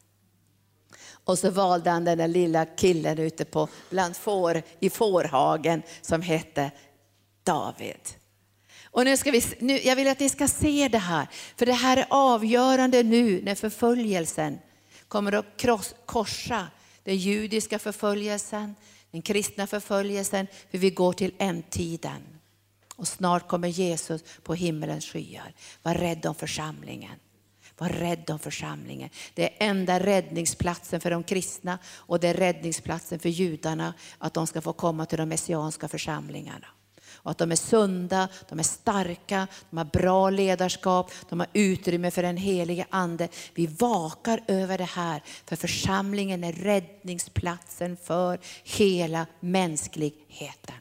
Och 1.24 1.40
så 1.40 1.50
valde 1.50 1.90
han 1.90 2.06
den 2.06 2.18
där 2.18 2.28
lilla 2.28 2.66
killen 2.66 3.20
ute 3.20 3.46
på, 3.46 3.68
bland 3.90 4.18
får, 4.18 4.62
i 4.80 4.90
fårhagen 4.90 5.82
som 6.02 6.22
hette 6.22 6.72
David. 7.44 8.19
Och 8.92 9.06
nu 9.06 9.18
ska 9.18 9.32
vi, 9.32 9.44
nu, 9.60 9.80
jag 9.80 9.96
vill 9.96 10.08
att 10.08 10.20
ni 10.20 10.30
ska 10.30 10.48
se 10.48 10.88
det 10.88 10.98
här, 10.98 11.28
för 11.58 11.66
det 11.66 11.74
här 11.74 11.98
är 11.98 12.06
avgörande 12.10 13.04
nu 13.04 13.42
när 13.42 13.56
förföljelsen 13.56 14.60
kommer 15.08 15.32
att 15.32 15.46
kross, 15.58 15.96
korsa 16.06 16.68
den 17.04 17.18
judiska 17.18 17.80
förföljelsen, 17.80 18.76
den 19.12 19.22
kristna 19.22 19.68
förföljelsen, 19.68 20.48
för 20.72 20.78
vi 20.78 20.90
går 20.90 21.14
till 21.14 21.34
ändtiden. 21.38 22.22
Och 22.96 23.08
snart 23.08 23.48
kommer 23.48 23.68
Jesus 23.68 24.24
på 24.44 24.54
himmelens 24.54 25.06
skyar. 25.06 25.54
Var 25.84 25.94
rädd 25.94 26.26
om 26.26 26.36
församlingen. 26.36 27.20
Var 27.78 27.90
rädd 27.90 28.30
om 28.30 28.40
församlingen. 28.40 29.10
Det 29.34 29.44
är 29.44 29.70
enda 29.70 30.00
räddningsplatsen 30.00 31.02
för 31.02 31.12
de 31.12 31.24
kristna 31.24 31.80
och 31.86 32.20
det 32.20 32.28
är 32.28 32.34
räddningsplatsen 32.34 33.20
för 33.20 33.30
judarna 33.30 33.94
att 34.18 34.34
de 34.34 34.48
ska 34.48 34.62
få 34.62 34.74
komma 34.74 35.06
till 35.06 35.18
de 35.18 35.30
messianska 35.30 35.88
församlingarna. 35.88 36.68
Och 37.24 37.32
att 37.32 37.38
de 37.38 37.52
är 37.52 37.56
sunda, 37.56 38.28
de 38.50 38.60
är 38.60 38.64
starka, 38.64 39.48
de 39.70 39.78
har 39.78 39.86
bra 39.86 40.30
ledarskap, 40.30 41.12
de 41.30 41.40
har 41.40 41.50
utrymme 41.54 42.12
för 42.12 42.24
den 42.24 42.38
helige 42.38 42.86
Ande. 42.90 43.28
Vi 43.54 43.68
vakar 43.68 44.44
över 44.48 44.78
det 44.78 44.90
här, 44.90 45.24
för 45.46 45.56
församlingen 45.56 46.44
är 46.44 46.54
räddningsplatsen 46.54 47.98
för 48.04 48.40
hela 48.64 49.26
mänskligheten. 49.40 50.76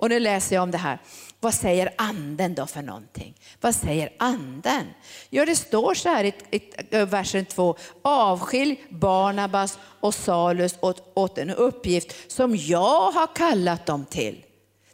Och 0.00 0.08
nu 0.08 0.20
läser 0.20 0.56
jag 0.56 0.62
om 0.62 0.70
det 0.70 0.78
här. 0.78 0.98
Vad 1.40 1.54
säger 1.54 1.94
anden 1.96 2.54
då 2.54 2.66
för 2.66 2.82
någonting? 2.82 3.34
Vad 3.60 3.74
säger 3.74 4.12
anden? 4.18 4.86
Ja, 5.30 5.46
det 5.46 5.56
står 5.56 5.94
så 5.94 6.08
här 6.08 6.24
i, 6.24 6.34
i 6.50 7.04
versen 7.04 7.44
2. 7.44 7.76
Avskilj 8.02 8.84
Barnabas 8.88 9.78
och 10.00 10.14
Salus 10.14 10.74
åt, 10.80 11.12
åt 11.14 11.38
en 11.38 11.50
uppgift 11.50 12.32
som 12.32 12.56
jag 12.56 13.10
har 13.10 13.34
kallat 13.34 13.86
dem 13.86 14.04
till. 14.04 14.44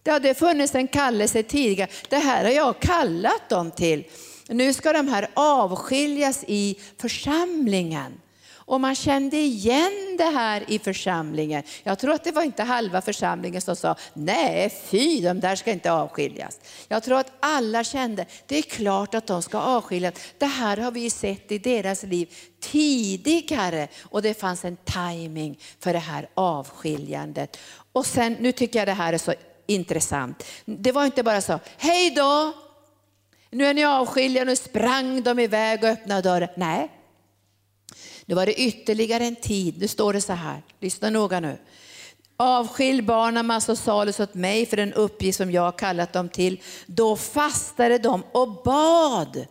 Det 0.07 0.13
hade 0.13 0.35
funnits 0.35 0.75
en 0.75 0.89
kallelse 0.89 1.43
tidigare. 1.43 1.91
Det 2.09 2.17
här 2.17 2.45
har 2.45 2.51
jag 2.51 2.81
kallat 2.81 3.49
dem 3.49 3.71
till. 3.71 4.05
Nu 4.49 4.73
ska 4.73 4.93
de 4.93 5.09
här 5.09 5.29
avskiljas 5.35 6.45
i 6.47 6.79
församlingen. 7.01 8.21
Och 8.55 8.81
man 8.81 8.95
kände 8.95 9.37
igen 9.37 10.15
det 10.19 10.25
här 10.25 10.65
i 10.69 10.79
församlingen. 10.79 11.63
Jag 11.83 11.99
tror 11.99 12.13
att 12.13 12.25
det 12.25 12.33
var 12.33 12.43
inte 12.43 12.63
halva 12.63 13.01
församlingen 13.01 13.61
som 13.61 13.77
sa, 13.77 13.97
nej 14.13 14.71
fy, 14.85 15.21
de 15.21 15.41
där 15.41 15.57
ska 15.57 15.71
inte 15.71 15.93
avskiljas. 15.93 16.61
Jag 16.89 17.03
tror 17.03 17.19
att 17.19 17.33
alla 17.41 17.85
kände, 17.85 18.27
det 18.47 18.59
är 18.59 18.63
klart 18.63 19.15
att 19.15 19.27
de 19.27 19.43
ska 19.43 19.59
avskiljas. 19.59 20.15
Det 20.39 20.47
här 20.47 20.77
har 20.77 20.91
vi 20.91 21.11
sett 21.11 21.53
i 21.53 21.59
deras 21.59 22.03
liv 22.03 22.35
tidigare 22.61 23.89
och 24.03 24.23
det 24.23 24.41
fanns 24.41 24.65
en 24.65 24.77
timing 24.77 25.59
för 25.81 25.93
det 25.93 25.99
här 25.99 26.29
avskiljandet. 26.35 27.59
Och 27.93 28.07
sen, 28.07 28.37
nu 28.41 28.53
tycker 28.53 28.79
jag 28.79 28.89
det 28.89 28.93
här 28.93 29.13
är 29.13 29.19
så 29.19 29.35
intressant. 29.67 30.45
Det 30.65 30.93
var 30.93 31.05
inte 31.05 31.23
bara 31.23 31.41
så, 31.41 31.59
hej 31.77 32.11
då, 32.11 32.53
nu 33.51 33.67
är 33.67 33.75
ni 33.75 33.85
avskilda, 33.85 34.45
nu 34.45 34.57
sprang 34.57 35.23
de 35.23 35.39
iväg 35.39 35.85
och 35.85 35.89
öppnade 35.89 36.23
dörren. 36.23 36.49
Nej, 36.57 36.91
nu 38.27 38.35
var 38.35 38.47
det 38.47 38.61
ytterligare 38.61 39.25
en 39.25 39.37
tid, 39.37 39.79
nu 39.81 39.89
står 39.89 40.13
det 40.13 40.21
så 40.21 40.33
här, 40.33 40.63
lyssna 40.81 41.11
noga 41.11 41.41
nu. 41.41 41.59
Avskilj 42.37 43.03
Barnabas 43.03 43.69
och 43.69 43.79
Salus 43.79 44.21
åt 44.21 44.35
mig 44.35 44.67
för 44.67 44.77
den 44.77 44.93
uppgift 44.93 45.39
som 45.39 45.51
jag 45.51 45.63
har 45.63 45.73
kallat 45.73 46.13
dem 46.13 46.29
till. 46.29 46.61
Då 46.87 47.17
fastade 47.17 47.99
de 47.99 48.23
och 48.33 48.63
bad. 48.65 49.47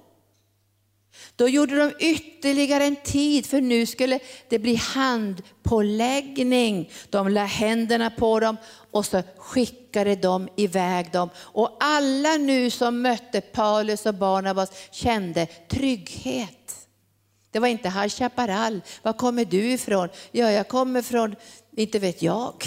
Då 1.35 1.49
gjorde 1.49 1.75
de 1.75 1.93
ytterligare 1.99 2.85
en 2.85 2.95
tid, 2.95 3.45
för 3.45 3.61
nu 3.61 3.85
skulle 3.85 4.19
det 4.49 4.59
bli 4.59 4.75
handpåläggning. 4.75 6.91
De 7.09 7.27
la 7.27 7.43
händerna 7.43 8.09
på 8.09 8.39
dem 8.39 8.57
och 8.91 9.05
så 9.05 9.23
skickade 9.37 10.15
de 10.15 10.49
iväg 10.55 11.11
dem. 11.11 11.29
Och 11.37 11.77
alla 11.79 12.37
nu 12.37 12.69
som 12.69 13.01
mötte 13.01 13.41
Paulus 13.41 14.05
och 14.05 14.13
Barnabas 14.13 14.71
kände 14.91 15.45
trygghet. 15.45 16.87
Det 17.51 17.59
var 17.59 17.67
inte 17.67 17.89
High 17.89 18.07
Chaparral, 18.07 18.81
var 19.01 19.13
kommer 19.13 19.45
du 19.45 19.71
ifrån? 19.71 20.09
Ja, 20.31 20.51
jag 20.51 20.67
kommer 20.67 21.01
från, 21.01 21.35
inte 21.75 21.99
vet 21.99 22.21
jag. 22.21 22.63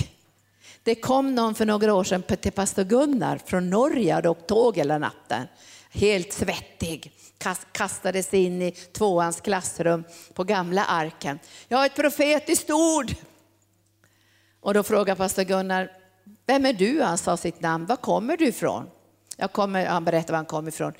Det 0.83 0.95
kom 0.95 1.35
någon 1.35 1.55
för 1.55 1.67
några 1.67 1.95
år 1.95 2.05
sedan 2.05 2.23
till 2.23 2.53
pastor 2.53 2.85
Gunnar 2.85 3.41
från 3.47 3.71
Norge 3.71 4.29
och 4.29 4.47
tåg 4.47 4.77
hela 4.77 4.99
natten. 4.99 5.47
Helt 5.91 6.33
svettig 6.33 7.13
kastades 7.73 8.35
in 8.35 8.63
i 8.63 8.71
tvåans 8.71 9.41
klassrum 9.41 10.05
på 10.35 10.45
gamla 10.45 10.85
arken. 10.85 11.39
Jag 11.69 11.79
har 11.79 11.87
ett 11.87 11.97
profetiskt 11.97 12.71
ord. 12.71 13.15
Och 14.61 14.75
då 14.75 14.83
frågade 14.83 15.19
pastor 15.19 15.43
Gunnar, 15.43 15.93
vem 16.47 16.67
är 16.67 16.73
du? 16.73 17.03
Han 17.03 17.19
sa 17.19 17.37
sitt 17.37 17.61
namn. 17.61 17.87
Var 17.87 17.97
kommer 17.97 18.37
du 18.37 18.47
ifrån? 18.47 18.91
Jag 19.37 19.53
kommer, 19.53 19.87
han 19.87 20.05
berättade 20.05 20.33
var 20.33 20.37
han 20.37 20.47
kom 20.47 20.69
ifrån. 20.69 20.93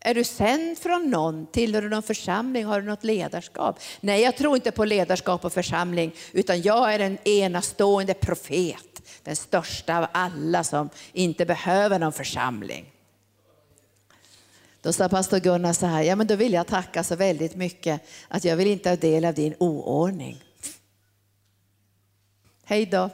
Är 0.00 0.14
du 0.14 0.24
sänd 0.24 0.78
från 0.78 1.10
någon? 1.10 1.46
Tillhör 1.46 1.82
du 1.82 1.88
någon 1.88 2.02
församling? 2.02 2.64
Har 2.64 2.80
du 2.80 2.86
något 2.86 3.04
ledarskap? 3.04 3.78
Nej, 4.00 4.22
jag 4.22 4.36
tror 4.36 4.56
inte 4.56 4.70
på 4.70 4.84
ledarskap 4.84 5.44
och 5.44 5.52
församling, 5.52 6.14
utan 6.32 6.62
jag 6.62 6.94
är 6.94 6.98
en 6.98 7.28
enastående 7.28 8.14
profet. 8.14 9.02
Den 9.22 9.36
största 9.36 9.98
av 9.98 10.06
alla 10.12 10.64
som 10.64 10.88
inte 11.12 11.46
behöver 11.46 11.98
någon 11.98 12.12
församling. 12.12 12.92
Då 14.86 14.92
sa 14.92 15.08
pastor 15.08 15.38
Gunnar 15.38 15.72
så 15.72 15.86
här, 15.86 16.02
ja 16.02 16.16
men 16.16 16.26
då 16.26 16.36
vill 16.36 16.52
jag 16.52 16.66
tacka 16.66 17.04
så 17.04 17.16
väldigt 17.16 17.54
mycket 17.56 18.02
att 18.28 18.44
jag 18.44 18.56
vill 18.56 18.66
inte 18.66 18.88
ha 18.88 18.96
del 18.96 19.24
av 19.24 19.34
din 19.34 19.54
oordning. 19.58 20.42
Hej 22.64 22.86
då. 22.86 23.10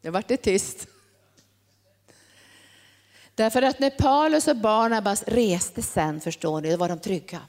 Nu 0.00 0.10
vart 0.10 0.28
det 0.28 0.36
tyst. 0.36 0.86
Därför 3.34 3.62
att 3.62 3.78
när 3.78 3.90
Paulus 3.90 4.48
och 4.48 4.56
Barnabas 4.56 5.22
reste 5.26 5.82
sen, 5.82 6.20
förstår 6.20 6.60
ni, 6.60 6.70
då 6.70 6.76
var 6.76 6.88
de 6.88 6.98
trygga. 6.98 7.40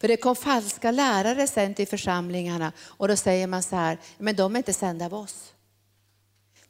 För 0.00 0.08
det 0.08 0.16
kom 0.16 0.36
falska 0.36 0.90
lärare 0.90 1.46
sen 1.46 1.74
till 1.74 1.88
församlingarna 1.88 2.72
och 2.78 3.08
då 3.08 3.16
säger 3.16 3.46
man 3.46 3.62
så 3.62 3.76
här, 3.76 3.98
men 4.18 4.36
de 4.36 4.54
är 4.54 4.58
inte 4.58 4.72
sända 4.72 5.06
av 5.06 5.14
oss. 5.14 5.53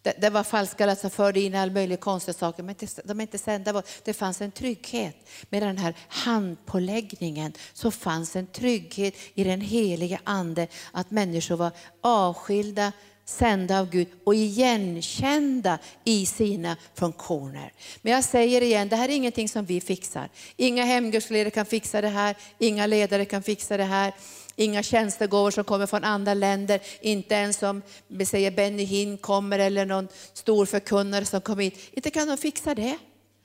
Det, 0.04 0.14
det 0.20 0.30
var 0.30 0.44
falska 0.44 0.86
lärare 0.86 1.00
som 1.00 1.10
förde 1.10 1.40
in 1.40 1.54
all 1.54 1.70
möjliga 1.70 1.98
konstiga 1.98 2.34
saker, 2.34 2.62
men 2.62 2.74
de 3.04 3.20
är 3.20 3.22
inte 3.22 3.38
sända. 3.38 3.82
Det 4.04 4.12
fanns 4.12 4.40
en 4.40 4.50
trygghet. 4.50 5.16
Med 5.50 5.62
den 5.62 5.78
här 5.78 5.94
handpåläggningen 6.08 7.52
så 7.72 7.90
fanns 7.90 8.36
en 8.36 8.46
trygghet 8.46 9.14
i 9.34 9.44
den 9.44 9.60
heliga 9.60 10.20
ande 10.24 10.66
att 10.92 11.10
människor 11.10 11.56
var 11.56 11.70
avskilda 12.00 12.92
sända 13.24 13.80
av 13.80 13.90
Gud 13.90 14.08
och 14.24 14.34
igenkända 14.34 15.78
i 16.04 16.26
sina 16.26 16.76
funktioner. 16.94 17.72
Men 18.02 18.12
jag 18.12 18.24
säger 18.24 18.60
igen, 18.60 18.88
det 18.88 18.96
här 18.96 19.08
är 19.08 19.12
ingenting 19.12 19.48
som 19.48 19.64
vi 19.64 19.80
fixar. 19.80 20.28
Inga 20.56 20.84
hemgruppsledare 20.84 21.50
kan 21.50 21.66
fixa 21.66 22.00
det 22.00 22.08
här, 22.08 22.36
inga 22.58 22.86
ledare 22.86 23.24
kan 23.24 23.42
fixa 23.42 23.76
det 23.76 23.84
här. 23.84 24.12
Inga 24.56 24.82
tjänstegåvor 24.82 25.50
som 25.50 25.64
kommer 25.64 25.86
från 25.86 26.04
andra 26.04 26.34
länder, 26.34 26.80
inte 27.00 27.34
ens 27.34 27.62
om 27.62 27.82
vi 28.08 28.26
säger 28.26 28.50
Benny 28.50 28.84
Hinn 28.84 29.18
kommer 29.18 29.58
eller 29.58 29.86
någon 29.86 30.08
stor 30.32 30.66
förkunnare 30.66 31.24
som 31.24 31.40
kommer 31.40 31.62
hit. 31.62 31.90
Inte 31.92 32.10
kan 32.10 32.28
de 32.28 32.36
fixa 32.36 32.74
det. 32.74 32.98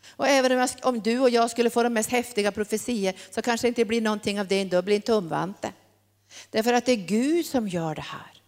Och 0.09 0.27
även 0.27 0.51
om, 0.51 0.57
jag, 0.57 0.69
om 0.81 0.99
du 0.99 1.19
och 1.19 1.29
jag 1.29 1.51
skulle 1.51 1.69
få 1.69 1.83
de 1.83 1.93
mest 1.93 2.09
häftiga 2.09 2.51
profetier 2.51 3.15
så 3.31 3.41
kanske 3.41 3.67
det 3.67 3.69
inte 3.69 3.85
blir 3.85 4.01
någonting 4.01 4.39
av 4.39 4.47
det 4.47 4.61
ändå, 4.61 4.77
det 4.77 4.83
blir 4.83 4.95
en 4.95 5.01
tumvante. 5.01 5.73
Därför 6.49 6.73
att 6.73 6.85
det 6.85 6.91
är 6.91 6.95
Gud 6.95 7.45
som 7.45 7.67
gör 7.67 7.95
det 7.95 8.01
här. 8.01 8.41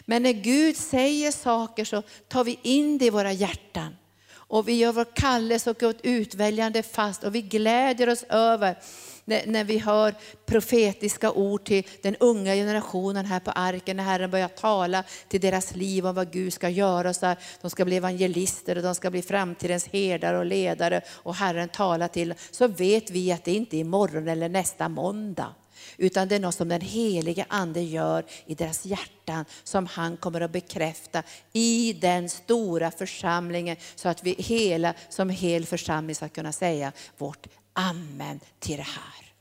Men 0.00 0.22
när 0.22 0.32
Gud 0.32 0.76
säger 0.76 1.32
saker 1.32 1.84
så 1.84 2.02
tar 2.28 2.44
vi 2.44 2.58
in 2.62 2.98
det 2.98 3.04
i 3.04 3.10
våra 3.10 3.32
hjärtan. 3.32 3.96
Och 4.32 4.68
vi 4.68 4.72
gör 4.72 4.92
vår 4.92 5.16
kallelse 5.16 5.70
och 5.70 5.82
vårt 5.82 6.00
utväljande 6.02 6.82
fast 6.82 7.24
och 7.24 7.34
vi 7.34 7.42
glädjer 7.42 8.08
oss 8.08 8.24
över 8.28 8.78
när, 9.24 9.46
när 9.46 9.64
vi 9.64 9.78
hör 9.78 10.14
profetiska 10.46 11.32
ord 11.32 11.64
till 11.64 11.86
den 12.02 12.16
unga 12.16 12.54
generationen 12.54 13.26
här 13.26 13.40
på 13.40 13.50
arken, 13.50 13.96
när 13.96 14.04
Herren 14.04 14.30
börjar 14.30 14.48
tala 14.48 15.04
till 15.28 15.40
deras 15.40 15.74
liv 15.74 16.06
om 16.06 16.14
vad 16.14 16.32
Gud 16.32 16.52
ska 16.52 16.68
göra. 16.68 17.14
Så 17.14 17.26
här, 17.26 17.38
de 17.60 17.70
ska 17.70 17.84
bli 17.84 17.96
evangelister 17.96 18.76
och 18.76 18.82
de 18.82 18.94
ska 18.94 19.10
bli 19.10 19.22
framtidens 19.22 19.86
herdar 19.86 20.34
och 20.34 20.46
ledare 20.46 21.00
och 21.08 21.34
Herren 21.34 21.68
talar 21.68 22.08
till 22.08 22.34
Så 22.50 22.68
vet 22.68 23.10
vi 23.10 23.32
att 23.32 23.44
det 23.44 23.52
inte 23.52 23.76
är 23.76 23.80
imorgon 23.80 24.28
eller 24.28 24.48
nästa 24.48 24.88
måndag. 24.88 25.54
Utan 25.96 26.28
det 26.28 26.34
är 26.34 26.40
något 26.40 26.54
som 26.54 26.68
den 26.68 26.80
helige 26.80 27.44
Ande 27.48 27.80
gör 27.80 28.24
i 28.46 28.54
deras 28.54 28.86
hjärtan 28.86 29.44
som 29.64 29.86
han 29.86 30.16
kommer 30.16 30.40
att 30.40 30.50
bekräfta 30.50 31.22
i 31.52 31.92
den 31.92 32.28
stora 32.28 32.90
församlingen 32.90 33.76
så 33.94 34.08
att 34.08 34.24
vi 34.24 34.34
hela 34.38 34.94
som 35.08 35.30
hel 35.30 35.66
församling 35.66 36.14
ska 36.14 36.28
kunna 36.28 36.52
säga 36.52 36.92
vårt 37.18 37.46
amen 37.80 38.40
till 38.58 38.76
det 38.76 38.82
här. 38.82 39.32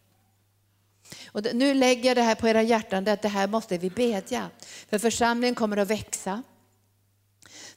Och 1.28 1.56
nu 1.56 1.74
lägger 1.74 2.10
jag 2.10 2.18
det 2.18 2.22
här 2.22 2.36
på 2.36 2.48
era 2.48 2.62
hjärtan, 2.62 3.08
att 3.08 3.22
det 3.22 3.28
här 3.28 3.48
måste 3.48 3.78
vi 3.78 3.90
bedja. 3.90 4.50
För 4.90 5.00
församlingen 5.00 5.56
kommer 5.56 5.78
att 5.78 5.88
växa. 5.88 6.44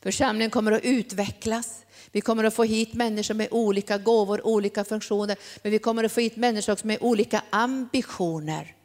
Församlingen 0.03 0.51
kommer 0.51 0.73
att 0.73 0.83
utvecklas. 0.83 1.85
Vi 2.13 2.21
kommer 2.21 2.45
att 2.45 2.55
få 2.55 2.65
hit 2.65 2.95
människor 2.95 3.35
med 3.35 3.49
olika 3.51 3.99
gåvor, 3.99 4.47
olika 4.47 4.85
funktioner. 4.85 5.37
Men 5.63 5.73
vi 5.73 5.79
kommer 5.79 6.05
att 6.05 6.13
få 6.13 6.21
hit 6.21 6.37
människor 6.37 6.73
också 6.73 6.87
med 6.87 6.99
olika 7.01 7.43
ambitioner 7.51 8.77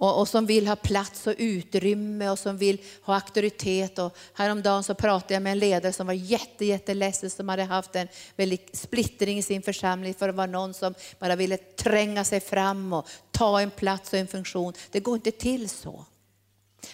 och, 0.00 0.20
och, 0.20 0.28
som 0.28 0.46
vill 0.46 0.68
ha 0.68 0.76
plats 0.76 1.26
och 1.26 1.34
utrymme 1.38 2.28
och 2.28 2.38
som 2.38 2.56
vill 2.56 2.80
ha 3.02 3.14
auktoritet. 3.14 3.98
Och 3.98 4.16
häromdagen 4.34 4.82
så 4.82 4.94
pratade 4.94 5.34
jag 5.34 5.42
med 5.42 5.52
en 5.52 5.58
ledare 5.58 5.92
som 5.92 6.06
var 6.06 6.14
jätte, 6.14 6.64
jätteledsen 6.64 7.30
som 7.30 7.48
hade 7.48 7.64
haft 7.64 7.96
en 7.96 8.08
väldig 8.36 8.68
splittring 8.72 9.38
i 9.38 9.42
sin 9.42 9.62
församling 9.62 10.14
för 10.14 10.26
det 10.26 10.32
var 10.32 10.46
någon 10.46 10.74
som 10.74 10.94
bara 11.18 11.36
ville 11.36 11.56
tränga 11.56 12.24
sig 12.24 12.40
fram 12.40 12.92
och 12.92 13.08
ta 13.30 13.60
en 13.60 13.70
plats 13.70 14.12
och 14.12 14.18
en 14.18 14.26
funktion. 14.26 14.72
Det 14.90 15.00
går 15.00 15.14
inte 15.14 15.30
till 15.30 15.68
så. 15.68 16.04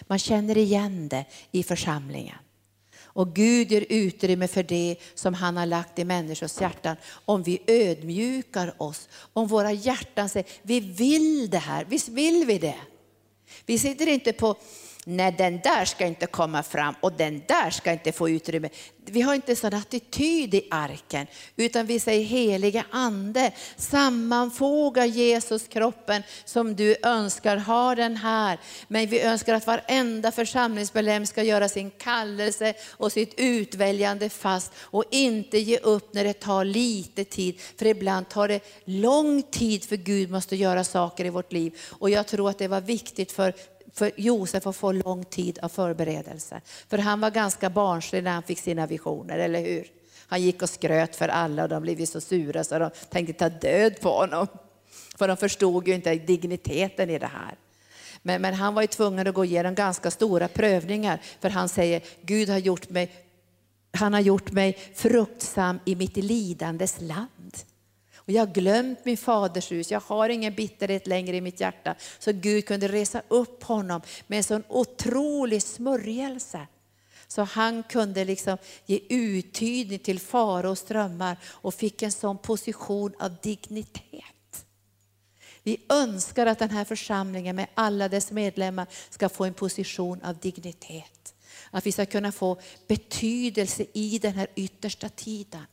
Man 0.01 0.19
känner 0.19 0.57
igen 0.57 1.07
det 1.07 1.25
i 1.51 1.63
församlingen. 1.63 2.37
Och 3.17 3.35
Gud 3.35 3.71
ger 3.71 3.85
utrymme 3.89 4.47
för 4.47 4.63
det 4.63 4.95
som 5.15 5.33
han 5.33 5.57
har 5.57 5.65
lagt 5.65 5.99
i 5.99 6.05
människors 6.05 6.61
hjärtan. 6.61 6.95
Om 7.09 7.43
vi 7.43 7.61
ödmjukar 7.67 8.73
oss, 8.77 9.09
om 9.33 9.47
våra 9.47 9.71
hjärtan 9.71 10.29
säger 10.29 10.47
vi 10.61 10.79
vill 10.79 11.49
det 11.49 11.57
här, 11.57 11.85
visst 11.85 12.09
vill 12.09 12.45
vi 12.45 12.57
det? 12.57 12.75
Vi 13.69 13.79
sitter 13.79 14.07
inte 14.07 14.33
på, 14.33 14.55
nej 15.07 15.35
den 15.37 15.59
där 15.63 15.85
ska 15.85 16.05
inte 16.05 16.25
komma 16.25 16.63
fram 16.63 16.95
och 17.01 17.13
den 17.13 17.41
där 17.47 17.69
ska 17.69 17.91
inte 17.91 18.11
få 18.11 18.29
utrymme. 18.29 18.69
Vi 19.05 19.21
har 19.21 19.35
inte 19.35 19.55
sån 19.55 19.73
attityd 19.73 20.53
i 20.53 20.67
arken, 20.71 21.27
utan 21.55 21.85
vi 21.85 21.99
säger 21.99 22.25
heliga 22.25 22.85
ande, 22.91 23.51
sammanfoga 23.75 25.05
Jesus 25.05 25.67
kroppen 25.67 26.23
som 26.45 26.75
du 26.75 26.95
önskar, 27.03 27.57
ha 27.57 27.95
den 27.95 28.17
här. 28.17 28.59
Men 28.87 29.07
vi 29.07 29.21
önskar 29.21 29.53
att 29.53 29.67
varenda 29.67 30.31
församlingsmedlem 30.31 31.25
ska 31.25 31.43
göra 31.43 31.69
sin 31.69 31.91
kallelse 31.91 32.73
och 32.89 33.11
sitt 33.11 33.33
utväljande 33.37 34.29
fast 34.29 34.71
och 34.79 35.03
inte 35.11 35.57
ge 35.57 35.77
upp 35.77 36.13
när 36.13 36.23
det 36.23 36.33
tar 36.33 36.65
lite 36.65 37.23
tid. 37.23 37.59
För 37.77 37.85
ibland 37.85 38.29
tar 38.29 38.47
det 38.47 38.59
lång 38.85 39.43
tid 39.43 39.83
för 39.83 39.95
Gud 39.95 40.31
måste 40.31 40.55
göra 40.55 40.83
saker 40.83 41.25
i 41.25 41.29
vårt 41.29 41.51
liv. 41.51 41.79
Och 41.89 42.09
jag 42.09 42.27
tror 42.27 42.49
att 42.49 42.57
det 42.57 42.67
var 42.67 42.81
viktigt 42.81 43.31
för 43.31 43.53
för 43.97 44.11
Josef 44.15 44.67
att 44.67 44.75
få 44.75 44.91
lång 44.91 45.25
tid 45.25 45.59
av 45.61 45.69
förberedelse. 45.69 46.61
För 46.89 46.97
han 46.97 47.19
var 47.19 47.31
ganska 47.31 47.69
barnslig 47.69 48.23
när 48.23 48.31
han 48.31 48.43
fick 48.43 48.59
sina 48.59 48.87
visioner, 48.87 49.39
eller 49.39 49.61
hur? 49.61 49.87
Han 50.27 50.41
gick 50.41 50.61
och 50.61 50.69
skröt 50.69 51.15
för 51.15 51.27
alla 51.27 51.63
och 51.63 51.69
de 51.69 51.81
blev 51.81 52.05
så 52.05 52.21
sura 52.21 52.63
så 52.63 52.79
de 52.79 52.89
tänkte 53.09 53.33
ta 53.33 53.49
död 53.49 54.01
på 54.01 54.09
honom. 54.09 54.47
För 55.17 55.27
de 55.27 55.37
förstod 55.37 55.87
ju 55.87 55.95
inte 55.95 56.15
digniteten 56.15 57.09
i 57.09 57.19
det 57.19 57.27
här. 57.27 57.55
Men, 58.21 58.41
men 58.41 58.53
han 58.53 58.73
var 58.73 58.81
ju 58.81 58.87
tvungen 58.87 59.27
att 59.27 59.33
gå 59.33 59.45
igenom 59.45 59.75
ganska 59.75 60.11
stora 60.11 60.47
prövningar 60.47 61.21
för 61.39 61.49
han 61.49 61.69
säger 61.69 62.01
Gud 62.21 62.49
har 62.49 62.57
gjort 62.57 62.89
mig, 62.89 63.11
han 63.91 64.13
har 64.13 64.19
gjort 64.19 64.51
mig 64.51 64.77
fruktsam 64.95 65.79
i 65.85 65.95
mitt 65.95 66.17
lidandes 66.17 67.01
land. 67.01 67.55
Och 68.27 68.33
jag 68.33 68.45
har 68.45 68.53
glömt 68.53 69.05
min 69.05 69.17
faders 69.17 69.71
hus, 69.71 69.91
jag 69.91 69.99
har 69.99 70.29
ingen 70.29 70.55
bitterhet 70.55 71.07
längre 71.07 71.35
i 71.35 71.41
mitt 71.41 71.59
hjärta. 71.59 71.95
Så 72.19 72.31
Gud 72.31 72.65
kunde 72.65 72.87
resa 72.87 73.21
upp 73.27 73.63
honom 73.63 74.01
med 74.27 74.37
en 74.37 74.43
sån 74.43 74.63
otrolig 74.67 75.63
smörjelse. 75.63 76.67
Så 77.27 77.43
han 77.43 77.83
kunde 77.83 78.25
liksom 78.25 78.57
ge 78.85 78.99
uttydning 79.09 79.99
till 79.99 80.19
fara 80.19 80.69
och 80.69 80.77
strömmar 80.77 81.37
och 81.45 81.73
fick 81.73 82.01
en 82.01 82.11
sån 82.11 82.37
position 82.37 83.13
av 83.19 83.35
dignitet. 83.43 84.65
Vi 85.63 85.85
önskar 85.89 86.45
att 86.45 86.59
den 86.59 86.69
här 86.69 86.85
församlingen 86.85 87.55
med 87.55 87.67
alla 87.73 88.09
dess 88.09 88.31
medlemmar 88.31 88.87
ska 89.09 89.29
få 89.29 89.45
en 89.45 89.53
position 89.53 90.21
av 90.23 90.37
dignitet. 90.37 91.33
Att 91.71 91.85
vi 91.85 91.91
ska 91.91 92.05
kunna 92.05 92.31
få 92.31 92.59
betydelse 92.87 93.85
i 93.93 94.19
den 94.19 94.33
här 94.33 94.47
yttersta 94.55 95.09
tiden. 95.09 95.65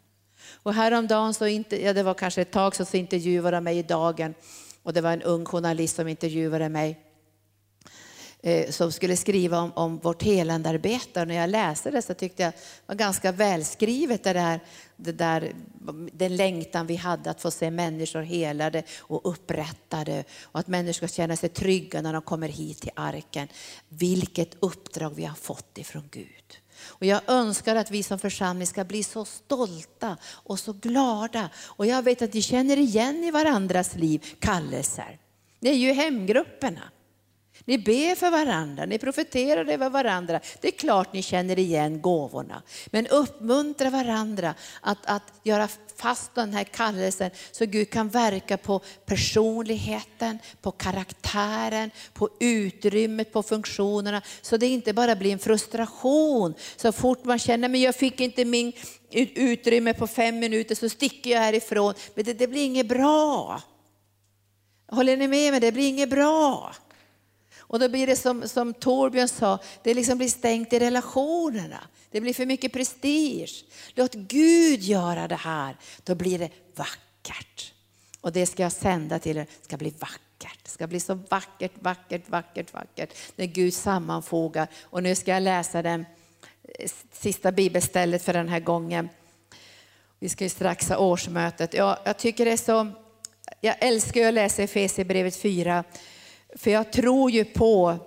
Och 0.53 0.75
häromdagen, 0.75 1.35
så 1.35 1.47
inte, 1.47 1.83
ja, 1.83 1.93
det 1.93 2.03
var 2.03 2.15
kanske 2.15 2.43
ett 2.43 2.51
tag 2.51 2.77
så, 2.77 2.85
så 2.85 2.97
intervjuade 2.97 3.57
de 3.57 3.65
mig 3.65 3.79
i 3.79 3.83
Dagen 3.83 4.35
och 4.83 4.93
det 4.93 5.01
var 5.01 5.13
en 5.13 5.23
ung 5.23 5.45
journalist 5.45 5.97
som 5.97 6.09
intervjuade 6.09 6.69
mig 6.69 7.01
eh, 8.43 8.71
som 8.71 8.93
skulle 8.93 9.17
skriva 9.17 9.59
om, 9.59 9.73
om 9.73 9.99
vårt 9.99 10.23
helandearbete. 10.23 11.21
Och 11.21 11.29
när 11.29 11.35
jag 11.35 11.51
läste 11.51 11.91
det 11.91 12.03
så 12.03 12.15
tyckte 12.15 12.43
jag 12.43 12.53
det 12.53 12.59
var 12.87 12.95
ganska 12.95 13.33
välskrivet 13.33 14.25
det 14.25 14.33
där, 14.33 14.61
det 14.97 15.13
där, 15.13 15.53
den 16.13 16.37
längtan 16.37 16.87
vi 16.87 16.97
hade 16.97 17.31
att 17.31 17.41
få 17.41 17.51
se 17.51 17.71
människor 17.71 18.23
helade 18.23 18.83
och 18.99 19.31
upprättade 19.31 20.25
och 20.43 20.61
att 20.61 20.67
människor 20.67 21.07
ska 21.07 21.17
känna 21.17 21.37
sig 21.37 21.49
trygga 21.49 22.03
när 22.03 22.13
de 22.13 22.23
kommer 22.23 22.49
hit 22.49 22.81
till 22.81 22.93
arken. 22.97 23.49
Vilket 23.89 24.57
uppdrag 24.61 25.15
vi 25.15 25.25
har 25.25 25.37
fått 25.37 25.79
ifrån 25.79 26.09
Gud. 26.11 26.64
Och 26.87 27.07
jag 27.07 27.21
önskar 27.27 27.77
att 27.77 27.91
vi 27.91 28.03
som 28.03 28.19
församling 28.19 28.67
ska 28.67 28.85
bli 28.85 29.03
så 29.03 29.25
stolta 29.25 30.17
och 30.25 30.59
så 30.59 30.73
glada. 30.73 31.51
Och 31.57 31.87
jag 31.87 32.03
vet 32.03 32.23
att 32.23 32.35
ni 32.35 32.43
känner 32.43 32.77
igen 32.77 33.25
i 33.25 33.31
varandras 33.31 33.95
liv 33.95 34.25
kallelser. 34.39 35.19
Det 35.61 35.71
är 35.71 35.77
ju 35.77 35.93
hemgrupperna. 35.93 36.83
Ni 37.65 37.79
ber 37.79 38.15
för 38.15 38.31
varandra, 38.31 38.87
ni 38.87 38.99
profeterar 38.99 39.67
över 39.67 39.91
varandra. 39.91 40.41
Det 40.61 40.69
är 40.69 40.73
klart 40.73 41.13
ni 41.13 41.23
känner 41.23 41.59
igen 41.59 42.01
gåvorna. 42.01 42.63
Men 42.87 43.07
uppmuntra 43.07 43.91
varandra 43.91 44.55
att, 44.81 45.07
att 45.07 45.33
göra 45.43 45.69
fast 45.97 46.35
den 46.35 46.55
här 46.55 46.65
kallelsen 46.65 47.31
så 47.53 47.67
Gud 47.67 47.91
kan 47.91 48.09
verka 48.09 48.57
på 48.57 48.81
personligheten, 49.07 50.39
på 50.61 50.71
karaktären, 50.71 51.91
på 52.13 52.29
utrymmet, 52.41 53.33
på 53.33 53.43
funktionerna. 53.43 54.23
Så 54.43 54.57
det 54.57 54.67
inte 54.67 54.93
bara 54.93 55.17
blir 55.17 55.33
en 55.33 55.39
frustration. 55.39 56.55
Så 56.77 56.93
fort 56.93 57.25
man 57.25 57.39
känner, 57.39 57.69
men 57.69 57.81
jag 57.81 57.95
fick 57.95 58.21
inte 58.21 58.45
min 58.45 58.73
utrymme 59.35 59.95
på 59.95 60.07
fem 60.07 60.39
minuter 60.39 60.75
så 60.75 60.89
sticker 60.89 61.31
jag 61.31 61.41
härifrån. 61.41 61.95
Men 62.15 62.25
det, 62.25 62.33
det 62.33 62.47
blir 62.47 62.65
inget 62.65 62.89
bra. 62.89 63.63
Håller 64.91 65.17
ni 65.17 65.29
med 65.29 65.53
mig? 65.53 65.61
Det 65.61 65.73
blir 65.73 65.89
inget 65.89 66.11
bra. 66.11 66.75
Och 67.75 67.81
då 67.81 67.89
blir 67.89 68.07
det 68.07 68.17
som, 68.17 68.49
som 68.49 68.75
Torbjörn 68.75 69.29
sa, 69.29 69.59
det 69.83 69.95
liksom 69.95 70.19
blir 70.19 70.29
stängt 70.29 70.73
i 70.73 70.79
relationerna. 70.79 71.81
Det 72.11 72.21
blir 72.21 72.35
för 72.35 72.47
mycket 72.47 72.73
prestige. 72.73 73.65
Låt 73.95 74.15
Gud 74.15 74.81
göra 74.81 75.29
det 75.29 75.37
här, 75.37 75.77
då 76.05 76.15
blir 76.15 76.39
det 76.39 76.51
vackert. 76.75 77.73
Och 78.21 78.33
det 78.33 78.47
ska 78.47 78.63
jag 78.63 78.73
sända 78.73 79.19
till 79.19 79.37
er, 79.37 79.47
det 79.61 79.65
ska 79.65 79.77
bli 79.77 79.95
vackert. 79.99 80.59
Det 80.63 80.71
ska 80.71 80.87
bli 80.87 81.01
så 81.01 81.15
vackert, 81.15 81.73
vackert, 81.75 82.29
vackert, 82.29 82.75
vackert 82.75 83.15
när 83.37 83.47
Gud 83.47 83.75
sammanfogar. 83.75 84.69
Och 84.83 85.03
nu 85.03 85.15
ska 85.15 85.31
jag 85.31 85.43
läsa 85.43 85.83
den 85.83 86.07
eh, 86.79 86.91
sista 87.13 87.53
bibelstället 87.53 88.23
för 88.23 88.33
den 88.33 88.49
här 88.49 88.61
gången. 88.61 89.09
Vi 90.19 90.29
ska 90.29 90.45
ju 90.45 90.51
strax 90.51 90.89
ha 90.89 90.97
årsmötet. 90.97 91.75
Ja, 91.75 91.99
jag 92.05 92.19
tycker 92.19 92.45
det 92.45 92.53
är 92.53 92.57
så, 92.57 92.91
jag 93.61 93.77
älskar 93.81 94.29
att 94.29 94.35
läsa 94.35 94.63
Efesierbrevet 94.63 95.37
4 95.37 95.85
för 96.55 96.71
jag 96.71 96.93
tror 96.93 97.31
ju 97.31 97.45
på 97.45 97.99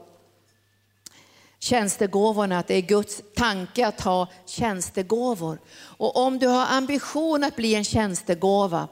tjänstegåvorna, 1.60 2.60
att 2.60 2.68
det 2.68 2.76
är 2.76 2.82
Guds 2.82 3.22
tanke 3.36 3.88
att 3.88 4.02
ha 4.02 4.28
tjänstegåvor. 4.46 5.60
Och 5.78 6.18
om 6.18 6.40
du 6.40 6.48
har 6.48 6.66
ambition 6.66 7.44
att 7.44 7.56
bli 7.56 7.76
en 7.76 7.84
tjänstegåva, 7.84 8.88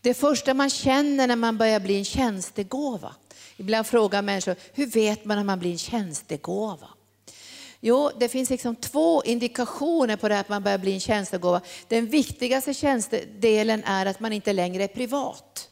det 0.00 0.14
första 0.14 0.54
man 0.54 0.70
känner 0.70 1.26
när 1.26 1.36
man 1.36 1.58
börjar 1.58 1.80
bli 1.80 1.98
en 1.98 2.04
tjänstegåva, 2.04 3.14
ibland 3.56 3.86
frågar 3.86 4.22
människor, 4.22 4.56
hur 4.72 4.86
vet 4.86 5.24
man 5.24 5.36
när 5.36 5.44
man 5.44 5.58
blir 5.58 5.72
en 5.72 5.78
tjänstegåva? 5.78 6.88
Jo, 7.80 8.10
det 8.18 8.28
finns 8.28 8.50
liksom 8.50 8.76
två 8.76 9.22
indikationer 9.24 10.16
på 10.16 10.28
det 10.28 10.38
att 10.40 10.48
man 10.48 10.62
börjar 10.62 10.78
bli 10.78 10.94
en 10.94 11.00
tjänstegåva. 11.00 11.60
Den 11.88 12.06
viktigaste 12.06 12.74
tjänstedelen 12.74 13.84
är 13.84 14.06
att 14.06 14.20
man 14.20 14.32
inte 14.32 14.52
längre 14.52 14.84
är 14.84 14.88
privat. 14.88 15.68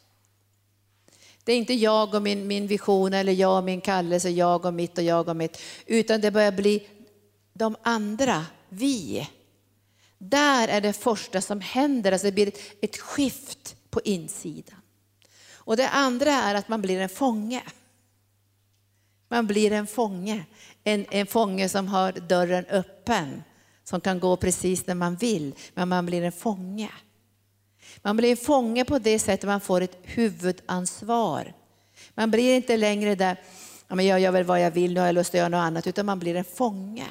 Det 1.43 1.53
är 1.53 1.57
inte 1.57 1.73
jag 1.73 2.13
och 2.13 2.21
min, 2.21 2.47
min 2.47 2.67
vision 2.67 3.13
eller 3.13 3.33
jag 3.33 3.57
och 3.57 3.63
min 3.63 3.81
kallelse, 3.81 4.29
jag 4.29 4.65
och 4.65 4.73
mitt 4.73 4.97
och 4.97 5.03
jag 5.03 5.29
och 5.29 5.35
mitt, 5.35 5.61
utan 5.85 6.21
det 6.21 6.31
börjar 6.31 6.51
bli 6.51 6.87
de 7.53 7.75
andra, 7.83 8.45
vi. 8.69 9.29
Där 10.17 10.67
är 10.67 10.81
det 10.81 10.93
första 10.93 11.41
som 11.41 11.61
händer, 11.61 12.11
alltså 12.11 12.27
det 12.27 12.31
blir 12.31 12.47
ett, 12.47 12.59
ett 12.81 12.97
skift 12.97 13.75
på 13.89 14.01
insidan. 14.01 14.79
Och 15.65 15.77
det 15.77 15.89
andra 15.89 16.31
är 16.31 16.55
att 16.55 16.69
man 16.69 16.81
blir 16.81 16.99
en 16.99 17.09
fånge. 17.09 17.63
Man 19.27 19.47
blir 19.47 19.71
en 19.71 19.87
fånge, 19.87 20.45
en, 20.83 21.05
en 21.11 21.27
fånge 21.27 21.69
som 21.69 21.87
har 21.87 22.11
dörren 22.11 22.65
öppen, 22.65 23.43
som 23.83 24.01
kan 24.01 24.19
gå 24.19 24.37
precis 24.37 24.87
när 24.87 24.95
man 24.95 25.15
vill, 25.15 25.55
men 25.73 25.89
man 25.89 26.05
blir 26.05 26.23
en 26.23 26.31
fånge. 26.31 26.89
Man 28.01 28.17
blir 28.17 28.35
fånge 28.35 28.85
på 28.85 28.99
det 28.99 29.19
sättet 29.19 29.47
man 29.47 29.61
får 29.61 29.81
ett 29.81 29.97
huvudansvar. 30.03 31.53
Man 32.13 32.31
blir 32.31 32.55
inte 32.55 32.77
längre 32.77 33.15
där, 33.15 33.41
ja, 33.87 33.95
men 33.95 34.05
jag 34.05 34.19
gör 34.19 34.31
väl 34.31 34.43
vad 34.43 34.61
jag 34.61 34.71
vill, 34.71 34.93
nu 34.93 34.99
har 34.99 35.07
jag 35.07 35.15
lust 35.15 35.29
att 35.29 35.37
göra 35.37 35.49
något 35.49 35.57
annat, 35.57 35.87
utan 35.87 36.05
man 36.05 36.19
blir 36.19 36.35
en 36.35 36.43
fånge. 36.43 37.07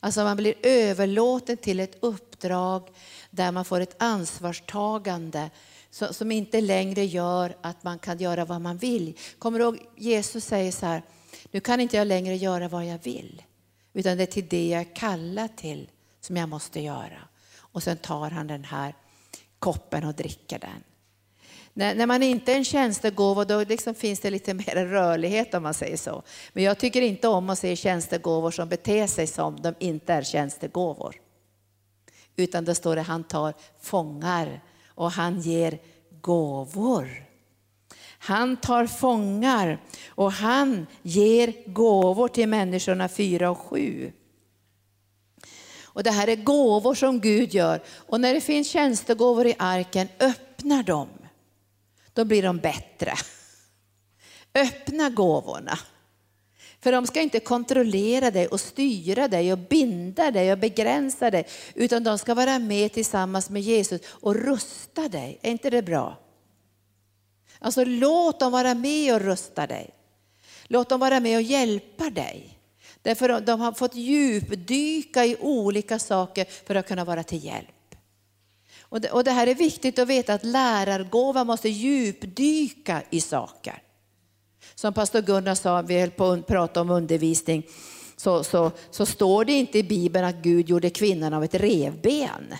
Alltså 0.00 0.24
man 0.24 0.36
blir 0.36 0.54
överlåten 0.62 1.56
till 1.56 1.80
ett 1.80 1.98
uppdrag 2.00 2.88
där 3.30 3.52
man 3.52 3.64
får 3.64 3.80
ett 3.80 4.02
ansvarstagande 4.02 5.50
som 5.90 6.32
inte 6.32 6.60
längre 6.60 7.04
gör 7.04 7.56
att 7.60 7.82
man 7.82 7.98
kan 7.98 8.18
göra 8.18 8.44
vad 8.44 8.60
man 8.60 8.76
vill. 8.76 9.18
Kommer 9.38 9.58
du 9.58 9.64
ihåg 9.64 9.78
Jesus 9.96 10.44
säger 10.44 10.72
så 10.72 10.86
här, 10.86 11.02
nu 11.50 11.60
kan 11.60 11.80
inte 11.80 11.96
jag 11.96 12.06
längre 12.06 12.36
göra 12.36 12.68
vad 12.68 12.86
jag 12.86 12.98
vill, 13.02 13.42
utan 13.92 14.16
det 14.16 14.22
är 14.22 14.26
till 14.26 14.48
det 14.48 14.68
jag 14.68 14.80
är 14.80 14.96
kallad 14.96 15.56
till 15.56 15.90
som 16.20 16.36
jag 16.36 16.48
måste 16.48 16.80
göra. 16.80 17.18
Och 17.56 17.82
sen 17.82 17.96
tar 17.96 18.30
han 18.30 18.46
den 18.46 18.64
här 18.64 18.94
koppen 19.60 20.04
och 20.04 20.14
dricker 20.14 20.58
den. 20.58 20.84
När, 21.72 21.94
när 21.94 22.06
man 22.06 22.22
inte 22.22 22.52
är 22.52 22.56
en 22.56 22.64
tjänstegåva 22.64 23.44
då 23.44 23.64
liksom 23.64 23.94
finns 23.94 24.20
det 24.20 24.30
lite 24.30 24.54
mer 24.54 24.86
rörlighet 24.86 25.54
om 25.54 25.62
man 25.62 25.74
säger 25.74 25.96
så. 25.96 26.22
Men 26.52 26.64
jag 26.64 26.78
tycker 26.78 27.02
inte 27.02 27.28
om 27.28 27.50
att 27.50 27.58
se 27.58 27.76
tjänstegåvor 27.76 28.50
som 28.50 28.68
beter 28.68 29.06
sig 29.06 29.26
som 29.26 29.62
de 29.62 29.74
inte 29.78 30.12
är 30.12 30.22
tjänstegåvor. 30.22 31.14
Utan 32.36 32.64
då 32.64 32.74
står 32.74 32.96
det 32.96 33.02
han 33.02 33.24
tar 33.24 33.54
fångar 33.80 34.62
och 34.86 35.10
han 35.10 35.40
ger 35.40 35.78
gåvor. 36.20 37.26
Han 38.18 38.56
tar 38.56 38.86
fångar 38.86 39.80
och 40.08 40.32
han 40.32 40.86
ger 41.02 41.72
gåvor 41.72 42.28
till 42.28 42.48
människorna 42.48 43.08
fyra 43.08 43.50
och 43.50 43.58
sju. 43.58 44.12
Och 46.00 46.04
det 46.04 46.10
här 46.10 46.28
är 46.28 46.36
gåvor 46.36 46.94
som 46.94 47.20
Gud 47.20 47.54
gör. 47.54 47.82
Och 47.88 48.20
när 48.20 48.34
det 48.34 48.40
finns 48.40 48.68
tjänstegåvor 48.68 49.46
i 49.46 49.54
arken, 49.58 50.08
öppna 50.20 50.82
dem. 50.82 51.08
Då 52.12 52.24
blir 52.24 52.42
de 52.42 52.58
bättre. 52.58 53.14
Öppna 54.54 55.10
gåvorna. 55.10 55.78
För 56.80 56.92
de 56.92 57.06
ska 57.06 57.20
inte 57.20 57.40
kontrollera 57.40 58.30
dig 58.30 58.46
och 58.46 58.60
styra 58.60 59.28
dig 59.28 59.52
och 59.52 59.58
binda 59.58 60.30
dig 60.30 60.52
och 60.52 60.58
begränsa 60.58 61.30
dig, 61.30 61.46
utan 61.74 62.04
de 62.04 62.18
ska 62.18 62.34
vara 62.34 62.58
med 62.58 62.92
tillsammans 62.92 63.50
med 63.50 63.62
Jesus 63.62 64.00
och 64.06 64.34
rusta 64.34 65.08
dig. 65.08 65.38
Är 65.42 65.50
inte 65.50 65.70
det 65.70 65.82
bra? 65.82 66.18
Alltså 67.58 67.84
låt 67.84 68.40
dem 68.40 68.52
vara 68.52 68.74
med 68.74 69.14
och 69.14 69.20
rusta 69.20 69.66
dig. 69.66 69.90
Låt 70.64 70.88
dem 70.88 71.00
vara 71.00 71.20
med 71.20 71.36
och 71.36 71.42
hjälpa 71.42 72.10
dig. 72.10 72.49
Därför 73.02 73.40
de 73.40 73.60
har 73.60 73.72
fått 73.72 73.94
djupdyka 73.94 75.24
i 75.24 75.36
olika 75.40 75.98
saker 75.98 76.46
för 76.66 76.74
att 76.74 76.88
kunna 76.88 77.04
vara 77.04 77.22
till 77.22 77.44
hjälp. 77.44 77.94
Och 78.80 79.00
det, 79.00 79.10
och 79.10 79.24
det 79.24 79.30
här 79.30 79.46
är 79.46 79.54
viktigt 79.54 79.98
att 79.98 80.08
veta 80.08 80.34
att 80.34 80.44
lärargåva 80.44 81.44
måste 81.44 81.68
djupdyka 81.68 83.02
i 83.10 83.20
saker. 83.20 83.82
Som 84.74 84.94
pastor 84.94 85.20
Gunnar 85.20 85.54
sa, 85.54 85.82
vi 85.82 86.00
höll 86.00 86.10
på 86.10 86.26
att 86.26 86.46
prata 86.46 86.80
om 86.80 86.90
undervisning, 86.90 87.66
så, 88.16 88.44
så, 88.44 88.70
så 88.90 89.06
står 89.06 89.44
det 89.44 89.52
inte 89.52 89.78
i 89.78 89.82
Bibeln 89.82 90.24
att 90.24 90.42
Gud 90.42 90.68
gjorde 90.68 90.90
kvinnan 90.90 91.34
av 91.34 91.44
ett 91.44 91.54
revben. 91.54 92.54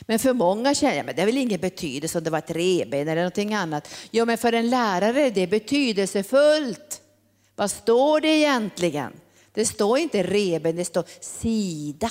Men 0.00 0.18
för 0.18 0.32
många 0.32 0.74
känner 0.74 0.96
jag, 0.96 1.16
det 1.16 1.22
är 1.22 1.26
väl 1.26 1.36
ingen 1.36 1.60
betydelse 1.60 2.18
om 2.18 2.24
det 2.24 2.30
var 2.30 2.38
ett 2.38 2.50
revben 2.50 3.08
eller 3.08 3.16
någonting 3.16 3.54
annat. 3.54 3.88
Jo, 4.10 4.24
men 4.24 4.38
för 4.38 4.52
en 4.52 4.70
lärare 4.70 5.22
är 5.22 5.30
det 5.30 5.46
betydelsefullt. 5.46 7.00
Vad 7.56 7.70
står 7.70 8.20
det 8.20 8.28
egentligen? 8.28 9.12
Det 9.52 9.66
står 9.66 9.98
inte 9.98 10.22
reben, 10.22 10.76
det 10.76 10.84
står 10.84 11.04
sida. 11.20 12.10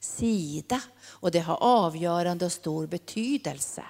Sida. 0.00 0.80
Och 1.04 1.30
det 1.30 1.40
har 1.40 1.56
avgörande 1.60 2.44
och 2.44 2.52
stor 2.52 2.86
betydelse. 2.86 3.84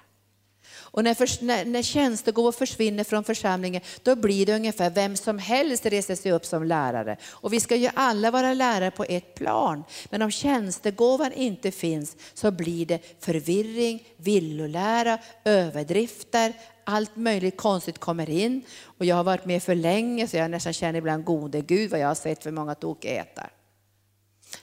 Och 0.99 1.05
när, 1.05 1.15
för, 1.15 1.45
när, 1.45 1.65
när 1.65 1.83
tjänstegåvor 1.83 2.53
försvinner 2.53 3.05
från 3.05 3.25
församlingen, 3.25 3.83
då 4.03 4.17
blir 4.17 4.47
det 4.47 4.55
ungefär 4.55 4.91
vem 4.91 5.17
som 5.17 5.39
helst 5.39 5.87
reser 5.87 6.15
sig 6.15 6.33
upp 6.33 6.45
som 6.45 6.65
lärare. 6.65 7.17
Och 7.27 7.53
vi 7.53 7.61
ska 7.61 7.77
ju 7.77 7.91
alla 7.95 8.31
vara 8.31 8.55
lärare 8.55 8.91
på 8.91 9.05
ett 9.05 9.35
plan. 9.35 9.85
Men 10.11 10.23
om 10.23 10.31
tjänstegåvan 10.31 11.33
inte 11.33 11.71
finns 11.71 12.17
så 12.35 12.51
blir 12.51 12.87
det 12.87 12.99
förvirring, 13.21 14.09
villolära, 14.17 15.19
överdrifter, 15.45 16.53
allt 16.85 17.17
möjligt 17.17 17.57
konstigt 17.57 17.99
kommer 17.99 18.31
in. 18.31 18.63
Och 18.85 19.05
jag 19.05 19.17
har 19.17 19.25
varit 19.25 19.45
med 19.45 19.63
för 19.63 19.75
länge 19.75 20.29
så 20.29 20.37
jag 20.37 20.51
nästan 20.51 20.73
känner 20.73 20.99
ibland 20.99 21.25
gode 21.25 21.61
Gud 21.61 21.91
vad 21.91 22.01
jag 22.01 22.09
har 22.09 22.15
sett 22.15 22.43
för 22.43 22.51
många 22.51 22.75
tokigheter. 22.75 23.51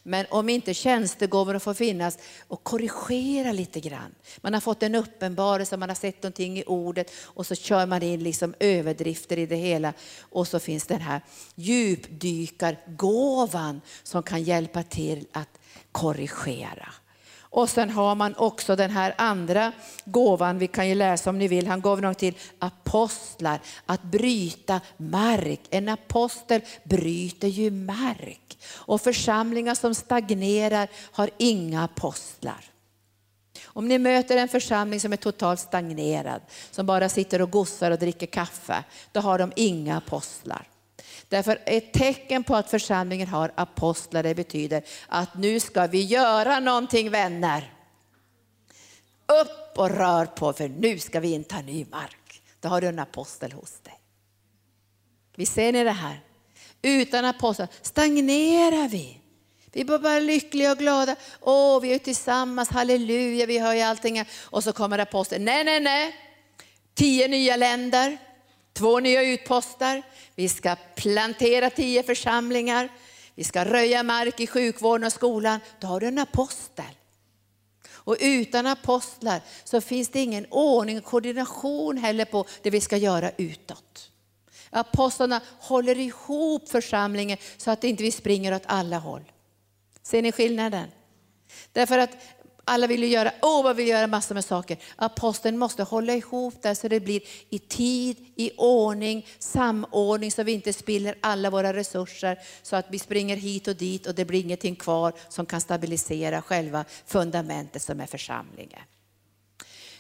Men 0.04 0.26
om 0.30 0.50
inte 0.50 0.74
tjänstegåvorna 0.74 1.60
får 1.60 1.74
finnas 1.74 2.18
och 2.48 2.64
korrigera 2.64 3.52
lite 3.52 3.80
grann. 3.80 4.16
Man 4.42 4.54
har 4.54 4.62
fått 4.62 4.84
en 4.84 4.96
uppenbarelse, 4.96 5.78
man 5.78 5.90
har 5.90 5.96
sett 5.96 6.24
någonting 6.24 6.60
i 6.60 6.64
ordet 6.64 7.12
och 7.24 7.48
så 7.48 7.56
kör 7.56 7.86
man 7.86 8.04
in 8.04 8.24
liksom 8.24 8.56
överdrifter 8.60 9.40
i 9.40 9.46
det 9.46 9.56
hela. 9.56 9.94
Och 10.20 10.48
så 10.48 10.60
finns 10.60 10.88
den 10.88 11.02
här 11.02 11.22
djupdykargåvan 11.56 13.82
som 14.04 14.24
kan 14.24 14.44
hjälpa 14.44 14.84
till 14.84 15.28
att 15.32 15.60
korrigera. 15.92 16.94
Och 17.56 17.70
sen 17.70 17.90
har 17.90 18.16
man 18.16 18.36
också 18.36 18.76
den 18.76 18.92
här 18.92 19.16
andra 19.18 19.72
gåvan, 20.06 20.58
vi 20.58 20.68
kan 20.68 20.90
ju 20.90 20.96
läsa 20.96 21.30
om 21.30 21.38
ni 21.38 21.48
vill, 21.48 21.68
han 21.68 21.82
gav 21.82 22.02
något 22.02 22.18
till 22.18 22.38
apostlar, 22.60 23.60
att 23.86 24.04
bryta 24.04 24.82
mark. 24.98 25.60
En 25.70 25.90
apostel 25.90 26.62
bryter 26.84 27.48
ju 27.48 27.72
mark. 27.72 28.58
Och 28.74 29.02
församlingar 29.02 29.76
som 29.76 29.96
stagnerar 29.96 30.88
har 31.12 31.30
inga 31.38 31.84
apostlar. 31.84 32.66
Om 33.66 33.88
ni 33.88 34.00
möter 34.00 34.38
en 34.38 34.48
församling 34.48 35.00
som 35.00 35.14
är 35.14 35.18
totalt 35.18 35.60
stagnerad, 35.60 36.42
som 36.72 36.86
bara 36.86 37.10
sitter 37.10 37.42
och 37.42 37.52
gossar 37.52 37.92
och 37.92 38.00
dricker 38.00 38.28
kaffe, 38.28 38.84
då 39.12 39.20
har 39.20 39.40
de 39.40 39.52
inga 39.56 39.98
apostlar. 39.98 40.68
Därför 41.36 41.62
ett 41.66 41.94
tecken 41.94 42.44
på 42.44 42.56
att 42.56 42.70
församlingen 42.70 43.28
har 43.28 43.52
apostlar, 43.56 44.24
det 44.24 44.36
betyder 44.36 44.84
att 45.08 45.38
nu 45.38 45.60
ska 45.60 45.88
vi 45.88 46.04
göra 46.04 46.60
någonting 46.60 47.10
vänner. 47.10 47.74
Upp 49.26 49.78
och 49.78 49.90
rör 49.90 50.26
på 50.26 50.54
för 50.54 50.70
nu 50.70 51.00
ska 51.00 51.20
vi 51.20 51.32
inta 51.32 51.62
ny 51.62 51.86
mark. 51.92 52.42
Då 52.60 52.70
har 52.70 52.82
du 52.82 52.88
en 52.88 53.00
apostel 53.00 53.52
hos 53.52 53.80
dig. 53.80 54.00
Vi 55.36 55.46
ser 55.46 55.74
ni 55.74 55.84
det 55.84 55.92
här? 55.92 56.20
Utan 56.82 57.26
apostlar 57.26 57.68
stagnerar 57.82 58.88
vi. 58.88 59.22
Vi 59.72 59.82
är 59.82 60.00
bara 60.00 60.20
lyckliga 60.20 60.72
och 60.72 60.78
glada. 60.78 61.16
Åh, 61.42 61.82
vi 61.82 61.94
är 61.94 62.00
tillsammans, 62.00 62.70
halleluja, 62.70 63.46
vi 63.46 63.60
hör 63.60 63.74
ju 63.74 63.82
allting. 63.82 64.26
Och 64.42 64.64
så 64.64 64.74
kommer 64.74 65.00
aposteln, 65.00 65.46
nej, 65.46 65.64
nej, 65.64 65.80
nej. 65.80 66.16
Tio 66.94 67.28
nya 67.28 67.56
länder, 67.56 68.18
två 68.78 69.00
nya 69.00 69.24
utposter. 69.24 70.04
Vi 70.36 70.50
ska 70.50 70.76
plantera 70.96 71.70
tio 71.70 72.04
församlingar. 72.04 72.90
Vi 73.36 73.44
ska 73.44 73.66
röja 73.66 74.04
mark 74.04 74.40
i 74.40 74.48
sjukvården 74.48 75.06
och 75.06 75.14
skolan. 75.14 75.60
Då 75.80 75.88
har 75.88 76.00
du 76.00 76.08
en 76.08 76.20
apostel. 76.20 76.86
Och 77.88 78.18
utan 78.20 78.66
apostlar 78.66 79.42
så 79.64 79.82
finns 79.82 80.10
det 80.10 80.20
ingen 80.20 80.46
ordning 80.50 80.98
och 80.98 81.04
koordination 81.04 81.98
heller 81.98 82.26
på 82.26 82.46
det 82.62 82.70
vi 82.70 82.82
ska 82.82 82.98
göra 82.98 83.32
utåt. 83.38 84.12
Apostlarna 84.70 85.42
håller 85.60 85.98
ihop 85.98 86.70
församlingen 86.70 87.38
så 87.58 87.72
att 87.72 87.84
inte 87.84 88.04
vi 88.04 88.12
springer 88.12 88.54
åt 88.56 88.64
alla 88.66 88.98
håll. 88.98 89.32
Ser 90.04 90.22
ni 90.22 90.32
skillnaden? 90.32 90.88
Därför 91.72 91.98
att 91.98 92.18
alla 92.68 92.88
vill 92.88 93.04
ju 93.04 93.10
göra, 93.10 93.32
åh 93.42 93.64
vad 93.64 93.76
vill 93.76 93.88
göra 93.88 94.08
massor 94.08 94.36
med 94.36 94.46
saker. 94.46 94.78
Aposteln 94.96 95.58
måste 95.58 95.84
hålla 95.84 96.14
ihop 96.14 96.54
det 96.62 96.76
så 96.76 96.88
det 96.88 97.00
blir 97.00 97.22
i 97.50 97.60
tid, 97.60 98.18
i 98.36 98.52
ordning, 98.58 99.28
samordning 99.40 100.32
så 100.32 100.44
vi 100.44 100.52
inte 100.52 100.74
spiller 100.74 101.16
alla 101.22 101.50
våra 101.50 101.74
resurser 101.74 102.40
så 102.62 102.76
att 102.76 102.86
vi 102.90 103.00
springer 103.00 103.36
hit 103.36 103.68
och 103.68 103.76
dit 103.76 104.08
och 104.08 104.16
det 104.16 104.26
blir 104.26 104.40
ingenting 104.40 104.76
kvar 104.76 105.14
som 105.30 105.46
kan 105.46 105.62
stabilisera 105.62 106.42
själva 106.42 106.86
fundamentet 107.06 107.82
som 107.82 108.00
är 108.00 108.06
församlingen. 108.06 108.82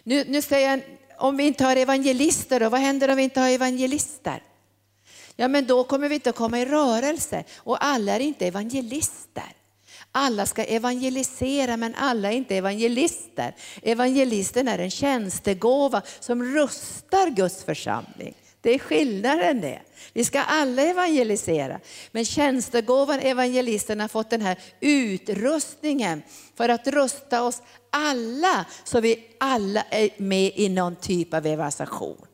Nu, 0.04 0.24
nu 0.28 0.42
säger 0.42 0.70
jag, 0.70 0.82
om 1.18 1.38
vi 1.38 1.48
inte 1.48 1.64
har 1.64 1.76
evangelister 1.76 2.60
då, 2.60 2.70
vad 2.70 2.82
händer 2.82 3.10
om 3.10 3.18
vi 3.18 3.24
inte 3.24 3.40
har 3.40 3.50
evangelister? 3.50 4.44
Ja 5.36 5.48
men 5.48 5.66
då 5.66 5.84
kommer 5.84 6.10
vi 6.10 6.16
inte 6.16 6.30
att 6.30 6.36
komma 6.36 6.60
i 6.60 6.66
rörelse 6.66 7.44
och 7.56 7.86
alla 7.86 8.16
är 8.16 8.20
inte 8.20 8.48
evangelister. 8.48 9.55
Alla 10.18 10.46
ska 10.46 10.64
evangelisera 10.64 11.78
men 11.78 11.96
alla 11.96 12.32
är 12.32 12.36
inte 12.36 12.56
evangelister. 12.56 13.56
Evangelisten 13.82 14.68
är 14.68 14.80
en 14.80 14.92
tjänstegåva 14.92 16.02
som 16.20 16.44
rustar 16.44 17.30
Guds 17.30 17.64
församling. 17.64 18.34
Det 18.62 18.74
är 18.74 18.80
skillnaden 18.80 19.62
det. 19.62 19.82
Vi 20.14 20.24
ska 20.24 20.42
alla 20.42 20.82
evangelisera. 20.82 21.80
Men 22.12 22.26
tjänstegåvan, 22.26 23.20
evangelisten 23.20 24.00
har 24.00 24.08
fått 24.08 24.30
den 24.30 24.42
här 24.42 24.60
utrustningen 24.80 26.22
för 26.56 26.70
att 26.70 26.88
rusta 26.88 27.44
oss 27.44 27.62
alla 27.90 28.66
så 28.84 29.00
vi 29.00 29.28
alla 29.40 29.82
är 29.82 30.10
med 30.18 30.52
i 30.56 30.70
någon 30.70 30.96
typ 30.96 31.34
av 31.34 31.46
evangelisation 31.46 32.28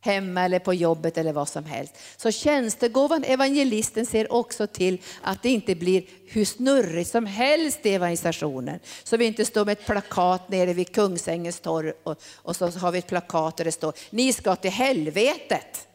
hemma 0.00 0.44
eller 0.44 0.58
på 0.58 0.74
jobbet 0.74 1.18
eller 1.18 1.32
vad 1.32 1.48
som 1.48 1.64
helst. 1.64 1.94
Så 2.16 2.30
tjänstegåvan, 2.30 3.24
evangelisten, 3.24 4.06
ser 4.06 4.32
också 4.32 4.66
till 4.66 5.00
att 5.22 5.42
det 5.42 5.48
inte 5.48 5.74
blir 5.74 6.04
hur 6.26 6.44
snurrigt 6.44 7.10
som 7.10 7.26
helst 7.26 7.86
i 7.86 7.94
evangelisationen. 7.94 8.80
Så 9.04 9.16
vi 9.16 9.24
inte 9.24 9.44
står 9.44 9.64
med 9.64 9.72
ett 9.72 9.86
plakat 9.86 10.48
nere 10.48 10.72
vid 10.72 10.94
Kungsängens 10.94 11.60
torg 11.60 11.92
och, 12.02 12.22
och 12.36 12.56
så 12.56 12.70
har 12.70 12.92
vi 12.92 12.98
ett 12.98 13.06
plakat 13.06 13.56
där 13.56 13.64
det 13.64 13.72
står, 13.72 13.94
ni 14.10 14.32
ska 14.32 14.56
till 14.56 14.70
helvetet, 14.70 15.88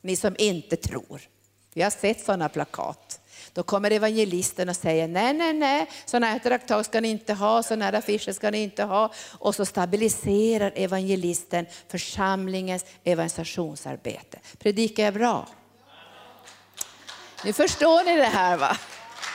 ni 0.00 0.16
som 0.16 0.36
inte 0.38 0.76
tror. 0.76 1.20
Vi 1.74 1.82
har 1.82 1.90
sett 1.90 2.24
sådana 2.24 2.48
plakat. 2.48 3.21
Då 3.54 3.62
kommer 3.62 3.90
evangelisten 3.90 4.68
och 4.68 4.76
säger 4.76 5.08
nej, 5.08 5.32
nej, 5.32 5.52
nej, 5.52 5.90
sådana 6.04 6.26
här 6.26 6.38
traktat 6.38 6.86
ska 6.86 7.00
ni 7.00 7.08
inte 7.08 7.34
ha, 7.34 7.62
sådana 7.62 7.84
här 7.84 7.92
affischer 7.92 8.32
ska 8.32 8.50
ni 8.50 8.62
inte 8.62 8.84
ha. 8.84 9.12
Och 9.38 9.54
så 9.54 9.64
stabiliserar 9.64 10.72
evangelisten 10.74 11.66
församlingens 11.88 12.84
evangelisationsarbete. 13.04 14.38
Predikar 14.58 15.04
jag 15.04 15.14
bra? 15.14 15.48
Nu 17.44 17.52
förstår 17.52 18.04
ni 18.04 18.16
det 18.16 18.24
här 18.24 18.56
va? 18.56 18.76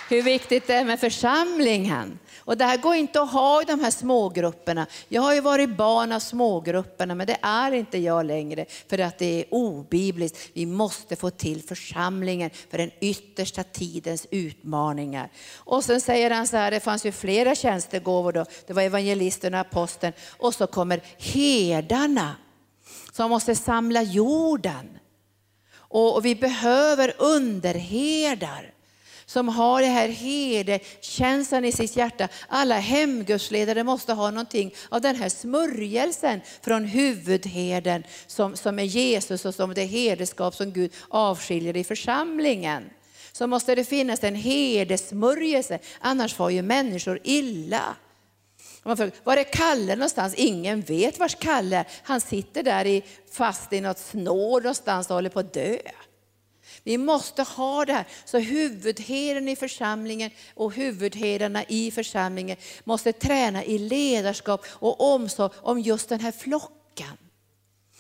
Hur 0.10 0.22
viktigt 0.22 0.68
det 0.68 0.74
är 0.74 0.86
med 0.86 1.00
församlingen. 1.00 2.20
Och 2.38 2.58
det 2.58 2.66
här 2.66 2.78
går 2.78 2.96
inte 2.96 3.22
att 3.22 3.32
ha 3.32 3.62
i 3.62 3.66
de 3.66 3.80
här 3.80 3.92
smågrupperna. 3.92 4.88
Jag 5.08 5.22
har 5.22 5.34
ju 5.34 5.42
varit 5.42 5.78
barn 5.78 6.12
av 6.12 6.20
smågrupperna, 6.20 7.16
men 7.16 7.28
det 7.28 7.38
är 7.42 7.72
inte 7.72 7.98
jag 7.98 8.26
längre 8.26 8.66
för 8.90 9.00
att 9.00 9.18
det 9.18 9.26
är 9.26 9.46
obibliskt. 9.54 10.38
Vi 10.54 10.66
måste 10.66 11.16
få 11.16 11.30
till 11.30 11.64
församlingen 11.64 12.50
för 12.70 12.78
den 12.78 12.92
yttersta 13.02 13.64
tidens 13.64 14.28
utmaningar. 14.32 15.30
Och 15.56 15.84
sen 15.84 16.02
säger 16.02 16.32
han 16.32 16.48
så 16.48 16.58
här, 16.58 16.72
det 16.72 16.80
fanns 16.80 17.06
ju 17.06 17.12
flera 17.12 17.56
tjänstegåvor 17.56 18.34
då. 18.34 18.46
Det 18.68 18.74
var 18.74 18.82
evangelisten 18.82 19.54
och 19.54 19.60
aposteln 19.60 20.14
och 20.38 20.54
så 20.54 20.68
kommer 20.68 21.02
herdarna 21.18 22.36
som 23.12 23.30
måste 23.30 23.56
samla 23.56 24.02
jorden. 24.02 25.00
Och 25.90 26.26
vi 26.26 26.36
behöver 26.36 27.14
underherdar 27.18 28.74
som 29.28 29.50
har 29.50 29.82
det 29.82 29.88
här 29.88 30.08
herdekänslan 30.08 31.66
i 31.66 31.72
sitt 31.72 31.96
hjärta. 31.96 32.28
Alla 32.48 32.80
hemgudsledare 32.80 33.84
måste 33.84 34.14
ha 34.14 34.32
någonting 34.32 34.74
av 34.90 35.02
den 35.02 35.16
här 35.16 35.30
smörjelsen 35.30 36.42
från 36.62 36.86
huvudherden 36.86 38.04
som, 38.28 38.56
som 38.56 38.80
är 38.80 38.84
Jesus 38.84 39.46
och 39.46 39.56
som 39.56 39.74
det 39.74 39.84
herdeskap 39.84 40.56
som 40.56 40.72
Gud 40.72 40.94
avskiljer 41.10 41.78
i 41.78 41.84
församlingen. 41.84 42.90
Så 43.32 43.48
måste 43.48 43.76
det 43.76 43.84
finnas 43.84 44.24
en 44.24 44.36
herdesmörjelse, 44.36 45.80
annars 46.00 46.34
får 46.34 46.52
ju 46.52 46.62
människor 46.62 47.20
illa. 47.24 47.96
Man 48.84 48.98
frågar, 48.98 49.14
var 49.24 49.38
är 49.38 49.44
Kalle 49.44 49.96
någonstans? 49.96 50.34
Ingen 50.34 50.82
vet 50.82 51.20
vars 51.20 51.36
Kalle 51.36 51.78
är. 51.78 51.88
Han 52.04 52.22
sitter 52.22 52.64
där 52.64 52.86
i, 52.86 53.04
fast 53.32 53.74
i 53.74 53.82
något 53.82 53.98
snår 53.98 54.62
någonstans 54.62 55.10
och 55.10 55.16
håller 55.16 55.30
på 55.30 55.40
att 55.40 55.54
dö. 55.54 55.78
Vi 56.88 56.98
måste 56.98 57.44
ha 57.44 57.86
det 57.86 57.94
här. 57.94 58.08
Så 58.26 58.40
huvudherden 58.40 59.48
i 59.48 59.56
församlingen 59.56 60.32
och 60.54 60.74
huvudherdarna 60.74 61.64
i 61.64 61.92
församlingen 61.92 62.58
måste 62.84 63.14
träna 63.14 63.64
i 63.64 63.78
ledarskap 63.78 64.66
och 64.70 65.14
omsorg 65.14 65.54
om 65.62 65.80
just 65.80 66.10
den 66.10 66.20
här 66.20 66.32
flocken. 66.32 67.18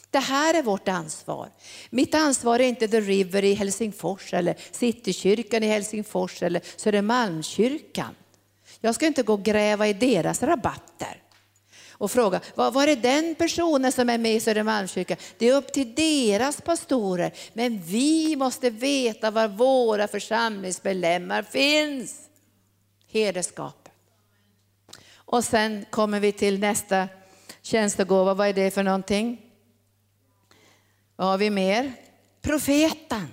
Det 0.09 0.19
här 0.19 0.53
är 0.53 0.63
vårt 0.63 0.88
ansvar. 0.88 1.49
Mitt 1.89 2.15
ansvar 2.15 2.59
är 2.59 2.63
inte 2.63 2.88
The 2.88 3.01
River 3.01 3.43
i 3.43 3.53
Helsingfors 3.53 4.33
eller 4.33 4.55
Citykyrkan 4.71 5.63
i 5.63 5.67
Helsingfors 5.67 6.43
eller 6.43 6.61
Södermalmskyrkan. 6.75 8.15
Jag 8.81 8.95
ska 8.95 9.07
inte 9.07 9.23
gå 9.23 9.33
och 9.33 9.43
gräva 9.43 9.88
i 9.88 9.93
deras 9.93 10.43
rabatter 10.43 11.21
och 11.98 12.12
fråga, 12.12 12.41
var, 12.56 12.72
var 12.72 12.88
är 12.88 12.95
den 12.95 13.36
personen 13.36 13.91
som 13.91 14.10
är 14.10 14.18
med 14.18 14.36
i 14.36 14.39
Södermalmskyrkan? 14.39 15.18
Det 15.38 15.50
är 15.50 15.56
upp 15.56 15.74
till 15.74 15.95
deras 15.95 16.62
pastorer. 16.62 17.34
Men 17.54 17.82
vi 17.82 18.36
måste 18.36 18.70
veta 18.70 19.32
var 19.32 19.48
våra 19.48 20.08
församlingsmedlemmar 20.08 21.43
finns. 21.43 22.16
Herdeskapet. 23.08 23.93
Och 25.16 25.43
sen 25.43 25.86
kommer 25.89 26.20
vi 26.20 26.32
till 26.32 26.60
nästa 26.60 27.08
tjänstegåva. 27.62 28.34
Vad 28.34 28.48
är 28.48 28.54
det 28.54 28.72
för 28.72 28.84
någonting? 28.84 29.41
Vad 31.16 31.28
har 31.28 31.38
vi 31.38 31.50
mer? 31.50 31.93
Profeten. 32.41 33.28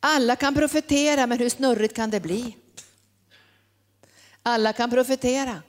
Alla 0.00 0.36
kan 0.36 0.54
profetera, 0.54 1.26
men 1.26 1.38
hur 1.38 1.48
snurrigt 1.48 1.96
kan 1.96 2.10
det 2.10 2.20
bli? 2.20 2.56
Alla 4.42 4.72
kan 4.72 4.90
profetera. 4.90 5.62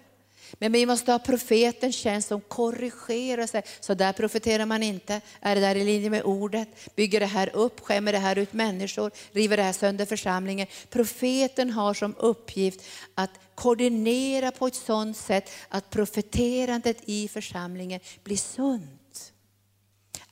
Men 0.54 0.72
vi 0.72 0.86
måste 0.86 1.12
ha 1.12 1.20
profetens 1.20 1.96
tjänst 1.96 2.28
som 2.28 2.42
korrigerar 2.42 3.48
sig. 3.48 3.64
Så 3.80 3.94
där 3.94 4.14
profeterar 4.14 4.66
man 4.66 4.84
inte. 4.84 5.22
Är 5.42 5.56
det 5.56 5.62
där 5.62 5.76
i 5.76 5.84
linje 5.84 6.10
med 6.10 6.24
ordet? 6.24 6.96
Bygger 6.96 7.20
det 7.20 7.26
här 7.26 7.56
upp? 7.56 7.80
Skämmer 7.80 8.12
det 8.12 8.20
här 8.20 8.38
ut 8.38 8.54
människor? 8.54 9.12
River 9.32 9.58
det 9.58 9.64
här 9.64 9.74
sönder 9.74 10.06
församlingen? 10.06 10.68
Profeten 10.90 11.70
har 11.70 11.94
som 11.94 12.16
uppgift 12.18 12.82
att 13.16 13.32
koordinera 13.56 14.52
på 14.52 14.68
ett 14.68 14.76
sådant 14.76 15.18
sätt 15.18 15.52
att 15.70 15.90
profeterandet 15.90 16.98
i 17.06 17.28
församlingen 17.28 18.00
blir 18.24 18.38
sunt. 18.38 19.34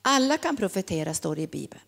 Alla 0.01 0.37
kan 0.37 0.57
profetera, 0.57 1.13
står 1.13 1.35
det 1.35 1.41
i 1.41 1.47
Bibeln. 1.47 1.81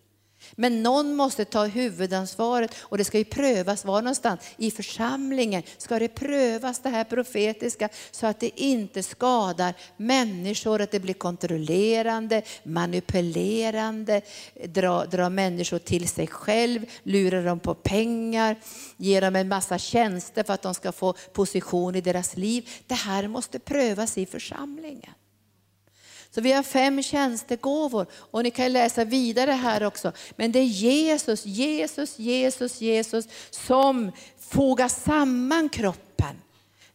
Men 0.56 0.84
någon 0.84 1.16
måste 1.16 1.46
ta 1.46 1.66
huvudansvaret 1.66 2.76
och 2.80 2.98
det 2.98 3.04
ska 3.04 3.18
ju 3.18 3.26
prövas 3.26 3.86
var 3.86 4.02
någonstans? 4.02 4.42
I 4.58 4.72
församlingen 4.72 5.64
ska 5.78 6.00
det 6.00 6.08
prövas 6.08 6.80
det 6.80 6.90
här 6.90 7.04
profetiska 7.04 7.90
så 8.12 8.28
att 8.28 8.40
det 8.40 8.62
inte 8.62 9.04
skadar 9.04 9.74
människor, 9.98 10.82
att 10.82 10.92
det 10.92 11.00
blir 11.00 11.14
kontrollerande, 11.14 12.42
manipulerande, 12.64 14.22
dra, 14.66 15.06
dra 15.06 15.30
människor 15.30 15.80
till 15.80 16.08
sig 16.08 16.28
själv, 16.28 16.86
lura 17.04 17.42
dem 17.42 17.60
på 17.60 17.76
pengar, 17.76 18.56
ge 18.98 19.20
dem 19.20 19.36
en 19.36 19.48
massa 19.48 19.78
tjänster 19.78 20.44
för 20.44 20.54
att 20.54 20.62
de 20.62 20.74
ska 20.74 20.92
få 20.92 21.14
position 21.34 21.96
i 21.96 22.02
deras 22.02 22.38
liv. 22.38 22.70
Det 22.88 22.96
här 22.96 23.28
måste 23.28 23.60
prövas 23.60 24.18
i 24.18 24.26
församlingen. 24.26 25.14
Så 26.36 26.42
vi 26.42 26.52
har 26.52 26.64
fem 26.64 27.04
tjänstegåvor 27.04 28.06
och 28.14 28.44
ni 28.44 28.52
kan 28.52 28.74
läsa 28.74 29.06
vidare 29.06 29.52
här 29.52 29.84
också. 29.84 30.12
Men 30.36 30.52
det 30.52 30.60
är 30.60 30.64
Jesus, 30.64 31.46
Jesus, 31.46 32.20
Jesus, 32.20 32.82
Jesus 32.82 33.26
som 33.50 34.12
fogar 34.40 34.88
samman 34.88 35.70
kroppen. 35.70 36.36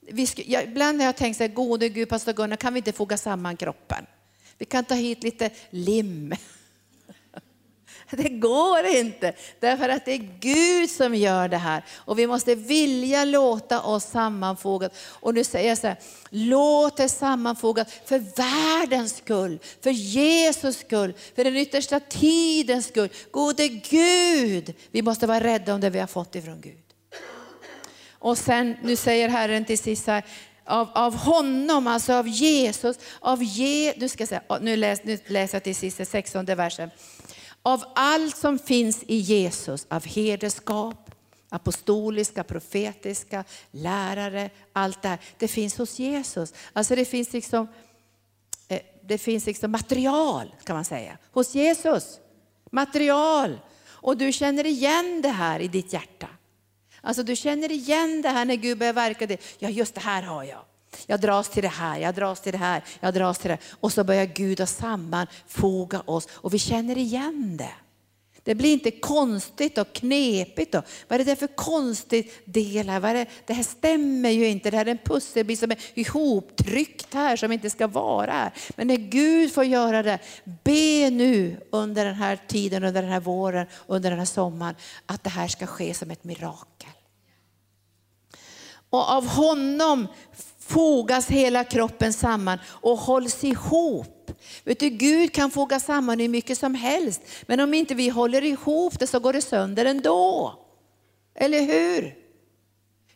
Vi 0.00 0.26
ska, 0.26 0.42
jag, 0.46 0.64
ibland 0.64 0.98
har 1.00 1.06
jag 1.06 1.16
tänkt 1.16 1.36
så 1.36 1.42
här, 1.42 1.48
gode 1.48 1.88
Gud, 1.88 2.08
pastor 2.08 2.32
Gunnar, 2.32 2.56
kan 2.56 2.74
vi 2.74 2.78
inte 2.78 2.92
foga 2.92 3.16
samman 3.16 3.56
kroppen? 3.56 4.06
Vi 4.58 4.64
kan 4.64 4.84
ta 4.84 4.94
hit 4.94 5.22
lite 5.22 5.50
lim 5.70 6.34
det 8.16 8.28
går 8.28 8.86
inte, 8.86 9.32
därför 9.60 9.88
att 9.88 10.04
det 10.04 10.12
är 10.12 10.28
Gud 10.40 10.90
som 10.90 11.14
gör 11.14 11.48
det 11.48 11.56
här. 11.56 11.84
Och 11.94 12.18
vi 12.18 12.26
måste 12.26 12.54
vilja 12.54 13.24
låta 13.24 13.82
oss 13.82 14.04
sammanfogas. 14.04 14.92
Och 15.06 15.34
nu 15.34 15.44
säger 15.44 15.68
jag 15.68 15.78
så 15.78 15.86
här, 15.86 15.96
låt 16.30 17.00
er 17.00 17.08
sammanfogas 17.08 17.88
för 18.04 18.18
världens 18.18 19.16
skull, 19.16 19.58
för 19.82 19.90
Jesus 19.90 20.78
skull, 20.78 21.14
för 21.36 21.44
den 21.44 21.56
yttersta 21.56 22.00
tidens 22.00 22.86
skull. 22.86 23.08
Gode 23.30 23.68
Gud, 23.68 24.74
vi 24.90 25.02
måste 25.02 25.26
vara 25.26 25.44
rädda 25.44 25.74
om 25.74 25.80
det 25.80 25.90
vi 25.90 25.98
har 25.98 26.06
fått 26.06 26.34
ifrån 26.34 26.60
Gud. 26.60 26.76
Och 28.12 28.38
sen, 28.38 28.76
nu 28.82 28.96
säger 28.96 29.28
Herren 29.28 29.64
till 29.64 29.78
sist 29.78 30.06
här, 30.06 30.24
av, 30.64 30.88
av 30.94 31.16
honom, 31.16 31.86
alltså 31.86 32.12
av 32.12 32.28
Jesus, 32.28 32.98
av 33.20 33.42
Je, 33.42 33.94
nu, 33.96 34.08
ska 34.08 34.22
jag 34.22 34.28
säga, 34.28 34.42
nu, 34.60 34.76
läs, 34.76 35.04
nu 35.04 35.18
läser 35.26 35.54
jag 35.54 35.62
till 35.62 35.76
sist 35.76 36.00
16 36.10 36.44
versen. 36.44 36.90
Av 37.62 37.84
allt 37.94 38.36
som 38.36 38.58
finns 38.58 39.02
i 39.06 39.16
Jesus, 39.16 39.86
av 39.90 40.06
herdeskap, 40.06 41.10
Apostoliska, 41.52 42.44
profetiska, 42.44 43.44
lärare, 43.70 44.50
allt 44.72 45.02
det 45.02 45.08
här. 45.08 45.18
Det 45.38 45.48
finns 45.48 45.78
hos 45.78 45.98
Jesus. 45.98 46.54
Alltså 46.72 46.94
det 46.94 47.04
finns 47.04 47.32
liksom, 47.32 47.68
eh, 48.68 48.80
det 49.02 49.18
finns 49.18 49.46
liksom 49.46 49.70
material 49.70 50.54
kan 50.64 50.76
man 50.76 50.84
säga. 50.84 51.18
Hos 51.30 51.54
Jesus. 51.54 52.18
Material. 52.70 53.60
Och 53.86 54.16
du 54.16 54.32
känner 54.32 54.66
igen 54.66 55.22
det 55.22 55.28
här 55.28 55.60
i 55.60 55.68
ditt 55.68 55.92
hjärta. 55.92 56.28
Alltså 57.00 57.22
du 57.22 57.36
känner 57.36 57.72
igen 57.72 58.22
det 58.22 58.28
här 58.28 58.44
när 58.44 58.56
Gud 58.56 58.78
börjar 58.78 58.92
verka. 58.92 59.26
Det. 59.26 59.40
Ja 59.58 59.68
just 59.68 59.94
det 59.94 60.00
här 60.00 60.22
har 60.22 60.44
jag. 60.44 60.64
Jag 61.06 61.20
dras 61.20 61.48
till 61.48 61.62
det 61.62 61.68
här, 61.68 61.98
jag 61.98 62.14
dras 62.14 62.40
till 62.40 62.52
det 62.52 62.58
här, 62.58 62.84
jag 63.00 63.14
dras 63.14 63.38
till 63.38 63.50
det. 63.50 63.58
Och 63.80 63.92
så 63.92 64.04
börjar 64.04 64.24
Gud 64.24 64.60
och 64.60 64.68
sammanfoga 64.68 66.02
oss 66.06 66.28
och 66.30 66.54
vi 66.54 66.58
känner 66.58 66.98
igen 66.98 67.56
det. 67.56 67.74
Det 68.42 68.54
blir 68.54 68.72
inte 68.72 68.90
konstigt 68.90 69.78
och 69.78 69.92
knepigt. 69.92 70.72
Då. 70.72 70.82
vad 71.08 71.20
är 71.20 71.24
det 71.24 71.36
för 71.36 71.46
konstig 71.46 72.32
del 72.44 72.88
här? 72.88 73.00
Vad 73.00 73.10
är 73.10 73.14
det? 73.14 73.26
det 73.46 73.52
här 73.52 73.62
stämmer 73.62 74.30
ju 74.30 74.46
inte. 74.46 74.70
Det 74.70 74.76
här 74.76 74.86
är 74.86 74.90
en 74.90 74.98
pusselbit 74.98 75.58
som 75.58 75.70
är 75.70 75.78
ihoptryckt 75.94 77.14
här 77.14 77.36
som 77.36 77.52
inte 77.52 77.70
ska 77.70 77.86
vara 77.86 78.32
här. 78.32 78.52
Men 78.76 78.86
när 78.86 78.96
Gud 78.96 79.52
får 79.52 79.64
göra 79.64 80.02
det, 80.02 80.18
be 80.64 81.10
nu 81.10 81.60
under 81.70 82.04
den 82.04 82.14
här 82.14 82.38
tiden, 82.46 82.84
under 82.84 83.02
den 83.02 83.10
här 83.10 83.20
våren, 83.20 83.66
under 83.86 84.10
den 84.10 84.18
här 84.18 84.26
sommaren, 84.26 84.74
att 85.06 85.24
det 85.24 85.30
här 85.30 85.48
ska 85.48 85.66
ske 85.66 85.94
som 85.94 86.10
ett 86.10 86.24
mirakel. 86.24 86.90
Och 88.90 89.10
av 89.10 89.26
honom 89.26 90.06
fogas 90.70 91.28
hela 91.28 91.64
kroppen 91.64 92.12
samman 92.12 92.58
och 92.66 92.98
hålls 92.98 93.44
ihop 93.44 94.16
Vet 94.64 94.80
du, 94.80 94.88
Gud 94.88 95.32
kan 95.32 95.50
foga 95.50 95.80
samman 95.80 96.20
hur 96.20 96.28
mycket 96.28 96.58
som 96.58 96.74
helst, 96.74 97.22
men 97.46 97.60
om 97.60 97.74
inte 97.74 97.94
vi 97.94 98.08
håller 98.08 98.44
ihop 98.44 98.98
det 98.98 99.06
så 99.06 99.20
går 99.20 99.32
det 99.32 99.42
sönder 99.42 99.84
ändå. 99.84 100.54
Eller 101.34 101.60
hur? 101.60 102.14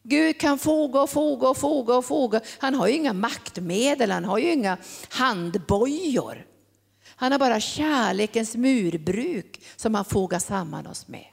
Gud 0.03 0.41
kan 0.41 0.59
foga 0.59 1.03
och 1.03 1.11
foga 1.11 1.49
och 1.49 1.57
foga 1.57 1.97
och 1.97 2.05
foga. 2.05 2.41
Han 2.59 2.75
har 2.75 2.89
ju 2.89 2.95
inga 2.95 3.13
maktmedel, 3.13 4.11
han 4.11 4.25
har 4.25 4.39
ju 4.39 4.53
inga 4.53 4.77
handbojor. 5.09 6.47
Han 7.17 7.33
har 7.33 7.39
bara 7.39 7.61
kärlekens 7.61 8.57
murbruk 8.57 9.61
som 9.77 9.95
han 9.95 10.05
fogar 10.05 10.39
samman 10.39 10.87
oss 10.87 11.09
med. 11.09 11.27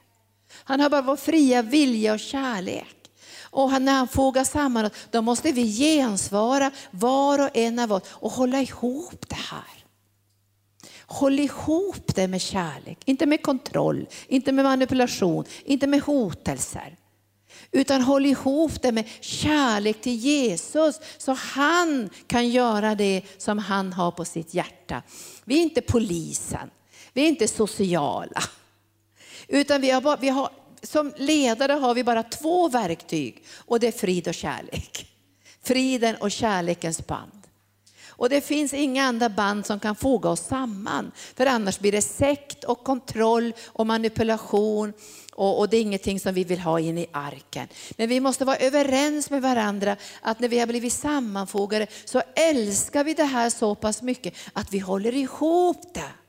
Han 0.64 0.80
har 0.80 0.90
bara 0.90 1.02
vår 1.02 1.16
fria 1.16 1.62
vilja 1.62 2.12
och 2.12 2.20
kärlek. 2.20 3.01
Och 3.52 3.82
när 3.82 3.92
han 3.92 4.08
fogar 4.08 4.44
samman 4.44 4.84
oss, 4.84 4.92
då 5.10 5.22
måste 5.22 5.52
vi 5.52 5.72
gensvara 5.72 6.70
var 6.90 7.38
och 7.38 7.56
en 7.56 7.78
av 7.78 7.92
oss 7.92 8.02
och 8.06 8.30
hålla 8.30 8.60
ihop 8.60 9.28
det 9.28 9.34
här. 9.50 9.84
Håll 11.06 11.40
ihop 11.40 12.14
det 12.14 12.28
med 12.28 12.40
kärlek, 12.40 12.98
inte 13.04 13.26
med 13.26 13.42
kontroll, 13.42 14.06
inte 14.28 14.52
med 14.52 14.64
manipulation, 14.64 15.44
inte 15.64 15.86
med 15.86 16.00
hotelser. 16.00 16.96
Utan 17.70 18.02
håll 18.02 18.26
ihop 18.26 18.82
det 18.82 18.92
med 18.92 19.08
kärlek 19.20 20.00
till 20.00 20.16
Jesus 20.16 21.00
så 21.18 21.32
han 21.32 22.10
kan 22.26 22.48
göra 22.48 22.94
det 22.94 23.22
som 23.38 23.58
han 23.58 23.92
har 23.92 24.10
på 24.10 24.24
sitt 24.24 24.54
hjärta. 24.54 25.02
Vi 25.44 25.58
är 25.58 25.62
inte 25.62 25.80
polisen, 25.80 26.70
vi 27.12 27.24
är 27.24 27.28
inte 27.28 27.48
sociala. 27.48 28.42
Utan 29.48 29.80
vi 29.80 29.90
har, 29.90 30.00
bara, 30.00 30.16
vi 30.16 30.28
har, 30.28 30.50
som 30.82 31.12
ledare 31.16 31.72
har 31.72 31.94
vi 31.94 32.04
bara 32.04 32.22
två 32.22 32.68
verktyg 32.68 33.44
och 33.56 33.80
det 33.80 33.86
är 33.86 33.92
frid 33.92 34.28
och 34.28 34.34
kärlek. 34.34 35.08
Friden 35.62 36.16
och 36.16 36.30
kärlekens 36.30 37.06
band. 37.06 37.42
Och 38.08 38.28
det 38.28 38.40
finns 38.40 38.74
inga 38.74 39.04
andra 39.04 39.28
band 39.28 39.66
som 39.66 39.80
kan 39.80 39.96
foga 39.96 40.28
oss 40.28 40.46
samman. 40.46 41.12
För 41.34 41.46
annars 41.46 41.78
blir 41.78 41.92
det 41.92 42.02
sekt 42.02 42.64
och 42.64 42.84
kontroll 42.84 43.52
och 43.66 43.86
manipulation 43.86 44.92
och, 45.32 45.58
och, 45.58 45.68
det 45.68 45.76
är 45.76 45.80
ingenting 45.80 46.20
som 46.20 46.34
vi 46.34 46.44
vill 46.44 46.58
ha 46.58 46.80
in 46.80 46.98
i 46.98 47.06
arken. 47.12 47.68
Men 47.96 48.08
vi 48.08 48.20
måste 48.20 48.44
vara 48.44 48.56
överens 48.56 49.30
med 49.30 49.42
varandra 49.42 49.96
att 50.20 50.40
när 50.40 50.48
vi 50.48 50.58
har 50.58 50.66
blivit 50.66 50.92
sammanfogade 50.92 51.86
så 52.04 52.22
älskar 52.36 53.04
vi 53.04 53.14
det 53.14 53.24
här 53.24 53.50
så 53.50 53.74
pass 53.74 54.02
mycket 54.02 54.34
att 54.52 54.72
vi 54.72 54.78
håller 54.78 55.14
ihop 55.14 55.94
det. 55.94 56.21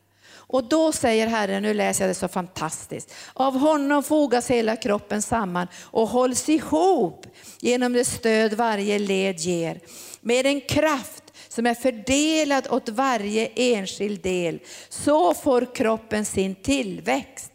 Och 0.53 0.63
då 0.63 0.91
säger 0.91 1.27
Herren, 1.27 1.63
nu 1.63 1.73
läser 1.73 2.03
jag 2.03 2.09
det 2.09 2.15
så 2.15 2.27
fantastiskt, 2.27 3.13
av 3.33 3.57
honom 3.57 4.03
fogas 4.03 4.51
hela 4.51 4.75
kroppen 4.75 5.21
samman 5.21 5.67
och 5.81 6.07
hålls 6.07 6.49
ihop 6.49 7.25
genom 7.59 7.93
det 7.93 8.05
stöd 8.05 8.53
varje 8.53 8.99
led 8.99 9.39
ger. 9.39 9.79
Med 10.21 10.45
en 10.45 10.61
kraft 10.61 11.23
som 11.47 11.65
är 11.65 11.73
fördelad 11.73 12.67
åt 12.69 12.89
varje 12.89 13.47
enskild 13.55 14.21
del. 14.21 14.59
Så 14.89 15.33
får 15.33 15.75
kroppen 15.75 16.25
sin 16.25 16.55
tillväxt 16.55 17.51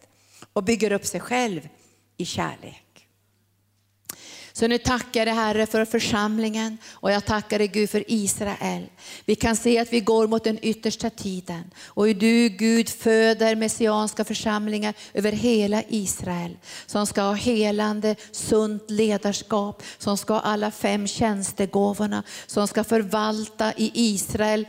och 0.52 0.64
bygger 0.64 0.92
upp 0.92 1.06
sig 1.06 1.20
själv 1.20 1.68
i 2.16 2.24
kärlek. 2.24 2.87
Så 4.58 4.68
nu 4.68 4.78
tackar 4.78 5.26
jag 5.26 5.34
Herre 5.34 5.66
för 5.66 5.84
församlingen 5.84 6.78
och 6.92 7.12
jag 7.12 7.24
tackar 7.24 7.58
dig 7.58 7.68
Gud 7.68 7.90
för 7.90 8.04
Israel. 8.06 8.86
Vi 9.24 9.34
kan 9.34 9.56
se 9.56 9.78
att 9.78 9.92
vi 9.92 10.00
går 10.00 10.26
mot 10.26 10.44
den 10.44 10.58
yttersta 10.62 11.10
tiden 11.10 11.70
och 11.84 12.06
hur 12.06 12.14
du 12.14 12.48
Gud 12.48 12.88
föder 12.88 13.56
messianska 13.56 14.24
församlingar 14.24 14.94
över 15.14 15.32
hela 15.32 15.82
Israel 15.88 16.56
som 16.86 17.06
ska 17.06 17.22
ha 17.22 17.32
helande, 17.32 18.16
sunt 18.30 18.90
ledarskap, 18.90 19.82
som 19.98 20.18
ska 20.18 20.32
ha 20.32 20.40
alla 20.40 20.70
fem 20.70 21.06
tjänstegåvorna, 21.06 22.22
som 22.46 22.68
ska 22.68 22.84
förvalta 22.84 23.72
i 23.76 23.90
Israel 23.94 24.66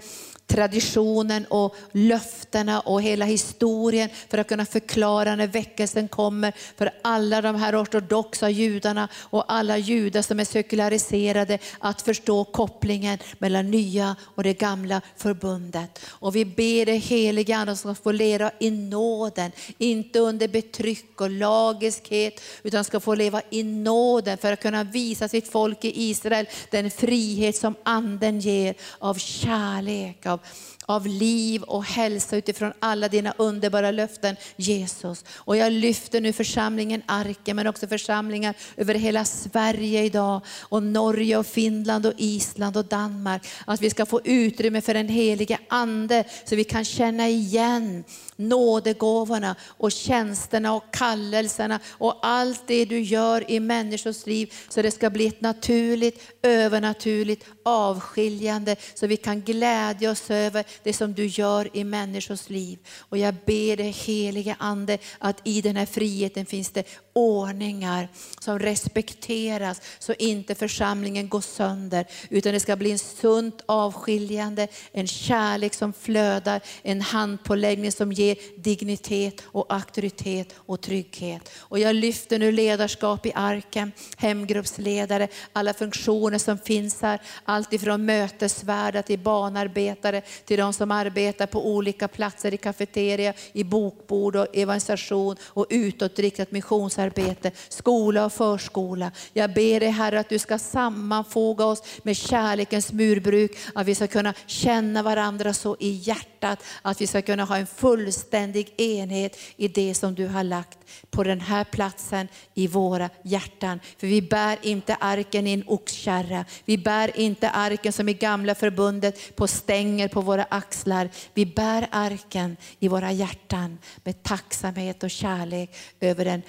traditionen 0.50 1.45
och 1.45 1.76
löftena 1.91 2.80
och 2.80 3.02
hela 3.02 3.26
historien 3.26 4.10
för 4.30 4.38
att 4.38 4.47
kunna 4.47 4.66
förklara 4.66 5.36
när 5.36 5.47
väckelsen 5.47 6.08
kommer 6.08 6.54
för 6.78 6.91
alla 7.02 7.41
de 7.41 7.56
här 7.56 7.84
ortodoxa 7.84 8.50
judarna 8.50 9.08
och 9.16 9.54
alla 9.54 9.78
judar 9.78 10.22
som 10.22 10.39
är 10.39 10.45
sekulariserade 10.45 11.60
att 11.80 12.02
förstå 12.02 12.43
kopplingen 12.43 13.18
mellan 13.39 13.72
nya 13.72 14.16
och 14.36 14.43
det 14.43 14.54
gamla 14.54 15.02
förbundet. 15.18 16.00
Och 16.08 16.36
vi 16.36 16.45
ber 16.45 16.86
det 16.86 16.97
heliga 16.97 17.58
Ande 17.58 17.76
som 17.76 17.95
ska 17.95 18.04
få 18.04 18.12
leva 18.12 18.52
i 18.60 18.72
nåden, 18.72 19.52
inte 19.78 20.20
under 20.20 20.47
betryck 20.47 21.22
och 21.22 21.30
lagiskhet 21.30 22.41
utan 22.64 22.84
ska 22.84 23.00
få 23.00 23.16
leva 23.16 23.41
i 23.50 23.64
nåden 23.64 24.38
för 24.38 24.54
att 24.54 24.62
kunna 24.62 24.84
visa 24.84 25.28
sitt 25.28 25.47
folk 25.47 25.86
i 25.86 26.10
Israel 26.10 26.45
den 26.72 26.91
frihet 26.91 27.56
som 27.56 27.76
anden 27.84 28.39
ger 28.39 28.76
av 29.00 29.16
kärlek, 29.16 30.26
av 30.26 30.38
av, 30.85 31.07
liv 31.07 31.63
och 31.63 31.83
hälsa 31.83 32.37
utifrån 32.37 32.73
alla 32.79 33.07
dina 33.07 33.33
underbara 33.37 33.91
löften 33.91 34.35
Jesus. 34.55 35.25
Och 35.29 35.57
jag 35.57 35.71
lyfter 35.71 36.21
nu 36.21 36.33
församlingen 36.33 37.01
Arken 37.05 37.55
men 37.55 37.67
också 37.67 37.87
församlingar 37.87 38.55
över 38.77 38.95
hela 38.95 39.25
Sverige 39.25 40.03
idag 40.03 40.41
och 40.61 40.83
Norge 40.83 41.37
och 41.37 41.45
Finland 41.45 42.05
och 42.05 42.13
Island 42.17 42.77
och 42.77 42.85
Danmark. 42.85 43.47
Att 43.65 43.81
vi 43.81 43.89
ska 43.89 44.05
få 44.05 44.21
utrymme 44.23 44.81
för 44.81 44.93
den 44.93 45.07
helige 45.07 45.59
Ande 45.67 46.23
så 46.45 46.55
vi 46.55 46.63
kan 46.63 46.85
känna 46.85 47.29
igen 47.29 48.03
nådegåvorna 48.39 49.55
och 49.67 49.91
tjänsterna 49.91 50.73
och 50.73 50.93
kallelserna 50.93 51.79
och 51.89 52.19
allt 52.21 52.67
det 52.67 52.85
du 52.85 52.99
gör 52.99 53.51
i 53.51 53.59
människors 53.59 54.25
liv 54.25 54.53
så 54.69 54.81
det 54.81 54.91
ska 54.91 55.09
bli 55.09 55.27
ett 55.27 55.41
naturligt, 55.41 56.21
övernaturligt 56.41 57.45
avskiljande 57.65 58.75
så 58.93 59.07
vi 59.07 59.17
kan 59.17 59.41
glädja 59.41 60.11
oss 60.11 60.29
över 60.29 60.65
det 60.83 60.93
som 60.93 61.13
du 61.13 61.25
gör 61.25 61.77
i 61.77 61.83
människors 61.83 62.49
liv. 62.49 62.79
Och 62.99 63.17
jag 63.17 63.35
ber 63.45 63.77
dig 63.77 63.91
helige 63.91 64.55
Ande 64.59 64.97
att 65.17 65.41
i 65.43 65.61
den 65.61 65.75
här 65.75 65.85
friheten 65.85 66.45
finns 66.45 66.71
det 66.71 66.83
ordningar 67.20 68.07
som 68.39 68.59
respekteras 68.59 69.82
så 69.99 70.13
inte 70.20 70.55
församlingen 70.55 71.30
går 71.30 71.41
sönder 71.41 72.05
utan 72.30 72.53
det 72.53 72.59
ska 72.59 72.76
bli 72.76 72.91
en 72.91 72.99
sunt 72.99 73.61
avskiljande, 73.65 74.67
en 74.91 75.07
kärlek 75.07 75.74
som 75.74 75.93
flödar, 75.93 76.61
en 76.84 77.01
handpåläggning 77.01 77.91
som 77.91 78.11
ger 78.11 78.38
dignitet 78.57 79.43
och 79.45 79.74
auktoritet 79.74 80.55
och 80.57 80.82
trygghet. 80.82 81.49
Och 81.57 81.80
jag 81.80 81.95
lyfter 81.95 82.39
nu 82.39 82.51
ledarskap 82.51 83.26
i 83.26 83.32
arken, 83.36 83.91
hemgruppsledare, 84.17 85.28
alla 85.53 85.74
funktioner 85.74 86.38
som 86.38 86.57
finns 86.57 87.01
här, 87.01 87.22
allt 87.43 87.74
ifrån 87.74 88.05
mötesvärdar 88.05 89.01
till 89.01 89.20
banarbetare, 89.20 90.22
till 90.45 90.57
de 90.57 90.74
som 90.74 90.91
arbetar 90.91 91.47
på 91.47 91.67
olika 91.67 92.07
platser 92.07 92.53
i 92.53 92.57
kafeteria, 92.57 93.34
i 93.53 93.63
bokbord 93.63 94.36
och 94.36 94.47
evangelisation 94.53 95.36
och 95.43 95.65
utåtriktat 95.70 96.51
missionsarbete 96.51 97.09
arbete, 97.10 97.51
skola 97.70 98.26
och 98.26 98.34
förskola. 98.34 99.12
Jag 99.34 99.53
ber 99.53 99.80
dig 99.80 99.89
Herre 99.89 100.20
att 100.20 100.30
du 100.30 100.39
ska 100.39 100.57
sammanfoga 100.57 101.66
oss 101.66 101.84
med 102.03 102.18
kärlekens 102.18 102.91
murbruk, 102.91 103.51
att 103.76 103.88
vi 103.88 103.95
ska 103.95 104.07
kunna 104.07 104.34
känna 104.45 105.03
varandra 105.03 105.53
så 105.53 105.76
i 105.80 105.89
hjärtat, 105.89 106.64
att 106.82 107.01
vi 107.01 107.07
ska 107.07 107.22
kunna 107.22 107.43
ha 107.43 107.57
en 107.57 107.68
fullständig 107.68 108.74
enhet 108.78 109.38
i 109.57 109.68
det 109.68 109.93
som 109.93 110.16
du 110.16 110.28
har 110.28 110.43
lagt 110.43 110.78
på 111.10 111.24
den 111.24 111.41
här 111.41 111.64
platsen 111.64 112.28
i 112.53 112.68
våra 112.68 113.10
hjärtan. 113.24 113.80
För 113.97 114.07
vi 114.07 114.22
bär 114.22 114.57
inte 114.62 114.95
arken 114.95 115.47
i 115.47 115.53
en 115.53 115.64
oxkärra, 115.68 116.45
vi 116.66 116.78
bär 116.78 117.20
inte 117.20 117.49
arken 117.49 117.93
som 117.93 118.10
i 118.10 118.14
gamla 118.14 118.55
förbundet 118.55 119.36
på 119.36 119.47
stänger 119.47 120.07
på 120.07 120.22
våra 120.22 120.43
axlar. 120.43 121.10
Vi 121.34 121.45
bär 121.45 121.88
arken 121.91 122.57
i 122.80 122.88
våra 122.88 123.12
hjärtan 123.12 123.78
med 124.03 124.24
tacksamhet 124.24 125.03
och 125.03 125.12
kärlek 125.12 125.76
över 125.99 126.26
den 126.26 126.41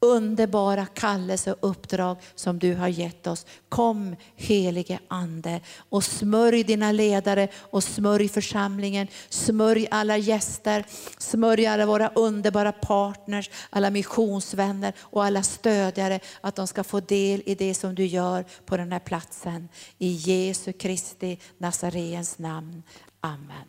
underbara 0.00 0.86
kallelse 0.86 1.52
och 1.52 1.70
uppdrag 1.70 2.16
som 2.34 2.58
du 2.58 2.74
har 2.74 2.88
gett 2.88 3.26
oss. 3.26 3.46
Kom 3.68 4.16
helige 4.36 4.98
Ande 5.08 5.60
och 5.88 6.04
smörj 6.04 6.64
dina 6.64 6.92
ledare 6.92 7.48
och 7.54 7.84
smörj 7.84 8.28
församlingen. 8.28 9.08
Smörj 9.28 9.88
alla 9.90 10.16
gäster, 10.16 10.84
smörj 11.18 11.66
alla 11.66 11.86
våra 11.86 12.08
underbara 12.08 12.72
partners, 12.72 13.50
alla 13.70 13.90
missionsvänner 13.90 14.92
och 15.00 15.24
alla 15.24 15.42
stödjare. 15.42 16.20
Att 16.40 16.56
de 16.56 16.66
ska 16.66 16.84
få 16.84 17.00
del 17.00 17.42
i 17.46 17.54
det 17.54 17.74
som 17.74 17.94
du 17.94 18.06
gör 18.06 18.44
på 18.66 18.76
den 18.76 18.92
här 18.92 18.98
platsen. 18.98 19.68
I 19.98 20.08
Jesu 20.08 20.72
Kristi 20.72 21.38
Nazarens 21.58 22.38
namn. 22.38 22.82
Amen. 23.20 23.68